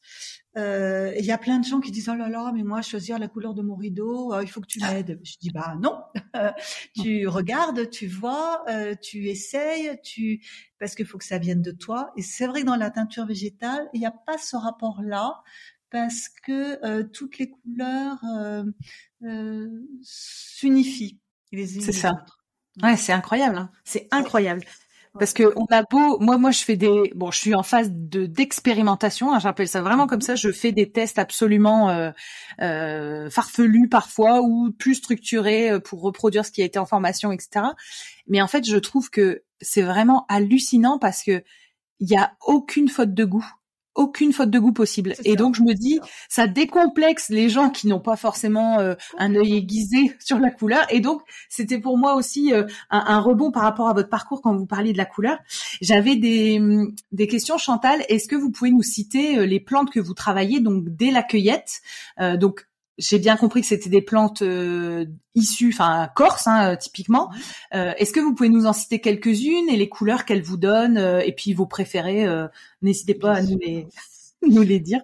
Euh, 0.57 1.13
il 1.19 1.25
y 1.25 1.33
a 1.33 1.39
plein 1.39 1.59
de 1.59 1.65
gens 1.65 1.81
qui 1.81 1.91
disent 1.91 2.09
oh 2.09 2.15
là 2.15 2.29
là 2.29 2.51
mais 2.55 2.63
moi 2.63 2.81
choisir 2.81 3.19
la 3.19 3.29
couleur 3.29 3.55
de 3.55 3.61
mon 3.61 3.75
rideau, 3.75 4.33
euh, 4.33 4.43
il 4.43 4.49
faut 4.49 4.61
que 4.61 4.67
tu 4.67 4.81
m'aides. 4.81 5.21
Je 5.23 5.35
dis 5.39 5.51
bah 5.51 5.77
non, 5.83 6.01
tu 6.95 7.29
regardes, 7.29 7.91
tu 7.91 8.07
vois, 8.07 8.65
euh, 8.69 8.95
tu 9.01 9.29
essayes, 9.29 10.01
tu 10.03 10.43
parce 10.79 10.95
qu'il 10.95 11.07
faut 11.07 11.19
que 11.19 11.25
ça 11.25 11.39
vienne 11.39 11.63
de 11.63 11.73
toi. 11.73 12.13
Et 12.17 12.23
c'est 12.23 12.47
vrai 12.47 12.63
que 12.63 12.67
dans 12.67 12.77
la 12.77 12.91
teinture 12.91 13.27
végétale 13.27 13.89
il 13.93 14.01
n'y 14.01 14.07
a 14.07 14.13
pas 14.13 14.39
ce 14.39 14.57
rapport 14.57 15.03
là 15.03 15.43
parce 15.91 16.28
que 16.28 16.84
euh, 16.84 17.05
toutes 17.05 17.39
les 17.39 17.51
couleurs 17.51 18.18
euh, 18.24 18.64
euh, 19.24 19.68
s'unifient 20.03 21.18
C'est 21.53 21.93
ça. 21.93 22.12
Ouais, 22.82 22.97
c'est 22.97 23.12
incroyable. 23.12 23.57
Hein. 23.57 23.70
C'est 23.84 24.09
incroyable. 24.11 24.62
Parce 25.18 25.32
que 25.32 25.51
on 25.57 25.64
a 25.70 25.82
beau, 25.82 26.18
moi, 26.18 26.37
moi, 26.37 26.51
je 26.51 26.62
fais 26.62 26.76
des, 26.76 27.11
bon, 27.14 27.30
je 27.30 27.39
suis 27.39 27.55
en 27.55 27.62
phase 27.62 27.89
de 27.91 28.26
d'expérimentation. 28.26 29.32
Hein, 29.32 29.39
J'appelle 29.39 29.66
ça 29.66 29.80
vraiment 29.80 30.07
comme 30.07 30.20
ça. 30.20 30.34
Je 30.34 30.53
fais 30.53 30.72
des 30.72 30.91
tests 30.93 31.18
absolument 31.18 32.12
euh, 32.61 33.30
farfelus 33.30 33.89
parfois 33.89 34.43
ou 34.43 34.72
plus 34.72 34.97
structurés 34.97 35.80
pour 35.80 36.03
reproduire 36.03 36.45
ce 36.45 36.51
qui 36.51 36.61
a 36.61 36.66
été 36.66 36.78
en 36.78 36.84
formation, 36.84 37.32
etc. 37.32 37.64
Mais 38.26 38.43
en 38.43 38.47
fait, 38.47 38.68
je 38.68 38.76
trouve 38.76 39.09
que 39.09 39.43
c'est 39.62 39.80
vraiment 39.80 40.26
hallucinant 40.28 40.99
parce 40.99 41.22
que 41.22 41.43
il 41.99 42.11
y 42.11 42.16
a 42.16 42.34
aucune 42.47 42.91
faute 42.91 43.14
de 43.14 43.24
goût 43.24 43.51
aucune 43.97 44.32
faute 44.32 44.51
de 44.51 44.59
goût 44.59 44.72
possible. 44.72 45.14
Et 45.24 45.36
donc 45.36 45.55
je 45.55 45.62
me 45.62 45.74
dis, 45.74 45.99
ça 46.28 46.47
décomplexe 46.47 47.28
les 47.30 47.49
gens 47.49 47.70
qui 47.70 47.88
n'ont 47.88 48.01
pas 48.01 48.16
forcément 48.16 48.78
euh, 48.78 48.94
un 49.18 49.34
œil 49.34 49.57
aiguisé 49.57 50.16
sur 50.20 50.38
la 50.38 50.51
couleur. 50.51 50.86
Et 50.90 51.01
donc 51.01 51.22
c'était 51.49 51.80
pour 51.80 51.99
moi 51.99 52.14
aussi 52.14 52.53
euh, 52.53 52.64
un, 52.90 53.20
rebond 53.20 53.51
par 53.51 53.62
rapport 53.62 53.88
à 53.88 53.94
votre 53.94 54.09
parcours 54.09 54.42
quand 54.42 54.55
vous 54.55 54.66
parliez 54.66 54.92
de 54.92 54.99
la 54.99 55.07
couleur. 55.07 55.38
J'avais 55.80 56.16
des, 56.16 56.59
hum, 56.61 56.94
des 57.12 57.26
questions, 57.26 57.59
Chantal. 57.59 58.05
Est-ce 58.09 58.28
que 58.28 58.36
vous 58.36 58.51
pouvez 58.51 58.70
nous 58.70 58.82
citer 58.82 59.38
euh, 59.38 59.47
les 59.47 59.61
plantes 59.61 59.90
que 59.90 60.01
vous 60.01 60.14
travaillez 60.14 60.61
donc 60.61 60.84
dès 60.86 61.11
la 61.11 61.22
cueillette 61.22 61.80
Donc 62.38 62.66
j'ai 62.99 63.18
bien 63.18 63.36
compris 63.36 63.61
que 63.61 63.66
c'était 63.66 63.90
des 63.90 64.01
plantes 64.01 64.42
euh, 64.42 65.07
issues, 65.34 65.72
enfin 65.72 66.09
corse 66.14 66.47
hein, 66.47 66.76
typiquement. 66.76 67.30
Euh, 67.74 67.92
Est-ce 67.99 68.12
que 68.12 68.20
vous 68.20 68.34
pouvez 68.34 68.49
nous 68.49 68.66
en 68.66 68.72
citer 68.72 69.01
quelques-unes 69.01 69.68
et 69.68 69.76
les 69.76 69.88
couleurs 69.88 70.24
qu'elles 70.24 70.42
vous 70.42 70.57
donnent 70.57 70.99
euh, 70.99 71.20
et 71.20 71.32
puis 71.32 71.53
vos 71.53 71.66
préférés 71.66 72.26
euh, 72.26 72.49
N'hésitez 72.82 73.14
pas 73.14 73.34
à 73.34 73.42
nous 73.42 73.59
les, 73.59 73.86
nous 74.49 74.62
les 74.62 74.80
dire. 74.80 75.01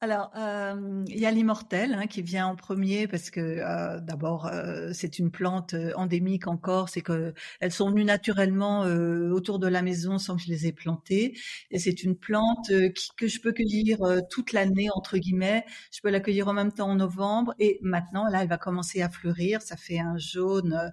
Alors, 0.00 0.30
euh, 0.36 1.02
il 1.08 1.18
y 1.18 1.26
a 1.26 1.30
l'immortel 1.32 1.92
hein, 1.92 2.06
qui 2.06 2.22
vient 2.22 2.46
en 2.46 2.54
premier 2.54 3.08
parce 3.08 3.30
que 3.30 3.40
euh, 3.40 3.98
d'abord 3.98 4.46
euh, 4.46 4.92
c'est 4.92 5.18
une 5.18 5.32
plante 5.32 5.74
euh, 5.74 5.90
endémique 5.96 6.46
en 6.46 6.56
Corse 6.56 6.96
et 6.96 7.02
que 7.02 7.34
elles 7.58 7.72
sont 7.72 7.90
venues 7.90 8.04
naturellement 8.04 8.84
euh, 8.84 9.30
autour 9.32 9.58
de 9.58 9.66
la 9.66 9.82
maison 9.82 10.18
sans 10.18 10.36
que 10.36 10.42
je 10.42 10.50
les 10.50 10.68
ai 10.68 10.72
plantées. 10.72 11.36
Et 11.72 11.80
c'est 11.80 12.04
une 12.04 12.16
plante 12.16 12.70
qui, 12.94 13.08
que 13.16 13.26
je 13.26 13.40
peux 13.40 13.50
cueillir 13.50 13.98
toute 14.30 14.52
l'année 14.52 14.88
entre 14.94 15.18
guillemets. 15.18 15.64
Je 15.92 16.00
peux 16.00 16.10
la 16.10 16.20
cueillir 16.20 16.46
en 16.46 16.52
même 16.52 16.70
temps 16.70 16.90
en 16.90 16.94
novembre 16.94 17.54
et 17.58 17.80
maintenant 17.82 18.28
là 18.30 18.42
elle 18.42 18.48
va 18.48 18.58
commencer 18.58 19.02
à 19.02 19.08
fleurir. 19.10 19.62
Ça 19.62 19.76
fait 19.76 19.98
un 19.98 20.16
jaune 20.16 20.92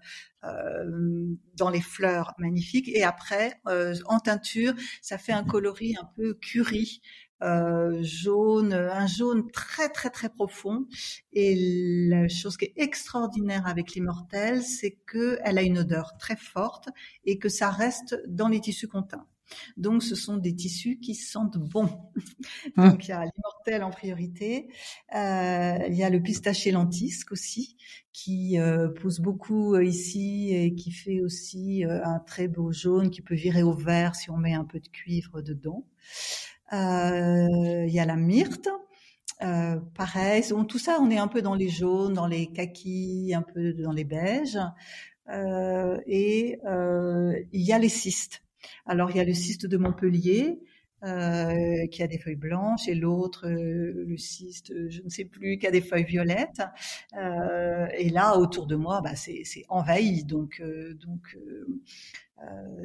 dans 1.56 1.70
les 1.70 1.82
fleurs 1.82 2.34
magnifiques 2.38 2.89
et 2.89 3.03
après 3.03 3.60
en 3.66 4.20
teinture 4.20 4.74
ça 5.01 5.18
fait 5.18 5.32
un 5.32 5.43
coloris 5.43 5.95
un 5.99 6.06
peu 6.16 6.36
curry 6.36 7.01
euh, 7.46 8.02
jaune, 8.02 8.74
un 8.74 9.08
jaune 9.08 9.50
très 9.52 9.89
très 9.89 10.10
très 10.10 10.30
profond. 10.30 10.88
Et 11.32 11.56
la 12.10 12.28
chose 12.28 12.58
qui 12.58 12.66
est 12.66 12.74
extraordinaire 12.78 13.68
avec 13.68 13.93
l'immortel, 13.93 14.64
c'est 14.64 14.98
que 15.06 15.38
elle 15.43 15.58
a 15.58 15.62
une 15.62 15.80
odeur 15.80 16.18
très 16.18 16.36
forte 16.36 16.89
et 17.24 17.38
que 17.38 17.50
ça 17.50 17.70
reste 17.70 18.20
dans 18.28 18.48
les 18.48 18.60
tissus 18.60 18.88
qu'on 18.88 19.04
teint. 19.04 19.28
Donc, 19.78 20.02
ce 20.02 20.16
sont 20.16 20.38
des 20.38 20.56
tissus 20.56 21.00
qui 21.00 21.14
sentent 21.14 21.60
bon. 21.60 21.88
Mmh. 22.78 22.89
Donc, 22.89 23.08
il 23.08 23.10
y 23.10 23.14
a 23.14 23.24
l'immortel 23.24 23.84
en 23.84 23.91
priorité. 23.91 24.68
Euh, 25.16 25.78
il 25.88 25.93
y 25.93 26.04
a 26.04 26.10
le 26.10 26.20
pistachier 26.20 26.72
lentisque 26.72 27.32
aussi, 27.32 27.78
qui 28.12 28.60
euh, 28.60 28.89
pousse 28.89 29.20
beaucoup 29.20 29.78
ici 29.78 30.52
et 30.52 30.74
qui 30.74 30.91
fait 30.91 31.22
aussi 31.22 31.84
un 31.86 32.20
très 32.20 32.48
beau 32.48 32.72
jaune 32.72 33.12
qui 33.12 33.22
peut 33.22 33.36
virer 33.36 33.62
au 33.62 33.74
vert 33.74 34.16
si 34.16 34.32
on 34.32 34.38
met 34.38 34.56
un 34.56 34.66
peu 34.66 34.80
de 34.80 34.88
cuivre 34.88 35.41
dedans. 35.43 35.86
Il 36.72 37.91
y 37.91 37.99
a 37.99 38.05
la 38.05 38.16
myrte. 38.16 38.70
pareil, 39.95 40.43
tout 40.68 40.80
ça, 40.80 40.97
on 41.01 41.09
est 41.09 41.18
un 41.18 41.28
peu 41.28 41.41
dans 41.41 41.55
les 41.55 41.70
jaunes, 41.70 42.13
dans 42.13 42.28
les 42.28 42.47
kakis, 42.47 43.34
un 43.36 43.41
peu 43.41 43.74
dans 43.74 43.91
les 43.91 44.03
beiges. 44.03 44.59
et 46.07 46.59
il 47.51 47.61
y 47.61 47.74
a 47.74 47.80
les 47.80 47.89
cystes. 47.89 48.41
Alors 48.86 49.11
il 49.11 49.18
y 49.18 49.20
a 49.20 49.24
le 49.24 49.34
cyste 49.34 49.66
de 49.66 49.78
Montpellier, 49.78 50.59
euh, 51.03 51.86
qui 51.91 52.01
a 52.01 52.07
des 52.07 52.18
feuilles 52.18 52.36
blanches, 52.36 52.88
et 52.88 52.95
l'autre, 52.95 53.47
euh, 53.47 54.05
le 54.07 54.18
cyste, 54.18 54.74
je 54.89 55.01
ne 55.03 55.09
sais 55.09 55.26
plus, 55.26 55.59
qui 55.59 55.68
a 55.68 55.72
des 55.72 55.82
feuilles 55.82 56.05
violettes. 56.05 56.63
Euh, 57.16 57.88
et 57.97 58.09
là, 58.09 58.38
autour 58.39 58.66
de 58.66 58.76
moi, 58.76 59.01
bah, 59.01 59.16
c'est 59.16 59.43
envahi, 59.70 60.24
donc, 60.24 60.63
donc 60.99 61.38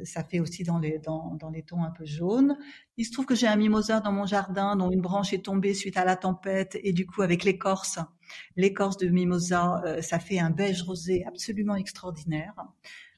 ça 0.03 0.23
fait 0.23 0.39
aussi 0.39 0.63
dans 0.63 0.79
les, 0.79 0.97
dans, 0.99 1.35
dans, 1.35 1.49
les 1.49 1.63
tons 1.63 1.83
un 1.83 1.91
peu 1.91 2.05
jaunes. 2.05 2.57
Il 2.97 3.05
se 3.05 3.11
trouve 3.11 3.25
que 3.25 3.35
j'ai 3.35 3.47
un 3.47 3.55
mimosa 3.55 3.99
dans 3.99 4.11
mon 4.11 4.25
jardin 4.25 4.75
dont 4.75 4.91
une 4.91 5.01
branche 5.01 5.33
est 5.33 5.45
tombée 5.45 5.73
suite 5.73 5.97
à 5.97 6.05
la 6.05 6.15
tempête, 6.15 6.77
et 6.83 6.93
du 6.93 7.05
coup, 7.05 7.21
avec 7.21 7.43
l'écorce, 7.43 7.99
l'écorce 8.55 8.97
de 8.97 9.07
mimosa, 9.07 9.83
ça 10.01 10.19
fait 10.19 10.39
un 10.39 10.49
beige 10.49 10.83
rosé 10.83 11.23
absolument 11.25 11.75
extraordinaire 11.75 12.55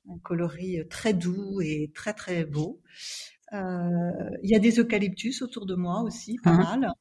un 0.09 0.17
coloris 0.19 0.85
très 0.89 1.13
doux 1.13 1.61
et 1.61 1.91
très 1.93 2.13
très 2.13 2.45
beau. 2.45 2.81
Euh, 3.53 4.29
il 4.41 4.49
y 4.49 4.55
a 4.55 4.59
des 4.59 4.79
eucalyptus 4.79 5.41
autour 5.41 5.65
de 5.65 5.75
moi 5.75 6.01
aussi, 6.01 6.37
pas 6.43 6.53
mmh. 6.53 6.57
mal. 6.57 6.93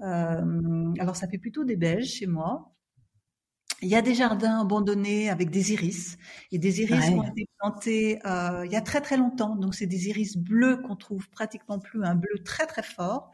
Euh, 0.00 0.92
alors 0.98 1.16
ça 1.16 1.28
fait 1.28 1.38
plutôt 1.38 1.64
des 1.64 1.76
beiges 1.76 2.12
chez 2.12 2.26
moi. 2.26 2.73
Il 3.84 3.90
y 3.90 3.96
a 3.96 4.00
des 4.00 4.14
jardins 4.14 4.62
abandonnés 4.62 5.28
avec 5.28 5.50
des 5.50 5.74
iris. 5.74 6.16
Et 6.50 6.58
des 6.58 6.80
iris 6.80 7.10
ont 7.10 7.22
été 7.22 7.46
plantés 7.58 8.18
euh, 8.24 8.64
il 8.64 8.72
y 8.72 8.76
a 8.76 8.80
très 8.80 9.02
très 9.02 9.18
longtemps. 9.18 9.56
Donc 9.56 9.74
c'est 9.74 9.86
des 9.86 10.08
iris 10.08 10.38
bleus 10.38 10.78
qu'on 10.78 10.96
trouve 10.96 11.28
pratiquement 11.28 11.78
plus, 11.78 12.02
un 12.02 12.14
bleu 12.14 12.42
très 12.42 12.66
très 12.66 12.82
fort. 12.82 13.30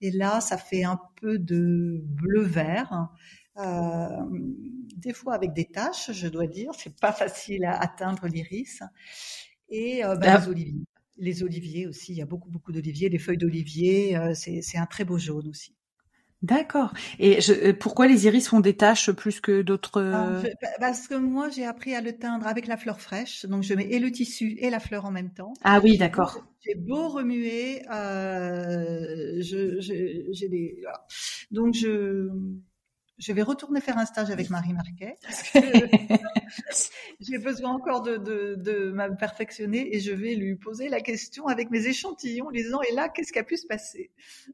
Et 0.00 0.10
là, 0.10 0.40
ça 0.40 0.58
fait 0.58 0.82
un 0.82 1.00
peu 1.20 1.38
de 1.38 2.00
bleu 2.02 2.42
vert. 2.42 3.10
Euh, 3.58 4.08
des 4.96 5.12
fois 5.12 5.34
avec 5.34 5.52
des 5.52 5.66
taches, 5.66 6.10
je 6.10 6.26
dois 6.26 6.48
dire. 6.48 6.72
C'est 6.76 6.98
pas 6.98 7.12
facile 7.12 7.64
à 7.64 7.80
atteindre 7.80 8.26
l'iris. 8.26 8.82
Et 9.68 10.04
euh, 10.04 10.16
bah, 10.16 10.38
les 10.38 10.48
oliviers 10.48 10.84
les 11.18 11.44
oliviers 11.44 11.86
aussi. 11.86 12.12
Il 12.12 12.16
y 12.16 12.22
a 12.22 12.26
beaucoup, 12.26 12.50
beaucoup 12.50 12.72
d'oliviers. 12.72 13.08
Les 13.08 13.18
feuilles 13.18 13.38
d'olivier, 13.38 14.18
c'est 14.34 14.78
un 14.78 14.86
très 14.86 15.04
beau 15.04 15.18
jaune 15.18 15.46
aussi. 15.46 15.76
D'accord. 16.42 16.92
Et 17.20 17.40
je, 17.40 17.52
euh, 17.52 17.72
pourquoi 17.72 18.08
les 18.08 18.26
iris 18.26 18.48
font 18.48 18.58
des 18.58 18.76
taches 18.76 19.12
plus 19.12 19.40
que 19.40 19.62
d'autres 19.62 20.02
ah, 20.02 20.28
euh? 20.28 20.42
Parce 20.80 21.06
que 21.06 21.14
moi, 21.14 21.48
j'ai 21.50 21.64
appris 21.64 21.94
à 21.94 22.00
le 22.00 22.12
teindre 22.12 22.46
avec 22.48 22.66
la 22.66 22.76
fleur 22.76 23.00
fraîche. 23.00 23.46
Donc, 23.46 23.62
je 23.62 23.74
mets 23.74 23.86
et 23.90 24.00
le 24.00 24.10
tissu 24.10 24.56
et 24.58 24.68
la 24.68 24.80
fleur 24.80 25.04
en 25.04 25.12
même 25.12 25.30
temps. 25.30 25.54
Ah 25.62 25.80
oui, 25.82 25.98
d'accord. 25.98 26.44
J'ai 26.64 26.74
beau 26.74 27.08
remuer, 27.08 27.82
euh, 27.92 29.40
j'ai 29.40 30.48
des... 30.48 30.82
Donc, 31.50 31.74
je 31.74 32.28
je 33.22 33.32
vais 33.32 33.42
retourner 33.42 33.80
faire 33.80 33.98
un 33.98 34.06
stage 34.06 34.30
avec 34.30 34.50
Marie 34.50 34.72
Marquet 34.72 35.18
j'ai 37.20 37.38
besoin 37.38 37.70
encore 37.70 38.02
de, 38.02 38.16
de, 38.16 38.56
de 38.56 38.90
me 38.90 39.16
perfectionner 39.16 39.94
et 39.94 40.00
je 40.00 40.12
vais 40.12 40.34
lui 40.34 40.56
poser 40.56 40.88
la 40.88 41.00
question 41.00 41.46
avec 41.46 41.70
mes 41.70 41.86
échantillons, 41.86 42.48
les 42.50 42.64
disant 42.64 42.80
et 42.82 42.94
là 42.94 43.08
qu'est-ce 43.08 43.32
qui 43.32 43.38
a 43.38 43.44
pu 43.44 43.56
se 43.56 43.66
passer? 43.66 44.10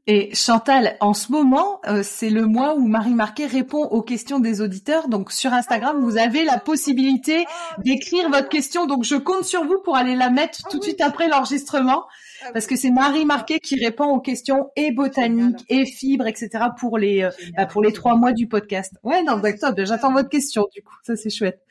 Et 0.07 0.33
Chantal, 0.35 0.97
en 0.99 1.13
ce 1.13 1.31
moment, 1.31 1.81
euh, 1.87 2.01
c'est 2.03 2.29
le 2.29 2.45
mois 2.45 2.75
où 2.75 2.87
Marie 2.87 3.13
Marquet 3.13 3.45
répond 3.45 3.83
aux 3.83 4.01
questions 4.01 4.39
des 4.39 4.61
auditeurs. 4.61 5.07
Donc 5.07 5.31
sur 5.31 5.53
Instagram, 5.53 5.99
vous 6.01 6.17
avez 6.17 6.43
la 6.43 6.59
possibilité 6.59 7.45
ah, 7.47 7.75
d'écrire 7.79 8.29
votre 8.29 8.49
question. 8.49 8.85
Donc 8.85 9.03
je 9.03 9.15
compte 9.15 9.43
sur 9.43 9.65
vous 9.65 9.79
pour 9.83 9.95
aller 9.95 10.15
la 10.15 10.29
mettre 10.29 10.59
ah 10.65 10.69
tout 10.69 10.79
de 10.79 10.83
suite 10.83 11.01
après 11.01 11.27
l'enregistrement. 11.27 12.05
Ah 12.41 12.51
parce 12.53 12.67
que 12.67 12.75
c'est 12.75 12.91
Marie 12.91 13.25
Marquet 13.25 13.59
qui 13.59 13.79
répond 13.79 14.05
aux 14.05 14.19
questions 14.19 14.69
et 14.75 14.91
botaniques 14.91 15.65
et 15.69 15.85
fibres, 15.85 16.27
etc. 16.27 16.49
pour 16.77 16.97
les 16.97 17.23
euh, 17.23 17.29
bah, 17.57 17.65
pour 17.65 17.81
les 17.81 17.93
trois 17.93 18.15
mois 18.15 18.31
du 18.31 18.47
podcast. 18.47 18.93
Ouais, 19.03 19.23
non, 19.23 19.41
top. 19.59 19.79
J'attends 19.83 20.13
votre 20.13 20.29
question 20.29 20.67
du 20.73 20.81
coup. 20.81 20.95
Ça 21.03 21.15
c'est 21.15 21.29
chouette. 21.29 21.61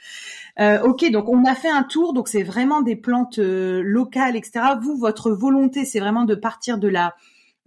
Euh, 0.60 0.82
ok, 0.82 1.10
donc 1.10 1.28
on 1.28 1.44
a 1.44 1.54
fait 1.54 1.70
un 1.70 1.84
tour. 1.84 2.12
Donc 2.12 2.28
c'est 2.28 2.42
vraiment 2.42 2.82
des 2.82 2.96
plantes 2.96 3.38
euh, 3.38 3.80
locales, 3.84 4.36
etc. 4.36 4.60
Vous, 4.82 4.96
votre 4.96 5.30
volonté, 5.30 5.84
c'est 5.84 6.00
vraiment 6.00 6.24
de 6.24 6.34
partir 6.34 6.78
de 6.78 6.88
la 6.88 7.14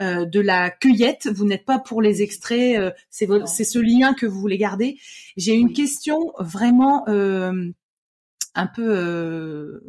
euh, 0.02 0.26
de 0.26 0.40
la 0.40 0.70
cueillette. 0.70 1.28
Vous 1.28 1.46
n'êtes 1.46 1.66
pas 1.66 1.80
pour 1.80 2.02
les 2.02 2.22
extraits. 2.22 2.78
Euh, 2.78 2.92
c'est 3.10 3.28
c'est 3.46 3.64
ce 3.64 3.80
lien 3.80 4.14
que 4.14 4.26
vous 4.26 4.40
voulez 4.40 4.58
garder. 4.58 5.00
J'ai 5.38 5.54
une 5.54 5.74
question 5.74 6.34
vraiment 6.40 7.06
un 7.08 8.68
peu 8.68 9.82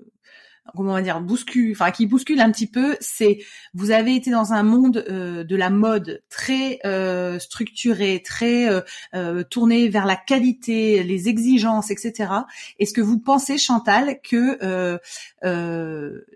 comment 0.77 0.91
on 0.91 0.95
va 0.95 1.03
dire 1.03 1.21
bouscule 1.21 1.73
enfin 1.73 1.91
qui 1.91 2.07
bouscule 2.07 2.41
un 2.41 2.51
petit 2.51 2.67
peu 2.67 2.97
c'est 3.01 3.39
vous 3.75 3.91
avez 3.91 4.15
été 4.15 4.31
dans 4.31 4.53
un 4.53 4.63
monde 4.63 5.05
euh, 5.09 5.45
de 5.45 5.57
la 5.57 5.71
mode 5.71 6.23
très 6.29 6.79
euh, 6.85 7.39
structuré 7.39 8.23
très 8.25 8.69
euh, 8.69 8.81
euh, 9.15 9.43
tourné 9.45 9.89
vers 9.89 10.07
la 10.07 10.17
qualité 10.17 11.03
les 11.03 11.29
exigences 11.29 11.91
etc 11.91 12.33
est-ce 12.79 12.93
que 12.93 13.01
vous 13.01 13.19
pensez 13.19 13.59
Chantal 13.59 14.21
que 14.23 14.99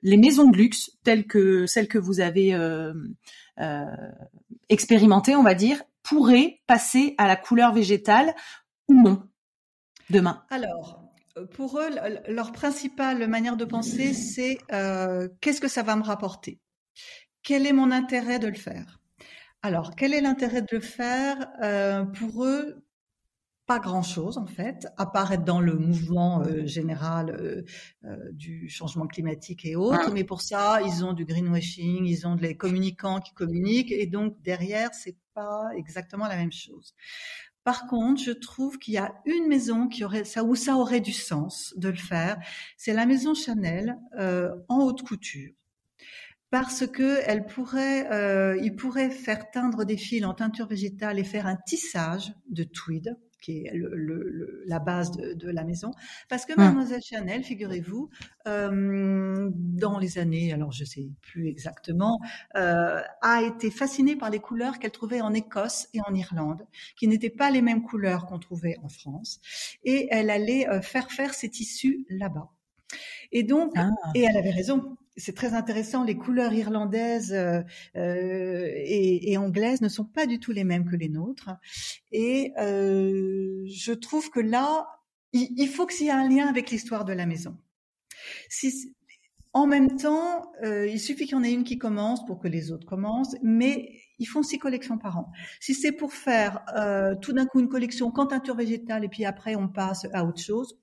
les 0.03 0.17
maisons 0.17 0.51
de 0.51 0.57
luxe 0.57 0.91
telles 1.05 1.27
que 1.27 1.67
celles 1.67 1.89
que 1.89 1.99
vous 1.99 2.21
avez 2.21 2.57
expérimentées 4.69 5.37
on 5.37 5.43
va 5.43 5.55
dire 5.55 5.83
pourraient 6.03 6.61
passer 6.67 7.15
à 7.19 7.27
la 7.27 7.37
couleur 7.37 7.73
végétale 7.73 8.35
ou 8.89 8.95
non 8.95 9.23
demain? 10.11 10.45
Alors 10.51 11.06
pour 11.45 11.79
eux, 11.79 11.89
leur 12.29 12.53
principale 12.53 13.27
manière 13.29 13.57
de 13.57 13.65
penser, 13.65 14.15
c'est 14.15 14.59
euh, 14.73 15.29
qu'est-ce 15.41 15.61
que 15.61 15.69
ça 15.69 15.83
va 15.83 15.97
me 15.97 16.03
rapporter? 16.03 16.61
Quel 17.43 17.67
est 17.67 17.73
mon 17.73 17.91
intérêt 17.91 18.39
de 18.39 18.49
le 18.49 18.55
faire? 18.55 19.01
Alors, 19.63 19.95
quel 19.97 20.15
est 20.15 20.21
l'intérêt 20.21 20.63
de 20.63 20.69
le 20.73 20.81
faire? 20.81 21.49
Euh, 21.63 22.05
Pour 22.05 22.45
eux, 22.45 22.85
pas 23.67 23.81
grand-chose 23.81 24.39
en 24.39 24.47
fait, 24.47 24.87
à 24.97 25.07
part 25.07 25.33
être 25.33 25.45
dans 25.45 25.61
le 25.61 25.75
mouvement 25.75 26.43
euh, 26.43 26.67
général 26.67 27.65
du 28.33 28.69
changement 28.69 29.07
climatique 29.07 29.65
et 29.65 29.77
autres. 29.77 30.13
Mais 30.13 30.25
pour 30.25 30.41
ça, 30.41 30.81
ils 30.83 31.05
ont 31.05 31.13
du 31.13 31.25
greenwashing, 31.25 32.05
ils 32.07 32.27
ont 32.27 32.37
des 32.37 32.57
communicants 32.57 33.21
qui 33.21 33.35
communiquent, 33.35 33.93
et 33.93 34.07
donc 34.07 34.41
derrière, 34.43 34.95
c'est 34.95 35.17
pas 35.35 35.69
exactement 35.77 36.29
la 36.29 36.37
même 36.37 36.53
chose. 36.53 36.95
Par 37.67 37.89
contre, 37.89 38.23
je 38.23 38.31
trouve 38.31 38.79
qu'il 38.79 38.95
y 38.95 38.97
a 38.97 39.13
une 39.25 39.49
maison 39.49 39.89
qui 39.89 40.05
aurait 40.05 40.23
où 40.39 40.55
ça 40.55 40.77
aurait 40.77 41.01
du 41.01 41.13
sens 41.13 41.75
de 41.77 41.89
le 41.89 41.97
faire, 41.97 42.39
c'est 42.77 42.93
la 42.93 43.07
maison 43.07 43.35
Chanel 43.35 43.99
euh, 44.17 44.55
en 44.69 44.85
haute 44.85 45.03
couture. 45.03 45.51
Parce 46.51 46.87
que 46.87 47.19
elle 47.27 47.45
pourrait, 47.45 48.09
euh, 48.13 48.57
il 48.63 48.77
pourrait 48.77 49.11
faire 49.11 49.51
teindre 49.51 49.85
des 49.85 49.97
fils 49.97 50.25
en 50.25 50.33
teinture 50.33 50.69
végétale 50.69 51.19
et 51.19 51.25
faire 51.25 51.49
un 51.49 51.57
tissage 51.67 52.33
de 52.49 52.63
tweed 52.63 53.17
qui 53.41 53.67
est 53.67 53.71
le, 53.75 54.63
la 54.67 54.79
base 54.79 55.13
de, 55.13 55.51
la 55.51 55.65
maison. 55.65 55.93
Parce 56.29 56.47
que 56.47 56.53
hum. 56.53 56.59
Mademoiselle 56.59 57.03
Chanel, 57.03 57.43
figurez-vous, 57.45 58.11
euh, 58.47 59.51
dans 59.53 59.99
les 59.99 60.19
années, 60.19 60.53
alors 60.53 60.73
je 60.73 60.85
sais 60.85 61.09
plus 61.23 61.49
exactement, 61.49 62.21
euh, 62.57 63.01
a 63.23 63.43
été 63.43 63.71
fascinée 63.71 64.17
par 64.17 64.31
les 64.31 64.41
couleurs 64.41 64.79
qu'elle 64.79 64.93
trouvait 64.93 65.21
en 65.21 65.35
Écosse 65.35 65.89
et 65.95 66.01
en 66.07 66.15
Irlande, 66.15 66.67
qui 66.97 67.09
n'étaient 67.09 67.31
pas 67.31 67.51
les 67.51 67.63
mêmes 67.63 67.83
couleurs 67.83 68.27
qu'on 68.27 68.39
trouvait 68.39 68.77
en 68.83 68.89
France. 68.89 69.41
Et 69.85 70.09
elle 70.11 70.31
allait 70.31 70.69
euh, 70.69 70.81
faire 70.81 71.11
faire 71.11 71.35
ses 71.35 71.51
tissus 71.51 72.07
là-bas. 72.09 72.51
Et 73.33 73.43
donc, 73.43 73.73
ah. 73.77 73.91
et 74.15 74.23
elle 74.23 74.37
avait 74.37 74.51
raison. 74.51 74.97
C'est 75.17 75.35
très 75.35 75.55
intéressant. 75.55 76.05
Les 76.05 76.17
couleurs 76.17 76.53
irlandaises 76.53 77.33
euh, 77.33 77.63
euh, 77.97 78.71
et, 78.75 79.33
et, 79.33 79.39
anglaises 79.39 79.81
ne 79.81 79.89
sont 79.89 80.05
pas 80.05 80.27
du 80.27 80.39
tout 80.39 80.53
les 80.53 80.65
mêmes 80.65 80.85
que 80.85 80.97
les 80.97 81.09
nôtres. 81.09 81.51
Et 82.13 82.53
euh, 82.59 83.65
je 83.67 83.93
trouve 83.93 84.29
que 84.31 84.41
là, 84.41 84.87
il, 85.33 85.49
il 85.57 85.69
faut 85.69 85.87
qu'il 85.87 86.07
y 86.07 86.09
ait 86.11 86.13
un 86.13 86.29
lien 86.29 86.47
avec 86.47 86.71
l'histoire 86.71 87.07
de 87.07 87.15
la 87.15 87.25
maison. 87.25 87.57
Si, 88.51 88.95
en 89.57 89.67
même 89.67 89.97
temps, 89.97 90.53
euh, 90.65 90.87
il 90.87 91.01
suffit 91.01 91.25
qu'il 91.25 91.33
y 91.33 91.41
en 91.41 91.43
ait 91.43 91.51
une 91.51 91.65
qui 91.65 91.79
commence 91.79 92.27
pour 92.27 92.39
que 92.39 92.47
les 92.47 92.73
autres 92.73 92.87
commencent, 92.87 93.37
mais 93.43 93.91
ils 94.19 94.27
font 94.27 94.43
six 94.43 94.59
collections 94.59 94.99
par 94.99 95.17
an. 95.17 95.33
Si 95.61 95.73
c'est 95.73 95.93
pour 95.93 96.13
faire 96.13 96.61
euh, 96.77 97.15
tout 97.15 97.33
d'un 97.33 97.47
coup 97.47 97.61
une 97.61 97.71
collection 97.71 98.11
quand 98.11 98.27
teinture 98.27 98.55
végétale 98.55 99.03
et 99.07 99.09
puis 99.09 99.25
après 99.25 99.57
on 99.57 99.69
passe 99.69 100.07
à 100.13 100.27
autre 100.27 100.43
chose, 100.43 100.79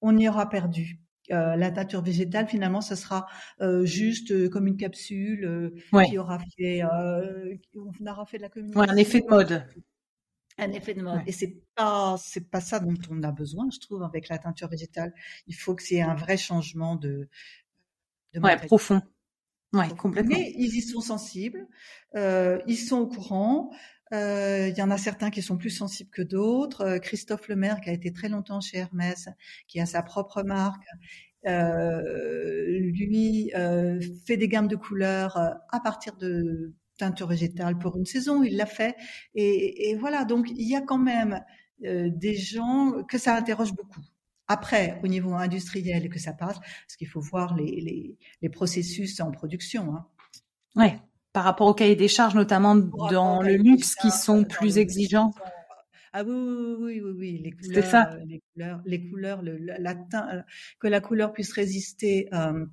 on 0.00 0.16
y 0.16 0.30
aura 0.30 0.48
perdu. 0.48 0.98
Euh, 1.30 1.56
la 1.56 1.70
teinture 1.70 2.02
végétale, 2.02 2.46
finalement, 2.48 2.80
ce 2.80 2.94
sera 2.94 3.26
euh, 3.60 3.84
juste 3.84 4.30
euh, 4.30 4.48
comme 4.48 4.66
une 4.66 4.76
capsule 4.76 5.72
qui 6.08 6.18
aura 6.18 6.38
fait, 6.56 6.82
on 6.82 8.06
aura 8.06 8.26
fait 8.26 8.38
de 8.38 8.42
la 8.42 8.48
communication. 8.48 8.92
un 8.92 8.96
effet 8.96 9.20
de 9.20 9.26
mode. 9.26 9.66
Un 10.58 10.72
effet 10.72 10.94
de 10.94 11.02
mode. 11.02 11.20
Et 11.26 11.32
c'est 11.32 11.56
pas, 11.74 12.16
c'est 12.18 12.48
pas 12.48 12.60
ça 12.60 12.80
dont 12.80 12.94
on 13.10 13.22
a 13.22 13.32
besoin, 13.32 13.68
je 13.72 13.78
trouve, 13.78 14.02
avec 14.02 14.28
la 14.28 14.38
teinture 14.38 14.68
végétale. 14.68 15.12
Il 15.46 15.54
faut 15.54 15.74
que 15.74 15.82
c'est 15.82 16.00
un 16.00 16.14
vrai 16.14 16.36
changement 16.36 16.96
de, 16.96 17.28
de 18.34 18.66
profond. 18.66 19.02
Ouais, 19.72 19.88
complètement. 19.98 20.34
Mais 20.34 20.54
ils 20.56 20.74
y 20.76 20.80
sont 20.80 21.00
sensibles, 21.00 21.66
ils 22.14 22.78
sont 22.78 22.98
au 22.98 23.06
courant. 23.08 23.70
Euh, 24.12 24.68
il 24.68 24.78
y 24.78 24.82
en 24.82 24.90
a 24.90 24.98
certains 24.98 25.30
qui 25.30 25.42
sont 25.42 25.56
plus 25.56 25.70
sensibles 25.70 26.10
que 26.10 26.22
d'autres. 26.22 26.82
Euh, 26.82 26.98
Christophe 26.98 27.48
Lemaire, 27.48 27.80
qui 27.80 27.90
a 27.90 27.92
été 27.92 28.12
très 28.12 28.28
longtemps 28.28 28.60
chez 28.60 28.78
Hermès, 28.78 29.28
qui 29.66 29.80
a 29.80 29.86
sa 29.86 30.02
propre 30.02 30.42
marque, 30.42 30.84
euh, 31.46 32.78
lui 32.80 33.52
fait 34.26 34.36
des 34.36 34.48
gammes 34.48 34.68
de 34.68 34.76
couleurs 34.76 35.36
à 35.36 35.80
partir 35.80 36.16
de 36.16 36.74
teinture 36.96 37.28
végétale 37.28 37.78
pour 37.78 37.96
une 37.96 38.06
saison, 38.06 38.42
il 38.42 38.56
l'a 38.56 38.66
fait. 38.66 38.96
Et, 39.34 39.96
voilà, 39.98 40.24
donc 40.24 40.50
il 40.50 40.68
y 40.68 40.74
a 40.74 40.80
quand 40.80 40.98
même 40.98 41.42
euh, 41.84 42.10
des 42.10 42.34
gens 42.34 43.02
que 43.08 43.18
ça 43.18 43.36
interroge 43.36 43.72
beaucoup. 43.72 44.00
Après, 44.48 45.00
au 45.02 45.08
niveau 45.08 45.34
industriel 45.34 46.04
et 46.06 46.08
que 46.08 46.20
ça 46.20 46.32
passe, 46.32 46.58
parce 46.58 46.96
qu'il 46.96 47.08
faut 47.08 47.20
voir 47.20 47.56
les, 47.56 48.16
les, 48.40 48.48
processus 48.48 49.20
en 49.20 49.32
production. 49.32 49.96
Hein. 49.96 50.06
Ouais, 50.76 51.00
par 51.36 51.44
rapport 51.44 51.66
au 51.66 51.74
cahier 51.74 51.96
des 51.96 52.08
charges, 52.08 52.34
notamment 52.34 52.74
dans 52.74 53.42
le 53.42 53.56
luxe, 53.56 53.94
qui 53.94 54.10
sont 54.10 54.44
plus 54.44 54.78
exigeants. 54.78 55.34
Ah 56.14 56.22
oui, 56.24 56.32
oui, 56.32 57.00
oui, 57.02 57.12
oui, 57.14 57.40
les 57.44 57.50
couleurs, 57.50 57.84
ça. 57.84 58.10
Euh, 58.14 58.24
les 58.26 58.40
couleurs, 58.40 58.80
les 58.86 59.10
couleurs, 59.10 59.42
le, 59.42 59.58
la, 59.58 59.94
que 60.80 60.88
la 60.88 61.00
couleur 61.02 61.34
puisse 61.34 61.52
résister 61.52 62.30
euh, 62.32 62.64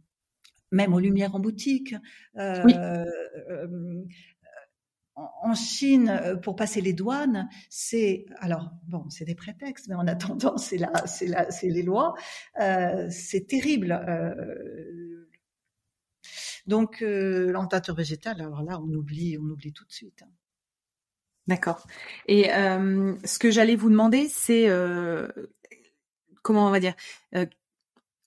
même 0.72 0.94
aux 0.94 1.02
lumières 1.02 1.36
en 1.36 1.42
boutique. 1.42 1.94
Euh, 2.38 2.64
euh, 3.50 4.06
en 5.16 5.54
Chine, 5.56 6.40
pour 6.42 6.56
passer 6.56 6.80
les 6.80 6.94
douanes, 6.94 7.50
c'est 7.70 8.26
alors 8.40 8.72
bon, 8.88 9.10
c'est 9.10 9.26
des 9.26 9.36
prétextes, 9.36 9.88
mais 9.90 9.96
en 9.96 10.08
attendant, 10.08 10.58
c'est 10.58 10.78
là, 10.78 10.92
c'est 11.06 11.28
là, 11.28 11.52
c'est 11.52 11.70
les 11.70 11.84
lois. 11.84 12.14
Euh, 12.62 13.08
c'est 13.12 13.46
terrible. 13.46 13.92
Euh, 16.64 16.70
donc, 16.70 17.02
euh, 17.02 17.94
végétale, 17.96 18.42
alors 18.42 18.64
là, 18.64 18.80
on 18.80 18.92
oublie, 18.94 19.38
on 19.38 19.50
oublie 19.50 19.74
tout 19.74 19.86
de 19.86 19.92
suite. 19.92 20.24
Hein. 20.24 20.32
D'accord. 21.48 21.86
Et 22.28 22.54
euh, 22.54 23.16
ce 23.26 23.38
que 23.38 23.52
j'allais 23.52 23.76
vous 23.76 23.90
demander, 23.90 24.30
c'est 24.30 24.70
euh, 24.70 25.28
comment 26.42 26.68
on 26.68 26.72
va 26.72 26.80
dire 26.80 26.96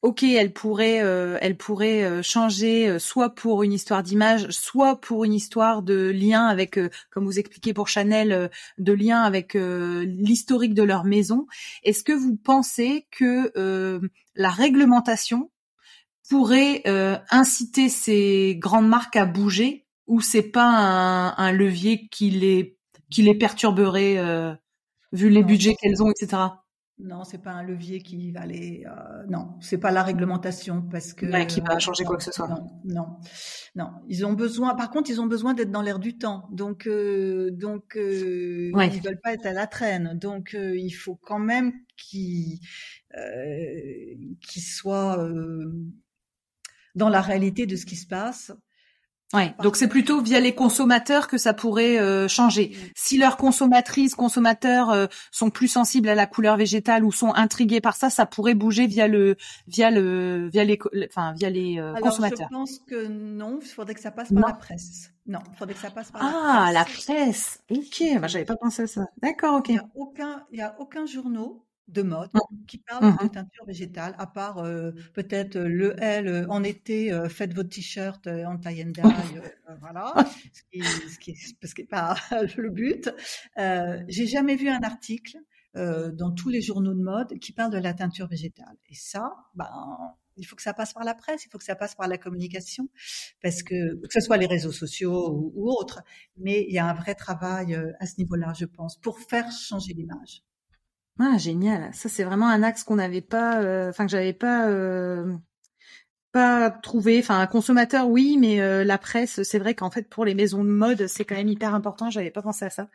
ok, 0.07 0.23
elle 0.23 0.53
pourrait, 0.53 1.03
euh, 1.03 1.37
elle 1.41 1.57
pourrait 1.57 2.05
euh, 2.05 2.23
changer 2.23 2.89
euh, 2.89 2.99
soit 3.01 3.35
pour 3.35 3.65
une 3.65 3.73
histoire 3.73 4.05
d'image, 4.05 4.49
soit 4.51 5.01
pour 5.01 5.25
une 5.25 5.35
histoire 5.35 5.83
de 5.83 6.11
lien 6.11 6.47
avec, 6.47 6.79
comme 7.11 7.25
vous 7.25 7.41
expliquez 7.41 7.75
pour 7.75 7.89
Chanel, 7.89 8.51
de 8.79 8.93
lien 8.93 9.23
avec 9.23 9.55
l'historique 9.55 10.75
de 10.75 10.85
leur 10.85 11.05
maison. 11.05 11.47
Est-ce 11.83 12.05
que 12.05 12.13
vous 12.13 12.37
pensez 12.37 13.07
que 13.11 13.51
la 14.35 14.51
réglementation 14.51 15.51
pourrait 16.29 16.83
inciter 17.31 17.89
ces 17.89 18.57
grandes 18.59 18.89
marques 18.89 19.17
à 19.17 19.27
bouger, 19.27 19.87
ou 20.07 20.21
c'est 20.21 20.43
pas 20.43 20.69
un, 20.69 21.37
un, 21.37 21.53
levier 21.53 22.09
qui 22.09 22.31
les, 22.31 22.79
qui 23.11 23.23
les 23.23 23.35
perturberait 23.35 24.57
vu 25.13 25.31
les 25.31 25.43
budgets 25.43 25.75
qu'elles 25.75 26.03
ont, 26.03 26.11
etc. 26.11 26.49
Non, 26.99 27.25
c'est 27.25 27.43
pas 27.43 27.51
un 27.51 27.63
levier 27.63 28.01
qui 28.01 28.31
va 28.33 28.41
aller. 28.41 28.87
Euh, 28.87 29.25
non, 29.29 29.51
c'est 29.61 29.77
pas 29.77 29.91
la 29.91 30.03
réglementation 30.03 30.81
parce 30.81 31.13
que. 31.13 31.27
Ouais, 31.27 31.47
qui 31.47 31.61
va 31.61 31.79
changer 31.79 32.05
quoi 32.05 32.17
que 32.17 32.23
ce 32.23 32.33
soit. 32.33 32.49
Non, 32.49 32.81
non, 32.85 33.19
non. 33.75 33.91
Ils 34.09 34.25
ont 34.25 34.33
besoin. 34.33 34.75
Par 34.75 34.91
contre, 34.91 35.11
ils 35.11 35.21
ont 35.21 35.27
besoin 35.27 35.53
d'être 35.53 35.71
dans 35.71 35.83
l'air 35.83 35.99
du 35.99 36.17
temps. 36.17 36.49
Donc, 36.53 36.87
euh, 36.87 37.51
donc, 37.51 37.97
euh, 37.97 38.73
ils 38.91 39.03
veulent 39.03 39.21
pas 39.23 39.35
être 39.35 39.45
à 39.45 39.53
la 39.53 39.67
traîne. 39.67 40.15
Donc, 40.19 40.55
euh, 40.55 40.75
il 40.75 40.91
faut 40.91 41.17
quand 41.17 41.39
même 41.39 41.75
qu'ils, 41.99 42.61
euh, 43.15 44.15
qu'ils 44.41 44.63
soient 44.63 45.19
euh, 45.23 45.71
dans 46.97 47.09
la 47.09 47.21
réalité 47.21 47.67
de 47.67 47.77
ce 47.77 47.87
qui 47.87 47.97
se 47.97 48.07
passe 48.07 48.53
Ouais, 49.35 49.53
donc 49.61 49.75
c'est 49.75 49.89
plutôt 49.89 50.21
via 50.21 50.39
les 50.39 50.55
consommateurs 50.55 51.27
que 51.27 51.37
ça 51.37 51.53
pourrait 51.53 51.99
euh, 51.99 52.29
changer. 52.29 52.77
Si 52.95 53.19
leurs 53.19 53.37
consommatrices, 53.37 54.15
consommateurs 54.15 54.91
euh, 54.91 55.07
sont 55.33 55.51
plus 55.51 55.67
sensibles 55.67 56.09
à 56.09 56.15
la 56.15 56.27
couleur 56.27 56.57
végétale 56.57 57.05
ou 57.05 57.11
sont 57.11 57.35
intrigués 57.35 57.81
par 57.81 57.97
ça, 57.97 58.09
ça 58.09 58.25
pourrait 58.25 58.55
bouger 58.55 58.87
via 58.87 59.09
le 59.09 59.35
via 59.67 59.91
le 59.91 60.49
via 60.53 60.63
les 60.63 60.79
enfin 61.09 61.33
via 61.33 61.51
les 61.51 61.81
euh, 61.81 61.95
Alors, 61.95 62.11
consommateurs. 62.11 62.47
Je 62.53 62.57
pense 62.57 62.79
que 62.87 63.09
non, 63.09 63.59
il 63.61 63.67
faudrait 63.67 63.95
que 63.95 64.01
ça 64.01 64.13
passe 64.13 64.33
par 64.33 64.47
la 64.47 64.55
presse. 64.55 65.11
Non, 65.27 65.41
il 65.51 65.57
faudrait 65.57 65.75
que 65.75 65.81
ça 65.81 65.91
passe 65.91 66.13
par 66.13 66.23
ah, 66.23 66.71
la 66.73 66.85
presse. 66.85 67.07
Ah, 67.09 67.13
la 67.13 67.25
presse. 67.25 67.61
OK, 67.73 68.21
bah, 68.21 68.29
j'avais 68.29 68.45
pas 68.45 68.57
pensé 68.57 68.83
à 68.83 68.87
ça. 68.87 69.09
D'accord, 69.21 69.57
OK. 69.57 69.71
Il 69.71 69.75
y 69.75 69.79
a 69.79 69.89
aucun 69.97 70.47
il 70.53 70.59
y 70.61 70.63
a 70.63 70.77
aucun 70.79 71.05
journaux 71.05 71.66
de 71.89 72.03
mode 72.03 72.31
mmh. 72.35 72.67
qui 72.67 72.79
parle 72.79 73.17
de 73.17 73.25
mmh 73.25 73.31
teinture 73.31 73.65
végétale, 73.67 74.15
à 74.19 74.27
part 74.27 74.59
euh, 74.59 74.93
peut-être 75.15 75.57
euh, 75.57 75.69
le 75.69 76.03
L 76.03 76.27
euh, 76.27 76.47
en 76.49 76.63
été, 76.63 77.13
faites 77.29 77.55
votre 77.55 77.69
t-shirt 77.69 78.27
en 78.27 78.57
tie 78.59 78.83
and 78.83 78.91
dye, 78.91 79.41
voilà, 79.81 80.15
ce 80.53 80.63
qui, 80.71 80.83
ce 80.83 81.19
qui, 81.19 81.35
parce 81.61 81.75
que 81.75 81.83
pas 81.83 82.17
le 82.57 82.71
but. 82.71 83.11
J'ai 84.09 84.27
jamais 84.27 84.57
vu 84.57 84.69
un 84.69 84.81
article 84.83 85.39
dans 85.75 86.33
tous 86.33 86.49
les 86.49 86.63
journaux 86.63 86.95
de 86.95 87.03
mode 87.03 87.39
qui 87.39 87.53
parle 87.53 87.71
de 87.71 87.79
la 87.79 87.93
teinture 87.93 88.29
végétale. 88.29 88.77
Et 88.89 88.95
ça, 88.95 89.35
ben, 89.55 89.69
il 90.39 90.45
faut 90.45 90.57
que 90.57 90.63
ça 90.63 90.73
passe 90.73 90.95
par 90.95 91.05
la 91.05 91.15
presse, 91.15 91.45
il 91.45 91.51
faut 91.51 91.59
que 91.59 91.65
ça 91.65 91.77
passe 91.77 91.95
par 91.95 92.09
la 92.09 92.17
communication, 92.17 92.89
parce 93.43 93.63
que 93.63 93.97
que 93.97 94.09
ce 94.11 94.21
soit 94.21 94.39
les 94.39 94.47
réseaux 94.47 94.73
sociaux 94.73 95.31
ou, 95.31 95.53
ou 95.55 95.71
autres, 95.71 96.03
mais 96.39 96.65
il 96.67 96.75
y 96.75 96.79
a 96.79 96.87
un 96.87 96.95
vrai 96.95 97.15
travail 97.15 97.79
à 98.01 98.07
ce 98.07 98.15
niveau-là, 98.19 98.53
je 98.59 98.65
pense, 98.65 98.97
pour 98.97 99.21
faire 99.21 99.51
changer 99.53 99.93
l'image. 99.93 100.43
Ah 101.19 101.39
génial, 101.39 101.91
ça 101.95 102.09
c'est 102.11 102.25
vraiment 102.25 102.49
un 102.49 102.63
axe 102.63 102.85
qu'on 102.85 102.97
n'avait 102.97 103.23
pas, 103.23 103.61
euh, 103.63 103.89
enfin 103.89 104.05
que 104.05 104.11
j'avais 104.11 104.35
pas 104.35 104.69
euh, 104.69 105.35
pas 106.33 106.71
trouvé. 106.71 107.19
Enfin 107.21 107.41
un 107.41 107.47
consommateur 107.47 108.09
oui, 108.09 108.37
mais 108.39 108.61
euh, 108.61 108.85
la 108.85 108.99
presse, 108.99 109.43
c'est 109.43 109.59
vrai 109.59 109.75
qu'en 109.75 109.91
fait 109.91 110.09
pour 110.11 110.25
les 110.27 110.35
maisons 110.35 110.63
de 110.65 110.69
mode 110.69 111.07
c'est 111.07 111.25
quand 111.25 111.37
même 111.37 111.49
hyper 111.49 111.75
important. 111.75 112.11
J'avais 112.11 112.31
pas 112.31 112.43
pensé 112.43 112.67
à 112.67 112.71
ça. 112.71 112.89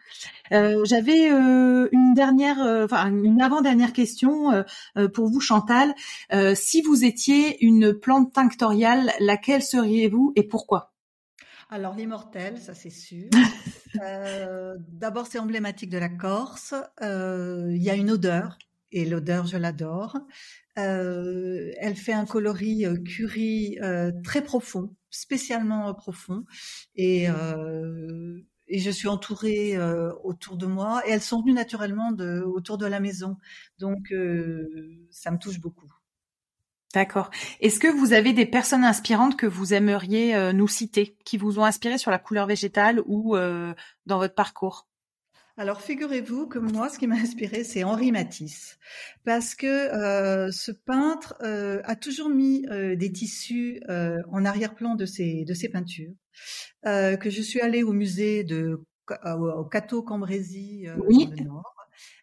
j'avais 0.51 1.29
une 1.29 2.13
dernière, 2.15 2.59
enfin 2.85 3.07
une 3.11 3.41
avant-dernière 3.41 3.93
question 3.93 4.65
pour 5.13 5.27
vous 5.27 5.39
Chantal. 5.41 5.93
si 6.55 6.81
vous 6.83 7.03
étiez 7.05 7.63
une 7.65 7.93
plante 7.93 8.33
tinctoriale, 8.33 9.11
laquelle 9.19 9.63
seriez-vous 9.63 10.33
et 10.35 10.43
pourquoi? 10.43 10.90
Alors 11.73 11.95
l'immortel, 11.95 12.59
ça 12.59 12.75
c'est 12.75 12.91
sûr. 12.91 13.29
Euh, 14.01 14.77
d'abord 14.87 15.27
c'est 15.27 15.37
emblématique 15.37 15.89
de 15.89 15.97
la 15.97 16.07
Corse. 16.07 16.73
Euh, 17.01 17.67
il 17.75 17.83
y 17.83 17.89
a 17.89 17.95
une 17.95 18.09
odeur 18.09 18.57
et 18.93 19.03
l'odeur 19.03 19.47
je 19.47 19.57
l'adore. 19.57 20.17
Euh, 20.79 21.73
elle 21.77 21.97
fait 21.97 22.13
un 22.13 22.25
coloris 22.25 22.85
curry 23.05 23.77
très 24.23 24.45
profond, 24.45 24.95
spécialement 25.09 25.93
profond 25.93 26.45
et 26.95 27.27
et 28.67 28.79
je 28.79 28.89
suis 28.89 29.09
entourée 29.09 29.77
autour 30.23 30.55
de 30.55 30.67
moi 30.67 31.03
et 31.05 31.11
elles 31.11 31.21
sont 31.21 31.41
venues 31.41 31.51
naturellement 31.53 32.13
de, 32.13 32.39
autour 32.39 32.77
de 32.77 32.85
la 32.85 33.01
maison. 33.01 33.35
Donc 33.77 34.13
ça 35.11 35.31
me 35.31 35.37
touche 35.37 35.59
beaucoup. 35.59 35.91
D'accord. 36.93 37.29
Est-ce 37.61 37.79
que 37.79 37.87
vous 37.87 38.13
avez 38.13 38.33
des 38.33 38.45
personnes 38.45 38.83
inspirantes 38.83 39.37
que 39.37 39.45
vous 39.45 39.73
aimeriez 39.73 40.35
euh, 40.35 40.51
nous 40.51 40.67
citer, 40.67 41.15
qui 41.23 41.37
vous 41.37 41.59
ont 41.59 41.63
inspiré 41.63 41.97
sur 41.97 42.11
la 42.11 42.19
couleur 42.19 42.47
végétale 42.47 43.01
ou 43.05 43.35
euh, 43.35 43.73
dans 44.05 44.17
votre 44.17 44.35
parcours? 44.35 44.87
Alors 45.57 45.81
figurez-vous 45.81 46.47
que 46.47 46.59
moi, 46.59 46.89
ce 46.89 46.97
qui 46.97 47.07
m'a 47.07 47.15
inspiré, 47.15 47.63
c'est 47.63 47.83
Henri 47.83 48.11
Matisse, 48.11 48.77
parce 49.25 49.53
que 49.53 49.67
euh, 49.67 50.51
ce 50.51 50.71
peintre 50.71 51.35
a 51.41 51.95
toujours 51.95 52.29
mis 52.29 52.65
des 52.71 53.11
tissus 53.11 53.81
en 53.87 54.45
arrière-plan 54.45 54.95
de 54.95 55.05
ses 55.05 55.45
de 55.45 55.53
ses 55.53 55.69
peintures. 55.69 56.13
que 56.83 57.29
je 57.29 57.41
suis 57.41 57.61
allée 57.61 57.83
au 57.83 57.93
musée 57.93 58.43
de 58.43 58.81
au 59.25 59.65
Cateau 59.65 60.03
Cambrésis 60.03 60.87
oui, 61.07 61.29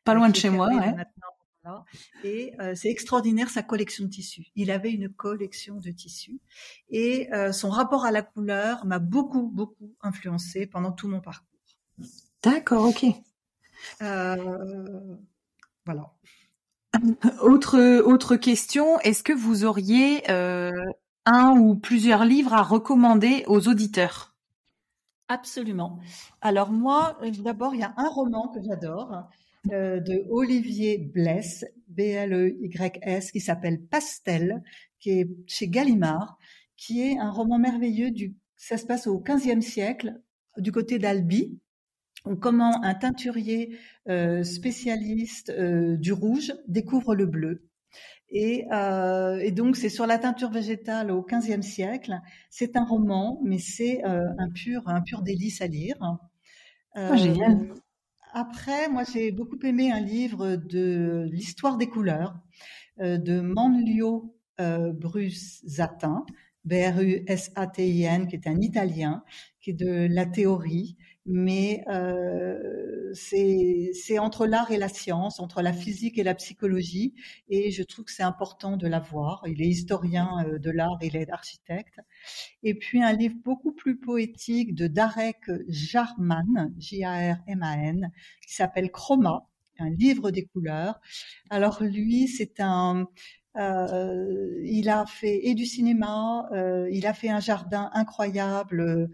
pas 0.04 0.14
loin 0.14 0.30
de 0.30 0.36
chez 0.36 0.50
moi. 0.50 0.68
Ouais. 0.68 0.94
Et 2.24 2.54
euh, 2.60 2.74
c'est 2.74 2.88
extraordinaire 2.88 3.50
sa 3.50 3.62
collection 3.62 4.04
de 4.04 4.10
tissus. 4.10 4.46
Il 4.54 4.70
avait 4.70 4.90
une 4.90 5.08
collection 5.08 5.76
de 5.76 5.90
tissus 5.90 6.40
et 6.90 7.32
euh, 7.32 7.52
son 7.52 7.70
rapport 7.70 8.04
à 8.04 8.10
la 8.10 8.22
couleur 8.22 8.84
m'a 8.86 8.98
beaucoup 8.98 9.48
beaucoup 9.48 9.94
influencé 10.00 10.66
pendant 10.66 10.92
tout 10.92 11.08
mon 11.08 11.20
parcours. 11.20 11.46
D'accord, 12.42 12.86
ok. 12.88 13.06
Euh, 14.02 15.16
voilà. 15.84 16.12
Autre 17.42 18.00
autre 18.00 18.36
question, 18.36 18.98
est-ce 19.00 19.22
que 19.22 19.32
vous 19.32 19.64
auriez 19.64 20.28
un 20.30 21.50
ou 21.58 21.76
plusieurs 21.76 22.24
livres 22.24 22.54
à 22.54 22.62
recommander 22.62 23.44
aux 23.46 23.68
auditeurs? 23.68 24.34
Absolument. 25.28 25.98
Alors 26.40 26.72
moi, 26.72 27.18
d'abord, 27.40 27.74
il 27.74 27.80
y 27.80 27.84
a 27.84 27.92
un 27.98 28.08
roman 28.08 28.48
que 28.48 28.62
j'adore 28.62 29.28
euh, 29.72 30.00
de 30.00 30.24
Olivier 30.30 30.98
Bless, 30.98 31.64
B-L-E-Y-S, 31.88 33.32
qui 33.32 33.40
s'appelle 33.40 33.80
Pastel, 33.80 34.62
qui 35.00 35.10
est 35.10 35.28
chez 35.46 35.68
Gallimard, 35.68 36.38
qui 36.76 37.02
est 37.02 37.18
un 37.18 37.30
roman 37.30 37.58
merveilleux 37.58 38.10
du, 38.10 38.36
ça 38.56 38.76
se 38.76 38.86
passe 38.86 39.06
au 39.06 39.20
XVe 39.20 39.60
siècle, 39.60 40.20
du 40.56 40.72
côté 40.72 40.98
d'Albi, 40.98 41.58
comment 42.40 42.82
un 42.82 42.94
teinturier 42.94 43.76
euh, 44.08 44.42
spécialiste 44.42 45.50
euh, 45.50 45.96
du 45.96 46.12
rouge 46.12 46.52
découvre 46.66 47.14
le 47.14 47.26
bleu. 47.26 47.68
Et, 48.30 48.66
et 49.40 49.52
donc 49.52 49.76
c'est 49.76 49.88
sur 49.88 50.06
la 50.06 50.18
teinture 50.18 50.50
végétale 50.50 51.10
au 51.10 51.22
XVe 51.22 51.62
siècle. 51.62 52.20
C'est 52.50 52.76
un 52.76 52.84
roman, 52.84 53.40
mais 53.42 53.56
c'est 53.56 54.04
un 54.04 54.50
pur 54.50 54.86
un 54.86 55.00
pur 55.00 55.22
délice 55.22 55.62
à 55.62 55.66
lire. 55.66 55.96
Oh, 56.94 57.16
génial. 57.16 57.72
Après, 58.33 58.89
moi, 58.89 59.05
j'ai 59.05 59.33
beaucoup 59.33 59.59
aimé 59.64 59.91
un 59.91 60.01
livre 60.01 60.57
de 60.57 61.29
l'histoire 61.31 61.76
des 61.76 61.89
couleurs 61.89 62.35
euh, 63.01 63.18
de 63.18 63.41
Manlio 63.41 64.35
euh, 64.61 64.93
Bruce. 64.93 65.64
B-R-U-S-A-T-I-N, 66.64 68.26
qui 68.26 68.37
est 68.37 68.47
un 68.47 68.61
Italien, 68.61 69.24
qui 69.61 69.70
est 69.70 69.74
de 69.74 70.07
la 70.11 70.26
théorie, 70.26 70.97
mais 71.29 71.85
euh, 71.89 73.12
c'est 73.14 74.18
entre 74.18 74.47
l'art 74.47 74.70
et 74.70 74.79
la 74.79 74.89
science, 74.89 75.41
entre 75.41 75.62
la 75.62 75.72
physique 75.72 76.18
et 76.18 76.22
la 76.22 76.35
psychologie, 76.35 77.14
et 77.49 77.70
je 77.70 77.83
trouve 77.83 78.07
que 78.07 78.12
c'est 78.12 78.22
important 78.22 78.76
de 78.76 78.87
l'avoir. 78.89 79.43
Il 79.47 79.62
est 79.62 79.66
historien 79.66 80.45
euh, 80.47 80.59
de 80.59 80.70
l'art, 80.70 80.99
il 81.03 81.16
est 81.16 81.31
architecte. 81.31 82.01
Et 82.62 82.74
puis 82.74 83.03
un 83.03 83.12
livre 83.12 83.37
beaucoup 83.45 83.72
plus 83.72 83.99
poétique 83.99 84.74
de 84.74 84.87
Darek 84.87 85.51
Jarman, 85.68 86.74
J-A-R-M-A-N, 86.79 88.11
qui 88.47 88.55
s'appelle 88.55 88.91
Chroma, 88.91 89.47
un 89.79 89.91
livre 89.91 90.31
des 90.31 90.47
couleurs. 90.47 91.01
Alors 91.51 91.83
lui, 91.83 92.26
c'est 92.26 92.61
un 92.61 93.07
euh, 93.57 94.61
il 94.62 94.89
a 94.89 95.05
fait 95.07 95.47
et 95.49 95.55
du 95.55 95.66
cinéma, 95.66 96.49
euh, 96.53 96.89
il 96.93 97.07
a 97.07 97.14
fait 97.14 97.29
un 97.29 97.41
jardin 97.41 97.91
incroyable 97.93 99.11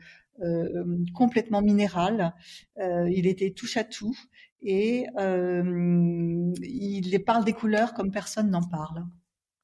complètement 1.14 1.62
minéral. 1.62 2.34
Euh, 2.78 3.08
il 3.10 3.26
était 3.26 3.50
touche 3.50 3.76
à 3.76 3.84
tout 3.84 4.16
et 4.62 5.06
euh, 5.18 6.52
il 6.62 7.24
parle 7.24 7.44
des 7.44 7.52
couleurs 7.52 7.94
comme 7.94 8.10
personne 8.10 8.50
n'en 8.50 8.62
parle. 8.62 9.04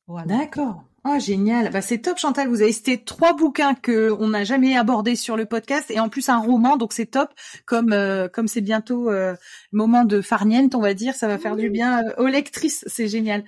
Voilà. 0.06 0.26
D'accord. 0.26 0.84
Oh, 1.06 1.18
génial. 1.18 1.70
Bah, 1.70 1.80
c'est 1.80 1.98
top, 1.98 2.18
Chantal. 2.18 2.48
Vous 2.48 2.60
avez 2.60 2.72
cité 2.72 3.02
trois 3.02 3.34
bouquins 3.34 3.74
que 3.74 4.14
on 4.18 4.28
n'a 4.28 4.44
jamais 4.44 4.76
abordés 4.76 5.16
sur 5.16 5.34
le 5.34 5.46
podcast 5.46 5.90
et 5.90 5.98
en 5.98 6.10
plus 6.10 6.28
un 6.28 6.38
roman, 6.38 6.76
donc 6.76 6.92
c'est 6.92 7.06
top. 7.06 7.30
Comme 7.64 7.94
euh, 7.94 8.28
comme 8.28 8.48
c'est 8.48 8.60
bientôt 8.60 9.10
euh, 9.10 9.34
moment 9.72 10.04
de 10.04 10.20
farniente, 10.20 10.74
on 10.74 10.80
va 10.80 10.92
dire, 10.92 11.14
ça 11.14 11.26
va 11.26 11.38
faire 11.38 11.56
du 11.56 11.70
bien 11.70 12.02
aux 12.18 12.26
lectrices. 12.26 12.84
C'est 12.86 13.08
génial. 13.08 13.44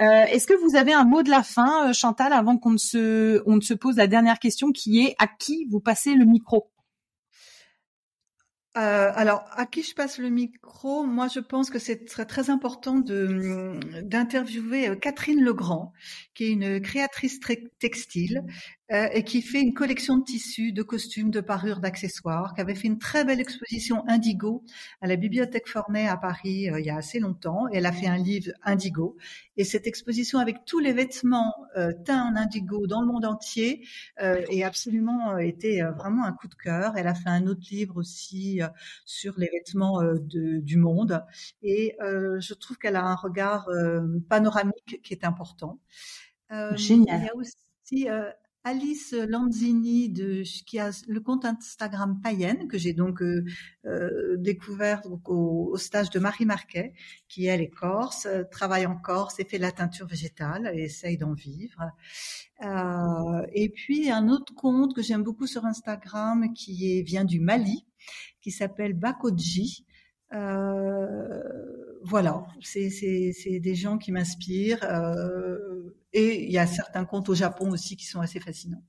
Euh, 0.00 0.24
Est-ce 0.24 0.48
que 0.48 0.54
vous 0.54 0.74
avez 0.74 0.92
un 0.92 1.04
mot 1.04 1.22
de 1.22 1.30
la 1.30 1.44
fin, 1.44 1.92
Chantal, 1.92 2.32
avant 2.32 2.58
qu'on 2.58 2.76
se 2.76 3.40
on 3.46 3.56
ne 3.56 3.60
se 3.60 3.74
pose 3.74 3.96
la 3.96 4.08
dernière 4.08 4.40
question, 4.40 4.72
qui 4.72 5.06
est 5.06 5.14
à 5.20 5.28
qui 5.28 5.64
vous 5.70 5.80
passez 5.80 6.14
le 6.14 6.24
micro? 6.24 6.66
Euh, 8.76 9.10
alors, 9.14 9.44
à 9.52 9.64
qui 9.64 9.82
je 9.82 9.94
passe 9.94 10.18
le 10.18 10.28
micro 10.28 11.04
Moi, 11.04 11.28
je 11.28 11.40
pense 11.40 11.70
que 11.70 11.78
c'est 11.78 12.04
très, 12.04 12.26
très 12.26 12.50
important 12.50 12.98
de 12.98 13.78
d'interviewer 14.02 14.88
euh, 14.88 14.96
Catherine 14.96 15.42
Legrand, 15.42 15.92
qui 16.34 16.44
est 16.44 16.50
une 16.50 16.80
créatrice 16.80 17.40
textile 17.78 18.42
euh, 18.92 19.08
et 19.12 19.24
qui 19.24 19.42
fait 19.42 19.60
une 19.60 19.74
collection 19.74 20.16
de 20.16 20.22
tissus, 20.22 20.70
de 20.70 20.84
costumes, 20.84 21.32
de 21.32 21.40
parures, 21.40 21.80
d'accessoires, 21.80 22.54
qui 22.54 22.60
avait 22.60 22.76
fait 22.76 22.86
une 22.86 23.00
très 23.00 23.24
belle 23.24 23.40
exposition 23.40 24.04
Indigo 24.06 24.62
à 25.00 25.08
la 25.08 25.16
Bibliothèque 25.16 25.66
Forney 25.66 26.06
à 26.06 26.16
Paris 26.16 26.70
euh, 26.70 26.78
il 26.78 26.86
y 26.86 26.90
a 26.90 26.96
assez 26.96 27.18
longtemps. 27.18 27.66
Et 27.72 27.78
elle 27.78 27.86
a 27.86 27.90
fait 27.90 28.06
un 28.06 28.16
livre 28.16 28.52
Indigo. 28.62 29.16
Et 29.56 29.64
cette 29.64 29.88
exposition 29.88 30.38
avec 30.38 30.64
tous 30.66 30.78
les 30.78 30.92
vêtements 30.92 31.52
euh, 31.76 31.90
teints 32.04 32.30
en 32.30 32.36
indigo 32.36 32.86
dans 32.86 33.00
le 33.00 33.08
monde 33.08 33.24
entier 33.24 33.84
est 34.18 34.62
absolument 34.62 35.36
été 35.38 35.82
vraiment 35.98 36.24
un 36.24 36.32
coup 36.32 36.46
de 36.46 36.54
cœur. 36.54 36.96
Elle 36.96 37.08
a 37.08 37.14
fait 37.14 37.28
un 37.28 37.46
autre 37.46 37.62
livre 37.70 37.96
aussi 37.96 38.60
sur 39.04 39.34
les 39.36 39.48
vêtements 39.52 40.02
de, 40.02 40.60
du 40.60 40.76
monde. 40.76 41.24
Et 41.62 41.96
je 42.00 42.54
trouve 42.54 42.78
qu'elle 42.78 42.96
a 42.96 43.04
un 43.04 43.14
regard 43.14 43.68
panoramique 44.28 45.00
qui 45.02 45.12
est 45.14 45.24
important. 45.24 45.80
Génial. 46.74 47.20
Il 47.20 47.26
y 47.26 47.28
a 47.28 47.36
aussi 47.36 48.08
Alice 48.66 49.12
Lanzini 49.12 50.08
de 50.08 50.42
qui 50.42 50.80
a 50.80 50.90
le 51.06 51.20
compte 51.20 51.44
Instagram 51.44 52.20
Païenne 52.20 52.66
que 52.66 52.76
j'ai 52.78 52.94
donc 52.94 53.22
euh, 53.22 53.44
euh, 53.84 54.36
découvert 54.38 55.02
au, 55.06 55.76
stage 55.76 56.10
de 56.10 56.18
Marie 56.18 56.46
Marquet 56.46 56.92
qui 57.28 57.46
elle 57.46 57.60
est 57.60 57.70
corse, 57.70 58.26
euh, 58.26 58.42
travaille 58.50 58.84
en 58.84 58.96
Corse 58.96 59.38
et 59.38 59.44
fait 59.44 59.58
la 59.58 59.70
teinture 59.70 60.08
végétale 60.08 60.72
et 60.74 60.82
essaye 60.82 61.16
d'en 61.16 61.32
vivre. 61.32 61.80
et 63.52 63.68
puis 63.68 64.10
un 64.10 64.28
autre 64.28 64.52
compte 64.52 64.96
que 64.96 65.02
j'aime 65.02 65.22
beaucoup 65.22 65.46
sur 65.46 65.64
Instagram 65.64 66.52
qui 66.52 67.04
vient 67.04 67.24
du 67.24 67.38
Mali 67.38 67.86
qui 68.40 68.50
s'appelle 68.50 68.94
Bakoji. 68.94 69.86
voilà, 72.02 72.44
c'est 72.62 73.60
des 73.60 73.74
gens 73.76 73.96
qui 73.96 74.10
m'inspirent. 74.10 74.84
Et 76.16 76.46
il 76.46 76.50
y 76.50 76.56
a 76.56 76.66
certains 76.66 77.04
contes 77.04 77.28
au 77.28 77.34
Japon 77.34 77.70
aussi 77.70 77.94
qui 77.94 78.06
sont 78.06 78.20
assez 78.20 78.40
fascinants. 78.40 78.82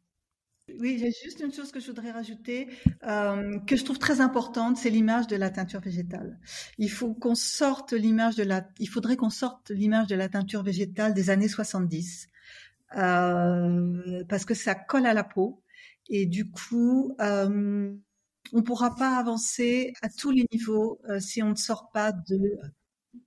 Oui, 0.80 1.04
a 1.04 1.10
juste 1.26 1.42
une 1.42 1.52
chose 1.52 1.74
que 1.74 1.82
je 1.82 1.88
voudrais 1.88 2.12
rajouter, 2.12 2.70
euh, 3.04 3.60
que 3.68 3.76
je 3.76 3.84
trouve 3.84 4.00
très 4.00 4.22
importante, 4.22 4.78
c'est 4.78 4.90
l'image 4.90 5.28
de 5.28 5.36
la 5.36 5.50
teinture 5.50 5.82
végétale. 5.82 6.40
Il 6.78 6.90
faut 6.90 7.14
qu'on 7.14 7.36
sorte 7.36 7.92
l'image 7.92 8.38
de 8.38 8.44
la, 8.44 8.66
il 8.80 8.88
faudrait 8.88 9.18
qu'on 9.18 9.30
sorte 9.30 9.72
l'image 9.72 10.08
de 10.08 10.16
la 10.16 10.30
teinture 10.30 10.64
végétale 10.64 11.14
des 11.14 11.30
années 11.30 11.50
70, 11.50 12.30
euh, 12.96 14.24
parce 14.30 14.46
que 14.46 14.54
ça 14.54 14.74
colle 14.74 15.06
à 15.06 15.14
la 15.14 15.26
peau 15.26 15.62
et 16.10 16.28
du 16.28 16.50
coup, 16.50 17.14
euh, 17.20 17.94
on 18.54 18.62
pourra 18.64 18.96
pas 18.96 19.18
avancer 19.18 19.92
à 20.02 20.08
tous 20.08 20.32
les 20.32 20.46
niveaux 20.54 21.02
euh, 21.10 21.20
si 21.20 21.44
on 21.44 21.50
ne 21.50 21.56
sort 21.56 21.90
pas 21.92 22.14
de 22.14 22.40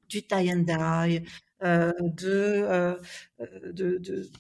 du 0.09 0.23
tie 0.23 0.53
and 0.53 0.65
dye, 0.67 1.23
euh, 1.63 1.93
euh, 2.25 2.97
de, 3.73 3.99
de, 3.99 4.31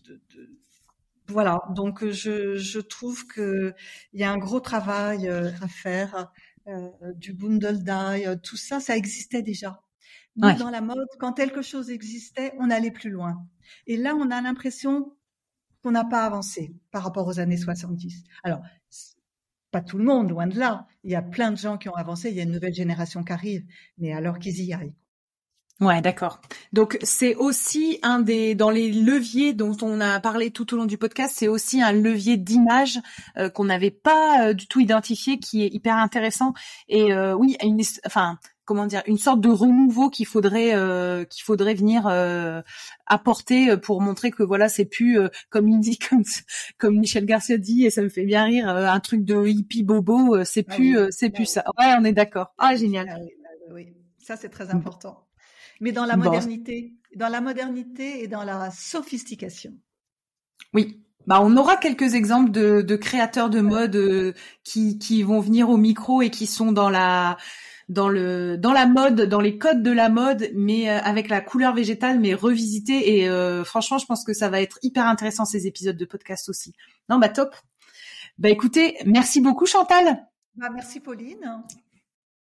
voilà. 1.28 1.60
Donc 1.74 2.04
je, 2.08 2.56
je 2.56 2.80
trouve 2.80 3.26
que 3.26 3.74
il 4.12 4.20
y 4.20 4.24
a 4.24 4.30
un 4.30 4.38
gros 4.38 4.60
travail 4.60 5.28
euh, 5.28 5.50
à 5.60 5.68
faire. 5.68 6.32
du 7.16 7.32
bundle 7.32 7.82
dye, 7.82 8.26
tout 8.42 8.56
ça, 8.56 8.80
ça 8.80 8.96
existait 8.96 9.42
déjà. 9.42 9.82
Nous, 10.36 10.52
dans 10.54 10.70
la 10.70 10.80
mode, 10.80 11.08
quand 11.18 11.32
quelque 11.32 11.62
chose 11.62 11.90
existait, 11.90 12.54
on 12.58 12.70
allait 12.70 12.92
plus 12.92 13.10
loin. 13.10 13.46
Et 13.86 13.96
là, 13.96 14.14
on 14.14 14.30
a 14.30 14.40
l'impression 14.40 15.16
qu'on 15.82 15.90
n'a 15.90 16.04
pas 16.04 16.24
avancé 16.24 16.74
par 16.90 17.02
rapport 17.02 17.26
aux 17.26 17.40
années 17.40 17.56
70. 17.56 18.22
Alors, 18.44 18.62
pas 19.70 19.80
tout 19.80 19.98
le 19.98 20.04
monde, 20.04 20.30
loin 20.30 20.46
de 20.46 20.58
là. 20.58 20.86
Il 21.04 21.10
y 21.10 21.16
a 21.16 21.22
plein 21.22 21.50
de 21.50 21.56
gens 21.56 21.78
qui 21.78 21.88
ont 21.88 21.94
avancé, 21.94 22.30
il 22.30 22.36
y 22.36 22.40
a 22.40 22.44
une 22.44 22.52
nouvelle 22.52 22.74
génération 22.74 23.22
qui 23.24 23.32
arrive, 23.32 23.64
mais 23.98 24.12
alors 24.12 24.38
qu'ils 24.38 24.60
y 24.60 24.72
aillent. 24.72 24.94
Ouais, 25.80 26.02
d'accord. 26.02 26.42
Donc 26.74 26.98
c'est 27.02 27.34
aussi 27.36 27.98
un 28.02 28.20
des 28.20 28.54
dans 28.54 28.68
les 28.68 28.92
leviers 28.92 29.54
dont 29.54 29.74
on 29.80 29.98
a 30.02 30.20
parlé 30.20 30.50
tout 30.50 30.74
au 30.74 30.76
long 30.76 30.84
du 30.84 30.98
podcast, 30.98 31.34
c'est 31.34 31.48
aussi 31.48 31.80
un 31.80 31.92
levier 31.92 32.36
d'image 32.36 32.98
euh, 33.38 33.48
qu'on 33.48 33.64
n'avait 33.64 33.90
pas 33.90 34.48
euh, 34.48 34.52
du 34.52 34.66
tout 34.66 34.80
identifié, 34.80 35.38
qui 35.38 35.64
est 35.64 35.68
hyper 35.68 35.96
intéressant. 35.96 36.52
Et 36.88 37.14
euh, 37.14 37.32
oui, 37.34 37.56
une, 37.62 37.80
enfin 38.04 38.38
comment 38.66 38.84
dire, 38.84 39.02
une 39.06 39.16
sorte 39.16 39.40
de 39.40 39.48
renouveau 39.48 40.10
qu'il 40.10 40.26
faudrait 40.26 40.76
qu'il 41.30 41.44
faudrait 41.44 41.74
venir 41.74 42.06
apporter 43.06 43.76
pour 43.78 44.02
montrer 44.02 44.30
que 44.30 44.42
voilà, 44.42 44.68
c'est 44.68 44.84
plus 44.84 45.18
comme 45.48 45.68
il 45.68 45.80
dit 45.80 45.98
comme 46.10 46.22
comme 46.76 46.98
Michel 46.98 47.24
Garcia 47.24 47.56
dit 47.56 47.86
et 47.86 47.90
ça 47.90 48.02
me 48.02 48.10
fait 48.10 48.26
bien 48.26 48.44
rire, 48.44 48.68
un 48.68 49.00
truc 49.00 49.24
de 49.24 49.46
hippie 49.46 49.82
bobo, 49.82 50.44
c'est 50.44 50.66
ah 50.68 50.74
plus 50.74 50.98
c'est 51.10 51.30
plus 51.30 51.46
ça. 51.46 51.64
Ouais, 51.78 51.94
on 51.98 52.04
est 52.04 52.12
d'accord. 52.12 52.54
Ah 52.58 52.76
génial. 52.76 53.08
Ah 53.10 53.18
oui, 53.20 53.30
oui, 53.72 53.88
ça 54.18 54.36
c'est 54.36 54.50
très 54.50 54.70
important 54.70 55.26
mais 55.80 55.92
dans 55.92 56.04
la 56.04 56.16
modernité, 56.16 56.94
dans 57.16 57.28
la 57.28 57.40
modernité 57.40 58.22
et 58.22 58.28
dans 58.28 58.44
la 58.44 58.70
sophistication. 58.70 59.72
Oui. 60.74 61.02
Bah, 61.26 61.40
on 61.42 61.56
aura 61.56 61.76
quelques 61.76 62.14
exemples 62.14 62.50
de, 62.50 62.82
de 62.82 62.96
créateurs 62.96 63.50
de 63.50 63.60
mode 63.60 63.96
euh, 63.96 64.32
qui, 64.64 64.98
qui 64.98 65.22
vont 65.22 65.40
venir 65.40 65.68
au 65.68 65.76
micro 65.76 66.22
et 66.22 66.30
qui 66.30 66.46
sont 66.46 66.72
dans 66.72 66.88
la 66.88 67.36
dans 67.88 68.08
le 68.08 68.56
dans 68.56 68.72
la 68.72 68.86
mode, 68.86 69.22
dans 69.22 69.40
les 69.40 69.58
codes 69.58 69.82
de 69.82 69.90
la 69.90 70.08
mode, 70.08 70.50
mais 70.54 70.88
euh, 70.88 70.98
avec 71.00 71.28
la 71.28 71.40
couleur 71.40 71.74
végétale, 71.74 72.20
mais 72.20 72.34
revisité. 72.34 73.18
Et 73.18 73.28
euh, 73.28 73.64
franchement, 73.64 73.98
je 73.98 74.06
pense 74.06 74.24
que 74.24 74.32
ça 74.32 74.48
va 74.48 74.62
être 74.62 74.78
hyper 74.82 75.06
intéressant 75.06 75.44
ces 75.44 75.66
épisodes 75.66 75.96
de 75.96 76.04
podcast 76.04 76.48
aussi. 76.48 76.72
Non, 77.08 77.18
bah 77.18 77.28
top. 77.28 77.54
Bah 78.38 78.48
écoutez, 78.48 78.96
merci 79.04 79.40
beaucoup 79.40 79.66
Chantal. 79.66 80.26
Bah, 80.54 80.70
merci 80.72 81.00
Pauline. 81.00 81.62